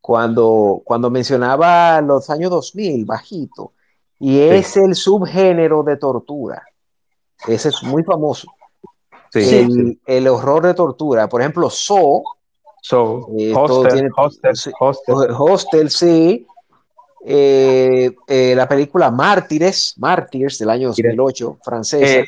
[0.00, 3.72] cuando, cuando mencionaba los años 2000, bajito,
[4.18, 6.62] y es el subgénero de tortura.
[7.46, 8.48] Ese es muy famoso.
[9.32, 11.28] Sí, el, horror de tortura.
[11.28, 12.22] Por ejemplo, So.
[12.82, 14.10] So, eh, hostel,
[14.80, 16.46] hostel, hostel, sí.
[17.22, 22.26] Eh, eh, la película Mártires, Mártires del año 2008, francesa.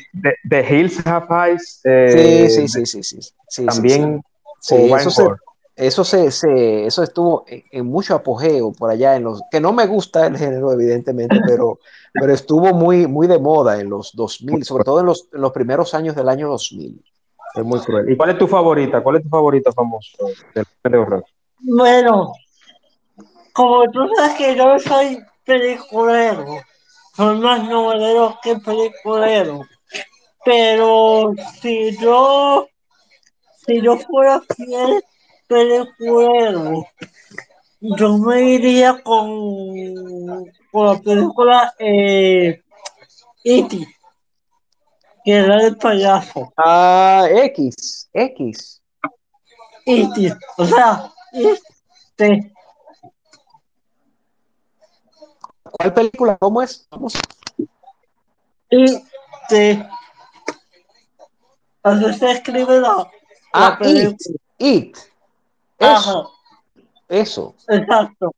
[0.49, 1.81] The, Hills Have Eyes.
[1.83, 4.21] sí, sí, sí, sí, sí, También.
[5.75, 10.27] eso, se, eso, estuvo en, mucho apogeo por allá en los que no me gusta
[10.27, 11.79] el género evidentemente pero
[12.13, 15.51] pero estuvo muy muy de moda en los 2000 sobre todo en los, en los
[15.51, 17.03] primeros años del año 2000
[17.55, 18.11] es muy cruel.
[18.11, 19.01] ¿Y cuál es tu favorita?
[19.01, 20.17] ¿Cuál es tu favorita famoso
[20.55, 21.23] de horror?
[21.59, 22.33] Bueno,
[23.53, 26.61] como tú sabes que yo soy peliculero,
[27.15, 29.61] soy más novelero que peliculero.
[30.45, 32.67] Pero si yo,
[33.65, 35.03] si yo fuera fiel
[35.47, 36.85] peliculero,
[37.79, 42.61] yo me iría con, con la película eh,
[43.43, 43.87] E.T
[45.23, 46.53] que era el payaso.
[46.57, 48.81] Ah, X, X.
[49.85, 52.52] Y, o sea, este.
[55.83, 56.37] ¿Cuál película?
[56.37, 56.87] ¿Cómo es?
[56.89, 57.13] Vamos.
[58.69, 59.85] Este.
[61.83, 63.11] Así se escribe la,
[63.51, 64.17] ah, It.
[64.59, 64.97] It.
[65.77, 66.31] Eso.
[67.09, 67.55] Eso.
[67.67, 68.33] Exacto.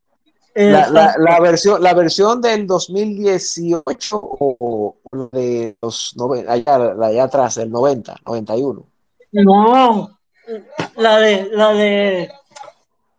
[0.54, 4.96] La, versión, la versión del 2018 o,
[5.30, 6.16] de los
[6.48, 8.84] allá, allá atrás, del 90, 91.
[9.30, 10.18] No,
[10.96, 12.32] la de la de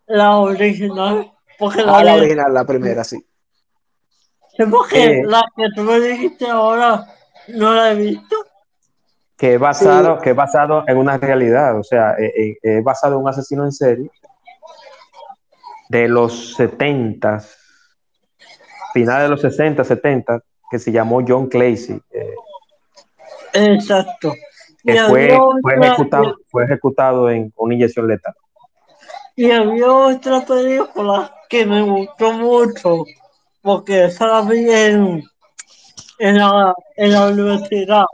[0.08, 1.32] la original.
[1.58, 3.24] Porque la, ah, la original, la primera, sí.
[4.66, 7.06] Porque eh, la que tú me dijiste ahora
[7.50, 8.36] no la he visto.
[9.38, 13.16] Que es basado, que basado en una realidad, o sea, es, eh, eh, es basado
[13.16, 14.10] en un asesino en serie
[15.90, 17.44] de los 70,
[18.94, 22.02] finales de los 60, 70, que se llamó John Clancy.
[22.12, 22.36] Eh,
[23.54, 24.34] Exacto.
[25.08, 25.38] fue,
[25.82, 28.34] ejecutado, fue ejecutado en una inyección letal.
[29.36, 33.06] Y había otra película que me gustó mucho,
[33.68, 35.24] porque la vi en,
[36.20, 38.06] la, en la universidad,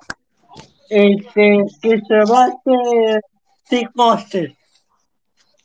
[0.89, 3.21] este, que se va a hacer
[3.69, 4.51] psicosis.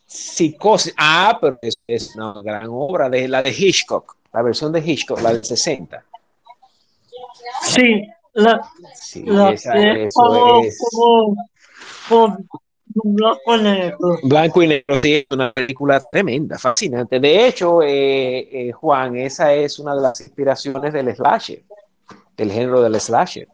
[0.04, 0.92] Psicosis.
[0.94, 5.32] Ah, pero es, una gran obra de la de Hitchcock, la versión de Hitchcock, la
[5.32, 6.04] del 60.
[7.62, 8.60] Sí, la,
[8.94, 10.66] sí, esa, es, como,
[13.04, 14.18] blanco y negro.
[14.22, 17.20] Blanco y negro, es una película tremenda, fascinante.
[17.20, 21.62] De hecho, eh, eh, Juan, esa es una de las inspiraciones del slasher,
[22.36, 23.48] del género del slasher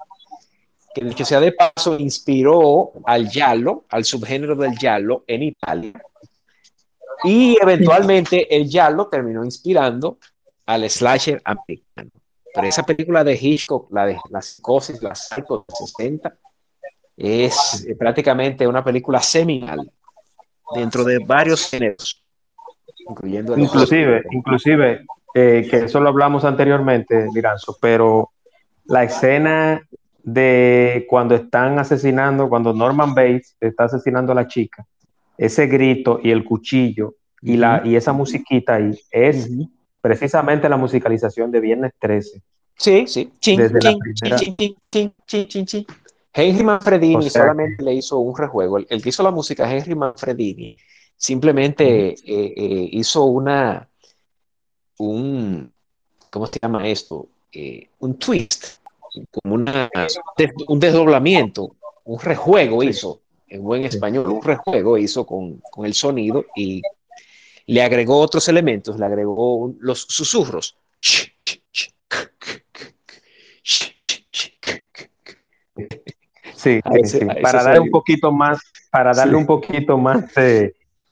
[0.94, 5.92] que dicho sea de paso inspiró al giallo, al subgénero del giallo en Italia,
[7.24, 10.18] y eventualmente el lo terminó inspirando
[10.66, 12.10] al slasher americano.
[12.54, 16.36] Pero esa película de Hitchcock, la de la psicosis, la de 60,
[17.16, 19.90] es prácticamente una película seminal
[20.74, 22.22] dentro de varios géneros,
[23.08, 25.04] incluyendo inclusive, inclusive
[25.34, 28.30] eh, que eso lo hablamos anteriormente, Miranzo, pero
[28.86, 29.82] la escena
[30.22, 34.86] de cuando están asesinando, cuando Norman Bates está asesinando a la chica,
[35.36, 39.50] ese grito y el cuchillo y, la, y esa musiquita ahí es
[40.00, 42.42] precisamente la musicalización de Viernes 13.
[42.76, 43.32] Sí, sí.
[46.34, 48.78] Henry Manfredini solamente le hizo un rejuego.
[48.78, 50.76] El, que hizo la música, Henry Manfredini,
[51.16, 53.88] simplemente eh, eh, hizo una,
[54.98, 55.72] un,
[56.30, 57.28] ¿cómo se llama esto?
[57.52, 58.78] Eh, un twist,
[59.30, 59.88] como una,
[60.66, 66.82] un desdoblamiento, un rejuego hizo en buen español, un rejuego hizo con, el sonido y
[67.66, 70.76] le agregó otros elementos, le agregó los susurros.
[76.64, 76.80] Sí,
[77.42, 78.58] para darle un poquito más,
[78.90, 80.24] para darle un poquito más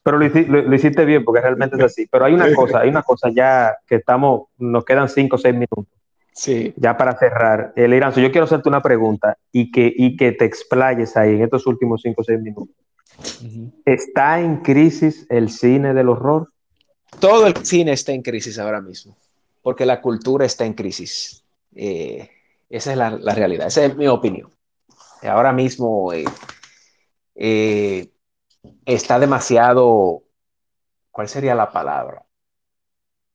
[0.03, 2.07] pero lo, hiciste bien porque realmente es así.
[2.11, 5.55] Pero hay una cosa, hay una cosa ya que estamos, nos quedan cinco o seis
[5.55, 5.87] minutos.
[6.33, 6.73] Sí.
[6.77, 10.45] Ya para cerrar, el Iranzo, yo quiero hacerte una pregunta y que, y que te
[10.45, 12.75] explayes ahí en estos últimos cinco o seis minutos.
[13.85, 16.49] ¿Está en crisis el cine del horror?
[17.21, 19.17] Todo el cine está en crisis ahora mismo,
[19.61, 21.45] porque la cultura está en crisis.
[21.75, 22.29] Eh,
[22.71, 24.51] esa es la, realidad, esa es mi opinión.
[25.29, 26.25] Ahora mismo eh,
[27.35, 28.11] eh,
[28.85, 30.23] está demasiado,
[31.11, 32.25] ¿cuál sería la palabra?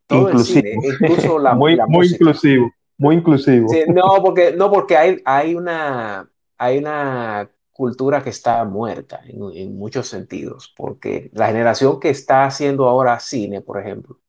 [0.10, 0.68] inclusivo.
[0.84, 3.68] incluso la, muy, muy inclusivo muy inclusivo.
[3.88, 10.08] no, porque, no, porque hay, hay, una, hay una cultura que está muerta en, muchos
[10.08, 14.20] sentidos, porque la generación que está haciendo ahora cine, por ejemplo,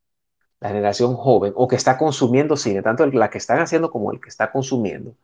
[0.59, 4.21] la generación joven, o que está consumiendo cine, tanto la que están haciendo como el
[4.21, 5.15] que está consumiendo,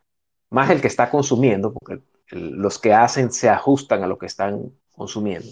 [0.49, 4.72] más el que está consumiendo, porque los que hacen se ajustan a lo que están
[4.95, 5.47] consumiendo.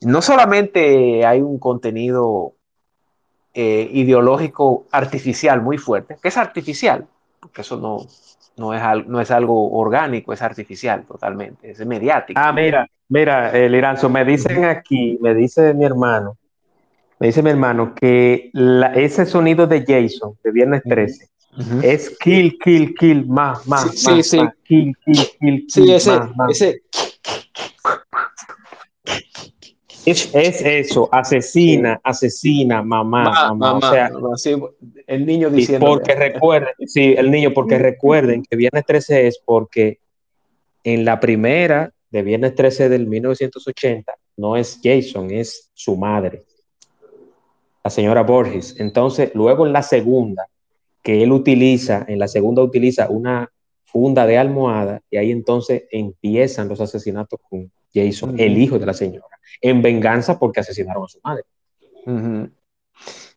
[0.00, 2.54] No solamente hay un contenido
[3.54, 7.06] eh, ideológico artificial muy fuerte, que es artificial,
[7.40, 8.06] porque eso no,
[8.56, 12.38] no, es, no es algo orgánico, es artificial totalmente, es mediático.
[12.42, 16.36] Ah, mira, mira, el eh, Liranzo, me dicen aquí, me dice mi hermano,
[17.18, 18.50] me dice mi hermano que
[18.94, 21.30] ese sonido de Jason de Viernes 13
[21.82, 26.18] es kill, kill, kill, más, más, sí, más, sí, kill, kill, kill, sí, ese,
[26.50, 26.82] ese.
[30.04, 34.60] Es, eso, asesina, asesina, mamá, mamá, o sea,
[35.06, 35.84] el niño diciendo.
[35.84, 39.98] Porque recuerden, sí, el niño, porque recuerden que Viernes 13 es porque
[40.84, 46.44] en la primera de Viernes 13 del 1980 no es Jason, es su madre,
[47.82, 48.76] la señora Borges.
[48.78, 50.46] Entonces, luego en la segunda,
[51.06, 53.48] que él utiliza, en la segunda utiliza una
[53.84, 58.92] funda de almohada y ahí entonces empiezan los asesinatos con Jason, el hijo de la
[58.92, 61.44] señora en venganza porque asesinaron a su madre.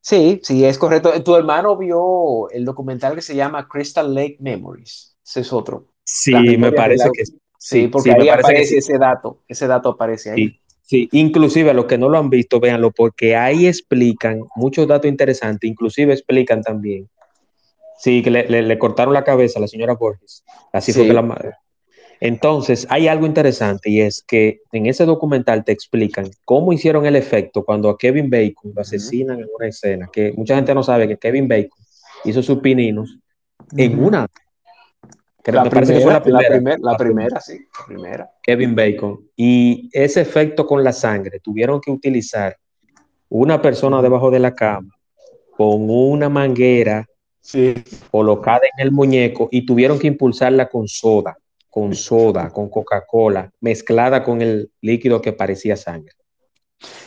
[0.01, 1.11] Sí, sí, es correcto.
[1.21, 5.15] Tu hermano vio el documental que se llama Crystal Lake Memories.
[5.23, 5.93] Ese es otro.
[6.03, 7.23] Sí, me parece que
[7.59, 7.87] sí.
[7.87, 9.43] porque ahí aparece ese dato.
[9.47, 10.59] Ese dato aparece ahí.
[10.81, 15.07] Sí, inclusive a los que no lo han visto, véanlo, porque ahí explican muchos datos
[15.07, 17.07] interesantes, inclusive explican también.
[17.99, 20.43] Sí, que le, cortaron la cabeza a la señora Borges.
[20.71, 21.55] Así fue que la madre.
[22.21, 27.15] Entonces, hay algo interesante y es que en ese documental te explican cómo hicieron el
[27.15, 31.07] efecto cuando a Kevin Bacon lo asesinan en una escena, que mucha gente no sabe
[31.07, 31.79] que Kevin Bacon
[32.25, 33.17] hizo sus pininos
[33.75, 34.27] en una.
[35.43, 36.77] Que me parece que fue la primera.
[36.81, 38.31] La, primera, sí, la primera.
[38.43, 39.29] Kevin Bacon.
[39.37, 42.57] Y ese efecto con la sangre, tuvieron que utilizar
[43.29, 44.93] una persona debajo de la cama
[45.55, 47.05] con una manguera
[48.11, 51.37] colocada en el muñeco y tuvieron que impulsarla con soda
[51.69, 56.15] con soda, con Coca-Cola, mezclada con el líquido que parecía sangre.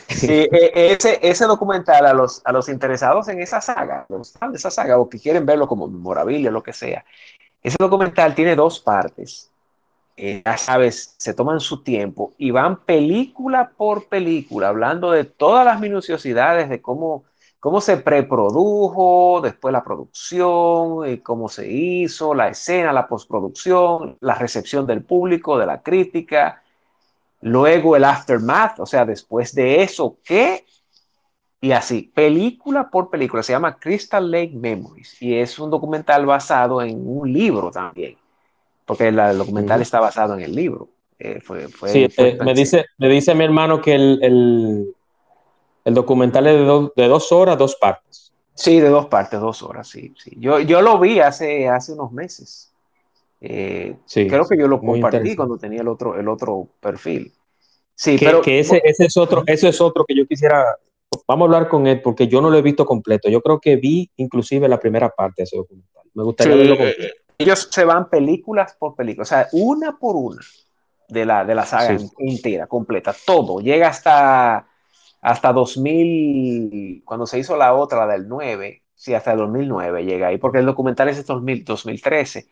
[0.07, 4.55] Sí, e, ese, ese documental a los, a los interesados en esa saga, los de
[4.57, 7.03] esa saga o que quieren verlo como memorabilia, lo que sea,
[7.61, 9.49] ese documental tiene dos partes.
[10.15, 15.65] Eh, ya sabes, se toman su tiempo y van película por película hablando de todas
[15.65, 17.23] las minuciosidades de cómo
[17.63, 24.35] cómo se preprodujo, después la producción, y cómo se hizo, la escena, la postproducción, la
[24.35, 26.61] recepción del público, de la crítica,
[27.39, 30.65] luego el aftermath, o sea, después de eso, ¿qué?
[31.61, 36.81] Y así, película por película, se llama Crystal Lake Memories y es un documental basado
[36.81, 38.17] en un libro también,
[38.85, 40.89] porque el, documental está basado en el libro.
[41.17, 41.39] Eh,
[41.85, 44.95] sí, eh, me, dice, me dice mi hermano que el el
[45.85, 46.57] documental es
[46.95, 48.31] de, dos horas, dos partes.
[48.55, 50.13] Sí, de dos partes, dos horas, sí.
[50.17, 50.31] sí.
[50.37, 52.71] Yo, yo lo vi hace, hace unos meses.
[53.41, 57.33] Eh, sí, creo que yo lo compartí cuando tenía el otro, el otro perfil.
[57.95, 60.65] Sí, pero que ese, ese, es otro, ese es otro que yo quisiera.
[61.27, 63.29] Vamos a hablar con él porque yo no lo he visto completo.
[63.29, 66.03] Yo creo que vi inclusive la primera parte de ese documental.
[66.13, 67.15] Me gustaría verlo completo.
[67.37, 70.41] Ellos se van películas por película, o sea, una por una
[71.09, 73.59] de la, de la saga entera, completa, todo.
[73.59, 74.67] Llega hasta
[75.23, 80.27] hasta 2000, cuando se hizo la otra, la del 9, sí, hasta el 2009 llega
[80.27, 82.45] ahí, porque el documental es de 2013,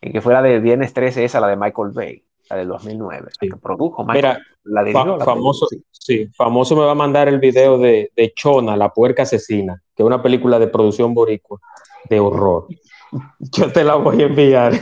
[0.00, 3.30] en que fue la de Viernes 13, esa, la de Michael Bay, la del 2009,
[3.40, 6.28] que produjo Michael, Mira, la famoso, sí.
[6.36, 10.06] famoso me va a mandar el video de, de Chona, la puerca asesina, que es
[10.06, 11.60] una película de producción boricua,
[12.08, 12.66] de horror.
[13.38, 14.72] Yo te la voy a enviar.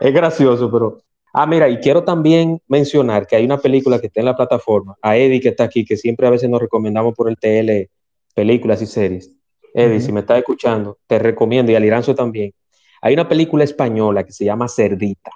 [0.00, 1.02] es gracioso, pero
[1.32, 4.96] Ah, mira, y quiero también mencionar que hay una película que está en la plataforma,
[5.00, 7.90] a Eddie que está aquí, que siempre a veces nos recomendamos por el TL
[8.34, 9.30] películas y series.
[9.74, 12.52] Eddie, si me estás escuchando, te recomiendo, y al Iranzo también.
[13.00, 15.30] Hay una película española que se llama Cerdita.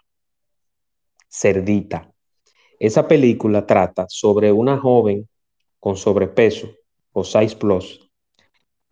[1.28, 2.12] Cerdita.
[2.78, 5.27] Esa película trata sobre una joven
[5.81, 6.68] con sobrepeso
[7.12, 8.10] o size plus,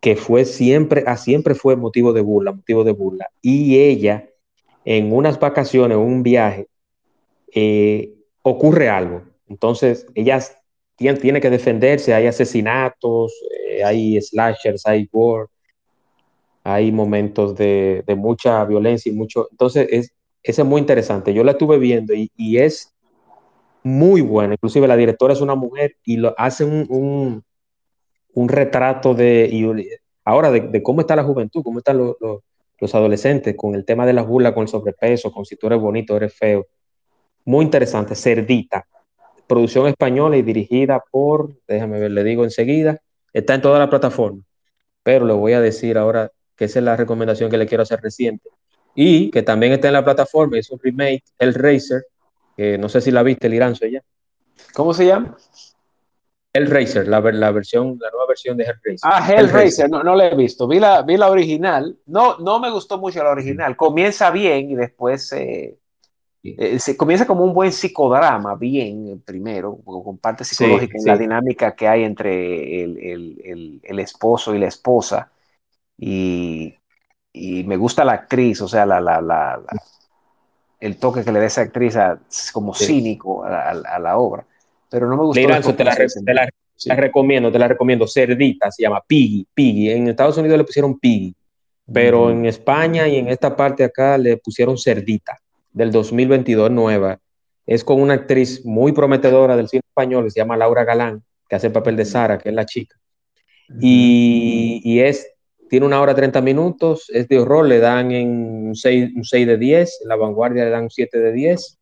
[0.01, 3.29] que fue siempre, ah, siempre fue motivo de burla, motivo de burla.
[3.43, 4.31] Y ella,
[4.87, 6.69] en unas vacaciones, un viaje,
[7.55, 9.23] eh, ocurre algo.
[9.49, 10.41] Entonces, ella
[10.97, 13.33] tiene, tiene que defenderse, hay asesinatos,
[13.69, 15.49] eh, hay slashers, hay gore,
[16.65, 19.49] hay momentos de, mucha violencia y mucho...
[19.51, 21.33] Entonces, es, es muy interesante.
[21.33, 22.93] Yo la estuve viendo y, es
[23.83, 24.55] muy buena.
[24.55, 27.43] Inclusive la directora es una mujer y lo, hace un,
[28.35, 30.01] un, retrato de...
[30.25, 34.23] ahora, de, cómo está la juventud, cómo están los adolescentes con el tema de la
[34.23, 36.67] burla, con el sobrepeso, con si tú eres bonito, eres feo
[37.45, 38.87] muy interesante, Cerdita,
[39.47, 42.99] producción española y dirigida por, déjame ver, le digo enseguida,
[43.33, 44.43] está en toda la plataforma,
[45.03, 48.01] pero le voy a decir ahora que esa es la recomendación que le quiero hacer
[48.01, 48.49] reciente,
[48.95, 52.07] y que también está en la plataforma, es un remake, El Racer,
[52.79, 54.01] no sé si la viste, Liranzo, ya.
[54.73, 55.37] ¿Cómo se llama?
[56.53, 59.01] Hellraiser, la, la versión, la nueva versión de Hellraiser.
[59.03, 60.69] Ah, Hellraiser, No, no la he visto.
[60.69, 61.99] Vi la, vi la original.
[62.07, 63.77] No, no me gustó mucho la original.
[63.77, 65.77] Comienza bien y después eh,
[66.79, 71.89] se comienza como un buen psicodrama, bien primero, con parte psicológica en la dinámica que
[71.89, 75.31] hay entre el, el, el, esposo y la esposa.
[75.97, 76.75] Y,
[77.33, 79.63] y, me gusta la actriz, o sea, la, la, la,
[80.81, 81.97] el toque que le da esa actriz
[82.53, 84.47] como cínico a, a la obra
[84.95, 85.75] pero no me gustó.
[85.75, 88.07] te, la, recomiendo, te la recomiendo.
[88.07, 89.91] Cerdita se llama Piggy, Piggy.
[89.91, 91.35] En Estados Unidos le pusieron Piggy,
[91.93, 95.37] pero en España y en esta parte acá le pusieron Cerdita,
[95.75, 97.19] del 2022, nueva.
[97.67, 101.57] Es con una actriz muy prometedora del cine español, que se llama Laura Galán, que
[101.57, 102.97] hace el papel de Sara, que es la chica.
[103.81, 105.27] Y, es,
[105.69, 109.47] tiene una hora 30 minutos, es de horror, le dan en un 6, un 6
[109.47, 111.79] de 10, en la vanguardia le dan un 7 de 10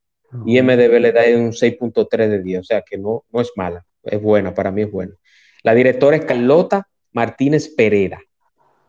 [0.46, 3.84] y MDB le da un 6.3 de 10, o sea que no, no es mala,
[4.02, 5.12] es buena, para mí es buena.
[5.62, 8.20] La directora es Carlota Martínez Pereira,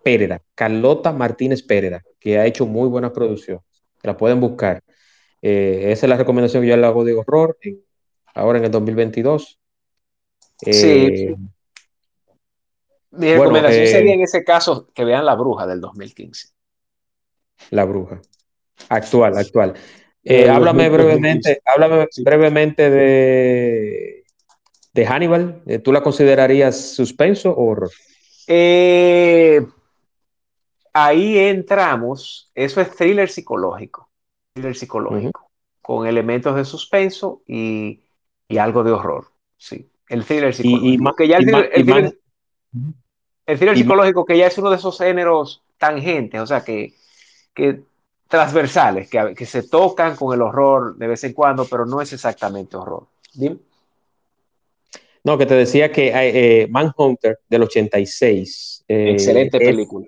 [0.04, 3.60] Pereira, Carlota Martínez Pereira, que ha hecho muy buena producción,
[4.04, 4.82] la pueden buscar.
[5.46, 7.58] Eh, esa es la recomendación que yo le hago de horror
[8.34, 9.60] ahora en el 2022.
[10.62, 10.72] sí.
[10.72, 11.36] Eh,
[13.12, 16.48] Mi recomendación eh, sería en ese caso que vean La Bruja del 2015.
[17.72, 18.22] La Bruja.
[18.88, 19.74] Actual, actual.
[20.24, 24.24] Eh, háblame brevemente, háblame brevemente de,
[24.94, 25.62] de Hannibal.
[25.84, 27.92] ¿Tú la considerarías suspenso o horror?
[28.48, 29.66] Eh,
[30.94, 34.03] ahí entramos, eso es thriller psicológico,
[34.54, 35.50] thriller psicológico,
[35.82, 38.02] con elementos de suspenso y,
[38.58, 39.28] algo de horror.
[39.58, 41.24] Sí, el thriller psicológico.
[41.24, 41.46] Y, el,
[43.58, 46.94] thriller, psicológico que ya es uno de esos géneros tangentes, o sea que,
[47.54, 47.82] que
[48.28, 52.14] transversales que, que, se tocan con el horror de vez en cuando, pero no es
[52.14, 53.08] exactamente horror.
[53.34, 53.58] Dime.
[55.24, 58.86] No, que te decía que eh, Manhunter del 86.
[58.88, 60.08] Eh, Excelente película.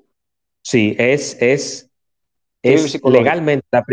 [0.62, 1.90] Sí, es, es,
[2.62, 3.84] es legalmente la,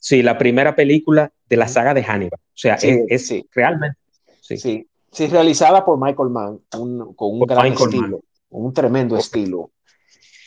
[0.00, 2.40] sí, la primera película de la saga de Hannibal.
[2.40, 3.96] O sea, es, realmente.
[4.40, 4.56] Sí.
[4.56, 4.88] sí.
[5.12, 9.70] sí, realizada por Michael Mann, con un gran estilo, un tremendo estilo.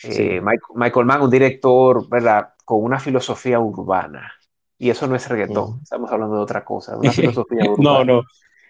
[0.03, 0.41] Eh,
[0.75, 2.49] Michael Mann, un director, ¿verdad?
[2.65, 4.33] con una filosofía urbana.
[4.77, 8.03] Y eso no es reggaetón, estamos hablando de otra cosa, una filosofía urbana.
[8.03, 8.23] no,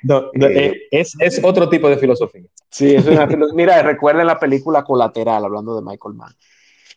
[0.03, 2.43] no, eh, eh, es, otro tipo de filosofía.
[2.69, 6.34] Sí, es una Mira, recuerden la película Colateral, hablando de Michael Mann.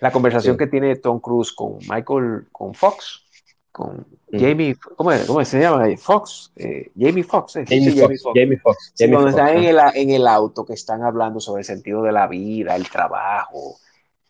[0.00, 3.25] La conversación que tiene Tom Cruise con Michael, con Fox,
[3.76, 5.86] con Jamie, ¿cómo, se llama?
[5.98, 7.58] Fox, eh, Jamie Fox.
[7.68, 8.94] Jamie, Fox, Jamie Fox.
[8.98, 12.26] donde están en el, en el auto que están hablando sobre el sentido de la
[12.26, 13.76] vida, el trabajo,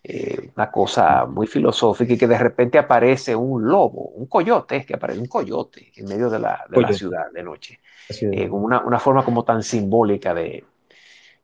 [0.03, 4.95] eh, una cosa muy filosófica y que de repente aparece un lobo, un coyote, que
[4.95, 7.79] aparece un coyote en medio de la, ciudad de noche,
[8.09, 10.65] eh, con una, una, forma como tan simbólica de...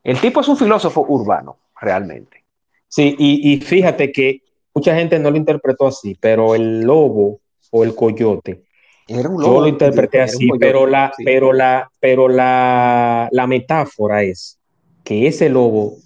[0.03, 2.43] El tipo es un filósofo urbano, realmente.
[2.89, 4.43] Sí, y, fíjate que
[4.75, 7.42] mucha gente no lo interpretó así, pero el lobo
[7.73, 8.63] o el coyote,
[9.09, 14.23] Era un lobo, yo lo interpreté así, pero la, pero la, pero la, la metáfora
[14.23, 14.59] es
[15.03, 15.97] que ese lobo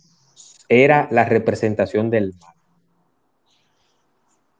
[0.68, 2.54] era la representación del mal.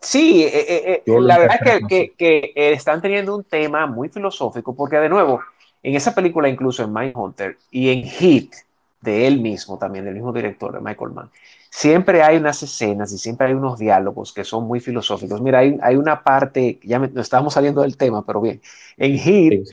[0.00, 1.58] Sí, eh, eh, eh, la verdad
[1.90, 5.40] es que, están teniendo un tema muy filosófico, porque de nuevo,
[5.82, 8.52] en esa película, incluso en Mindhunter y en Hit,
[9.00, 11.30] de él mismo también, del mismo director de Michael Mann,
[11.76, 15.42] siempre hay unas escenas y siempre hay unos diálogos que son muy filosóficos.
[15.42, 18.62] Mira, hay, una parte, ya no estamos saliendo del tema, pero bien,
[18.96, 19.68] en Hit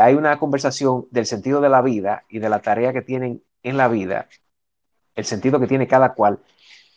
[0.00, 3.76] hay una conversación del sentido de la vida y de la tarea que tienen en
[3.76, 4.28] la vida
[5.16, 6.38] el sentido que tiene cada cual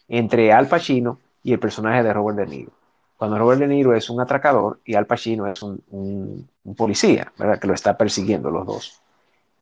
[0.08, 2.72] entre Al Pacino y el personaje de Robert De Niro.
[3.18, 6.48] Cuando Robert De Niro es un atracador y Al Pacino es un,
[6.78, 7.60] policía, ¿verdad?
[7.60, 9.02] Que lo está persiguiendo los dos.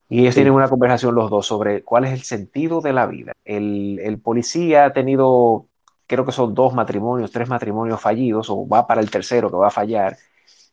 [0.08, 3.34] Y ellos tienen una conversación los dos sobre cuál es el sentido de la vida.
[3.44, 5.66] El, el, policía ha tenido,
[6.06, 9.68] creo que son dos matrimonios, tres matrimonios fallidos, o va para el tercero que va
[9.68, 10.18] a fallar,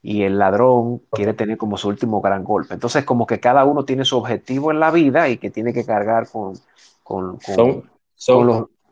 [0.02, 2.74] y el ladrón quiere tener como su último gran golpe.
[2.74, 5.86] Entonces, como que cada uno tiene su objetivo en la vida y que tiene que
[5.86, 6.58] cargar con,
[7.02, 7.38] con,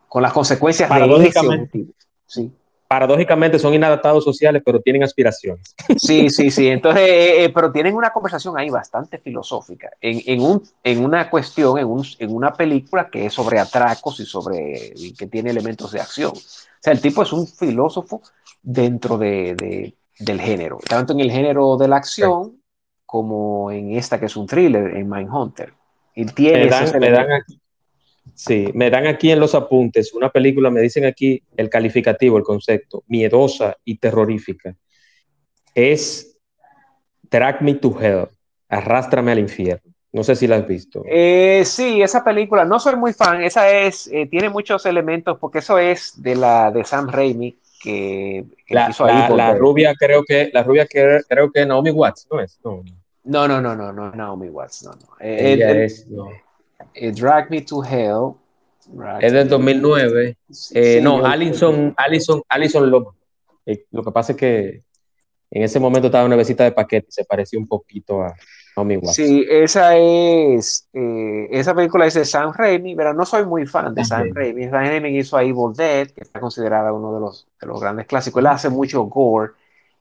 [0.09, 1.87] con, las consecuencias paradójicamente,
[2.27, 2.53] Sí.
[2.91, 5.77] Paradójicamente son inadaptados sociales, pero tienen aspiraciones.
[5.97, 6.67] Sí, sí, sí.
[6.67, 11.31] Entonces, eh, eh, pero tienen una conversación ahí bastante filosófica en, en, un, en una
[11.31, 15.93] cuestión, en, un, en una película que es sobre atracos y sobre que tiene elementos
[15.93, 16.33] de acción.
[16.33, 18.23] O sea, el tipo es un filósofo
[18.61, 22.61] dentro de, del género, tanto en el género de la acción
[23.07, 25.73] como en esta que es un thriller, en Mindhunter.
[26.12, 26.69] Y tiene
[26.99, 27.60] me dan, aquí,
[28.35, 32.44] Sí, me dan aquí en los apuntes una película, me dicen aquí el calificativo, el
[32.44, 34.74] concepto, miedosa y terrorífica.
[35.74, 36.39] Es
[37.31, 38.28] Drag Me to Hell,
[38.69, 39.93] Arrástrame al infierno.
[40.12, 41.05] No sé si la has visto.
[41.07, 45.61] Eh, sí, esa película, no soy muy fan, esa es, eh, tiene muchos elementos, porque
[45.61, 50.51] eso es de la de Sam Raimi, que, la, hizo ahí la, rubia creo que,
[50.52, 52.59] la rubia que, creo que Naomi Watts, ¿no es?
[52.62, 55.16] No, no, no, no, no, Naomi Watts, no, no.
[55.20, 56.28] Eh, Ella es, no.
[57.15, 58.35] Drag Me to Hell.
[59.20, 60.36] es del 2009.
[61.02, 63.15] no, Alison, Alison, Alison Loman.
[63.90, 64.82] lo que pasa es que
[65.51, 68.35] en ese momento estaba una besita de paquete y se parecía un poquito a,
[69.12, 73.94] Sí, esa es, eh, esa película es de Sam Raimi, pero no soy muy fan
[73.94, 74.65] de Sam Raimi.
[74.65, 78.07] Sam Raimi hizo ahí Evil Dead, que está considerada uno de los, de los grandes
[78.07, 78.40] clásicos.
[78.40, 79.52] Él hace mucho gore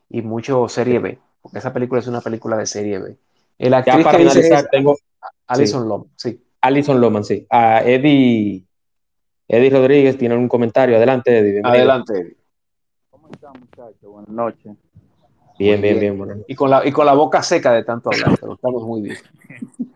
[0.08, 3.16] y mucho serie B, porque esa película es una película de serie B.
[3.58, 4.96] El actriz para que tengo
[5.46, 6.42] Alison Loman, sí.
[6.60, 7.46] Alison Loman, sí.
[7.50, 8.64] A Eddie,
[9.48, 10.96] Eddie Rodríguez tiene un comentario.
[10.96, 11.60] Adelante, Eddie.
[11.64, 12.36] Adelante, Eddie.
[13.10, 14.02] ¿Cómo están, muchachos?
[14.02, 14.76] Buenas noches.
[15.58, 16.42] Bien, bien, bien, bueno.
[16.46, 19.18] Y con, la, y con la boca seca de tanto hablar, pero estamos muy bien.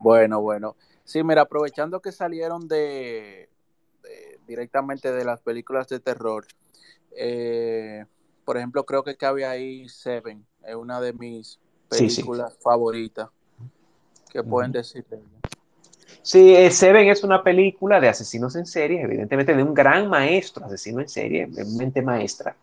[0.00, 0.74] bueno, bueno.
[1.04, 3.48] Sí, mira, aprovechando que salieron de,
[4.46, 6.46] directamente de las películas de terror,
[7.16, 8.04] eh,
[8.44, 13.28] por ejemplo, creo que cabe ahí Seven, es una de mis películas favoritas.
[14.30, 15.28] ¿Qué pueden decir de ella?
[16.24, 20.64] Sí, eh, Seven es una película de asesinos en serie, evidentemente de un gran maestro,
[20.66, 22.56] asesino en serie, mente maestra,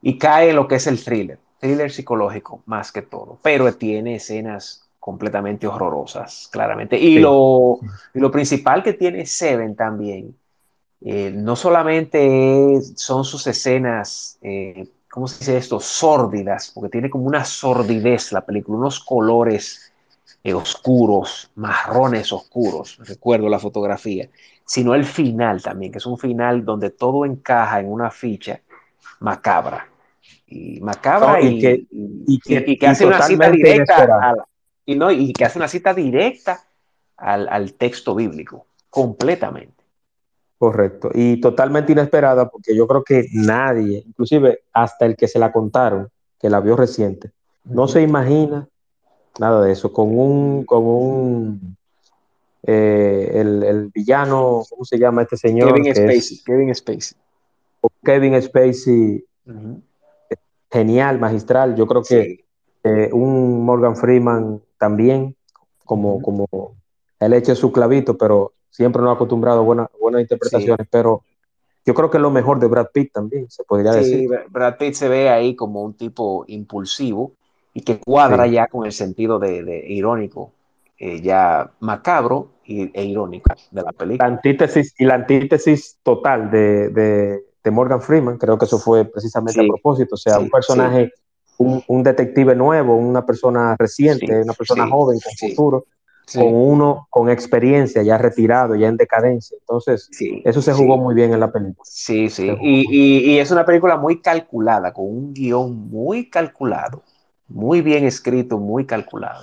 [0.00, 4.16] y cae en lo que es el thriller thriller psicológico más que todo, pero tiene
[4.16, 6.98] escenas completamente horrorosas, claramente.
[6.98, 7.78] Y, lo,
[8.14, 10.36] lo principal que tiene Seven también,
[11.02, 15.78] eh, no solamente son sus escenas, eh, ¿cómo se dice esto?
[15.78, 19.91] Sórdidas, porque tiene como una sordidez la película, unos colores
[20.44, 24.28] eh, oscuros, marrones oscuros, recuerdo la fotografía,
[24.64, 28.60] sino el final también, que es un final donde todo encaja en una ficha
[29.20, 29.88] macabra.
[30.46, 32.40] Y macabra y, que, y,
[32.76, 34.34] que, hace una cita directa
[34.84, 36.60] y, no, y que hace una cita directa
[37.16, 39.82] al, al, texto bíblico, completamente.
[40.58, 45.52] Correcto, y totalmente inesperada porque yo creo que nadie, inclusive hasta el que se la
[45.52, 47.30] contaron, que la vio reciente,
[47.64, 48.68] no se imagina
[49.38, 51.76] nada de eso, con un, con un
[52.64, 55.74] eh, el, el, villano, ¿cómo se llama este señor?
[55.74, 56.42] Kevin Spacey.
[56.44, 57.18] Kevin Spacey.
[58.04, 59.24] Kevin Spacey
[60.72, 61.76] genial, magistral.
[61.76, 62.44] Yo creo que
[62.82, 65.36] eh, un Morgan Freeman también,
[65.84, 66.48] como, como
[67.20, 71.22] él echa su clavito, pero siempre no ha acostumbrado a buenas interpretaciones, pero
[71.84, 74.28] yo creo que es lo mejor de Brad Pitt también, se podría decir.
[74.48, 77.32] Brad Pitt se ve ahí como un tipo impulsivo
[77.74, 80.52] y que cuadra ya con el sentido de, irónico,
[80.98, 84.28] eh, ya macabro e irónico de la película.
[84.28, 89.60] La antítesis y la antítesis total de de Morgan Freeman, creo que eso fue precisamente
[89.60, 91.12] a propósito, o sea, un personaje,
[91.58, 95.86] un, detective nuevo, una persona reciente, una persona joven con futuro,
[96.34, 99.56] con uno con experiencia, ya retirado, ya en decadencia.
[99.60, 100.10] Entonces,
[100.44, 101.84] eso se jugó muy bien en la película.
[101.84, 107.02] Sí, sí, y, es una película muy calculada, con un guion muy calculado,
[107.52, 109.42] muy bien escrito, muy calculado.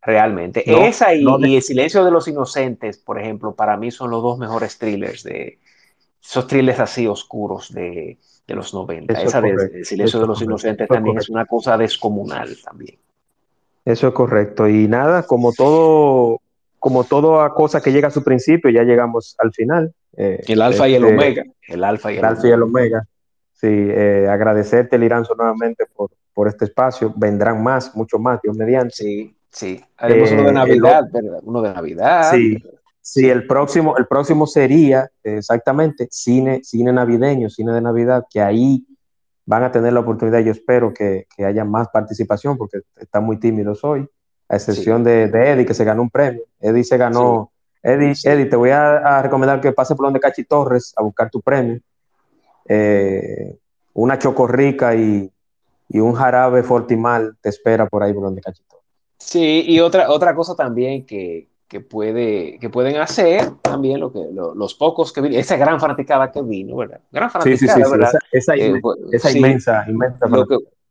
[0.00, 0.62] Realmente.
[0.86, 4.38] Esa y, y El Silencio de los Inocentes, por ejemplo, para mí son los dos
[4.38, 5.58] mejores thrillers de,
[6.22, 9.20] esos thrillers así oscuros de, los 90.
[9.20, 12.98] Esa de, Silencio de los Inocentes también es una cosa descomunal también.
[13.84, 14.68] Eso es correcto.
[14.68, 16.40] Y nada, como todo,
[16.78, 19.92] como toda cosa que llega a su principio, ya llegamos al final.
[20.16, 21.44] Eh, el alfa y el este, omega.
[21.66, 23.06] El alfa y el, alfa y el omega.
[23.54, 27.12] Sí, eh, agradecerte, Liranzo, nuevamente por, por este espacio.
[27.16, 28.94] Vendrán más, mucho más, Dios mediante.
[28.94, 29.84] Sí, sí.
[29.96, 31.40] Haremos uno de eh, Navidad, ¿verdad?
[31.42, 32.30] Uno de Navidad.
[32.30, 32.56] Sí.
[33.00, 38.86] Sí, el próximo, el próximo sería exactamente cine, cine navideño, cine de Navidad, que ahí
[39.46, 40.38] van a tener la oportunidad.
[40.38, 44.08] Yo espero que, haya más participación porque están muy tímidos hoy,
[44.48, 46.42] a excepción de, Eddie, que se ganó un premio.
[46.60, 47.50] Eddie se ganó.
[47.82, 51.40] Eddie, Eddie, te voy a, recomendar que pases por donde Cachi Torres a buscar tu
[51.40, 51.80] premio.
[52.68, 53.58] Eh,
[53.94, 55.32] una chocorrica y,
[55.88, 58.84] y un jarabe fortimal te espera por ahí por donde Cachi Torres.
[59.18, 64.26] Sí, y otra, otra cosa también que, que, puede, que pueden hacer también lo que
[64.30, 67.00] los pocos que vienen, esa gran fanaticada que vino, ¿verdad?
[67.10, 68.12] Gran fanaticada, sí, sí, ¿verdad?
[68.30, 68.80] Esa, eh,
[69.12, 70.26] esa, inmensa, inmensa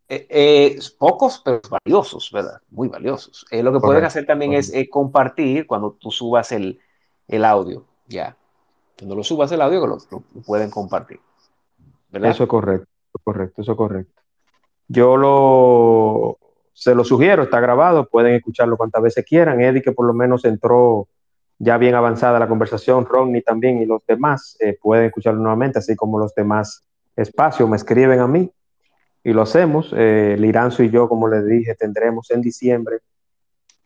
[0.10, 2.62] eh, eh, pocos, pero valiosos, ¿verdad?
[2.70, 3.46] Muy valiosos.
[3.52, 6.80] lo que pueden hacer también es compartir cuando tú subas el,
[7.28, 8.36] el, audio, ya.
[8.98, 11.20] Cuando lo subas el audio, lo, lo pueden compartir.
[12.10, 12.32] ¿verdad?
[12.32, 12.88] Eso es correcto,
[13.24, 14.22] correcto, eso es correcto.
[14.88, 16.38] Yo lo,
[16.74, 19.62] se lo sugiero, está grabado, pueden escucharlo cuantas veces quieran.
[19.62, 21.08] Eddie, que por lo menos entró
[21.60, 25.96] ya bien avanzada la conversación, Rodney también y los demás eh, pueden escucharlo nuevamente, así
[25.96, 26.84] como los demás
[27.16, 28.52] espacios me escriben a mí.
[29.24, 29.94] y lo hacemos.
[29.98, 33.00] Eh, Liranzo y yo, como les dije, tendremos en diciembre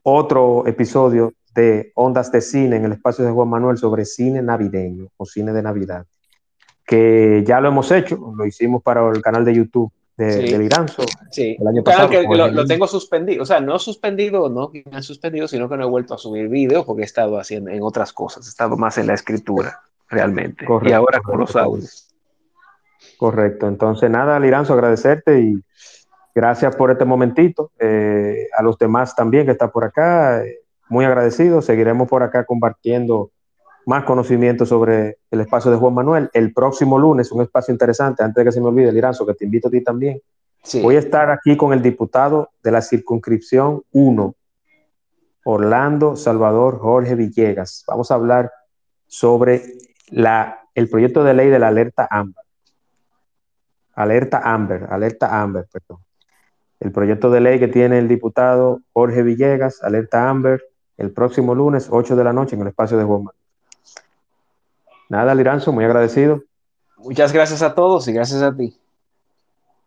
[0.04, 5.08] otro episodio de Ondas de Cine en el espacio de Juan Manuel sobre cine navideño
[5.18, 6.06] o cine de Navidad,
[6.86, 10.58] que ya lo hemos hecho, lo hicimos para el canal de YouTube de, sí.
[10.58, 11.04] Liranzo.
[11.32, 15.04] Sí, el año pasado, que lo, tengo suspendido, o sea, no suspendido, no me han
[15.04, 18.14] suspendido, sino que no he vuelto a subir videos porque he estado haciendo en otras
[18.14, 20.66] cosas, he estado más en la escritura, realmente.
[20.66, 22.08] Correcto, y ahora con los audios.
[23.18, 25.64] Correcto, entonces nada, Liranzo, agradecerte y
[26.34, 27.72] gracias por este momentito.
[27.80, 30.60] Eh, a los demás también que están por acá, eh,
[30.90, 31.66] muy agradecidos.
[31.66, 33.32] Seguiremos por acá compartiendo
[33.92, 36.30] más conocimiento sobre el espacio de Juan Manuel.
[36.32, 39.44] El próximo lunes, un espacio interesante, antes de que se me olvide, Liranzo, que te
[39.44, 40.22] invito a ti también.
[40.64, 40.82] Sí.
[40.82, 44.34] Voy a estar aquí con el diputado de la circunscripción 1,
[45.44, 47.84] Orlando Salvador Jorge Villegas.
[47.86, 48.50] Vamos a hablar
[49.08, 49.62] sobre
[50.10, 52.46] la, el proyecto de ley de la alerta AMBER.
[53.96, 55.98] Alerta AMBER, alerta AMBER, perdón.
[56.80, 60.64] El proyecto de ley que tiene el diputado Jorge Villegas, alerta AMBER,
[60.96, 63.26] el próximo lunes, 8 de la noche, en el espacio de Juan
[65.12, 66.42] Nada, Liranzo, muy agradecido.
[66.96, 68.80] Muchas gracias a todos y gracias a ti.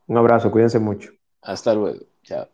[0.07, 1.13] Un abrazo, cuídense mucho.
[1.41, 2.05] Hasta luego.
[2.23, 2.54] Chao.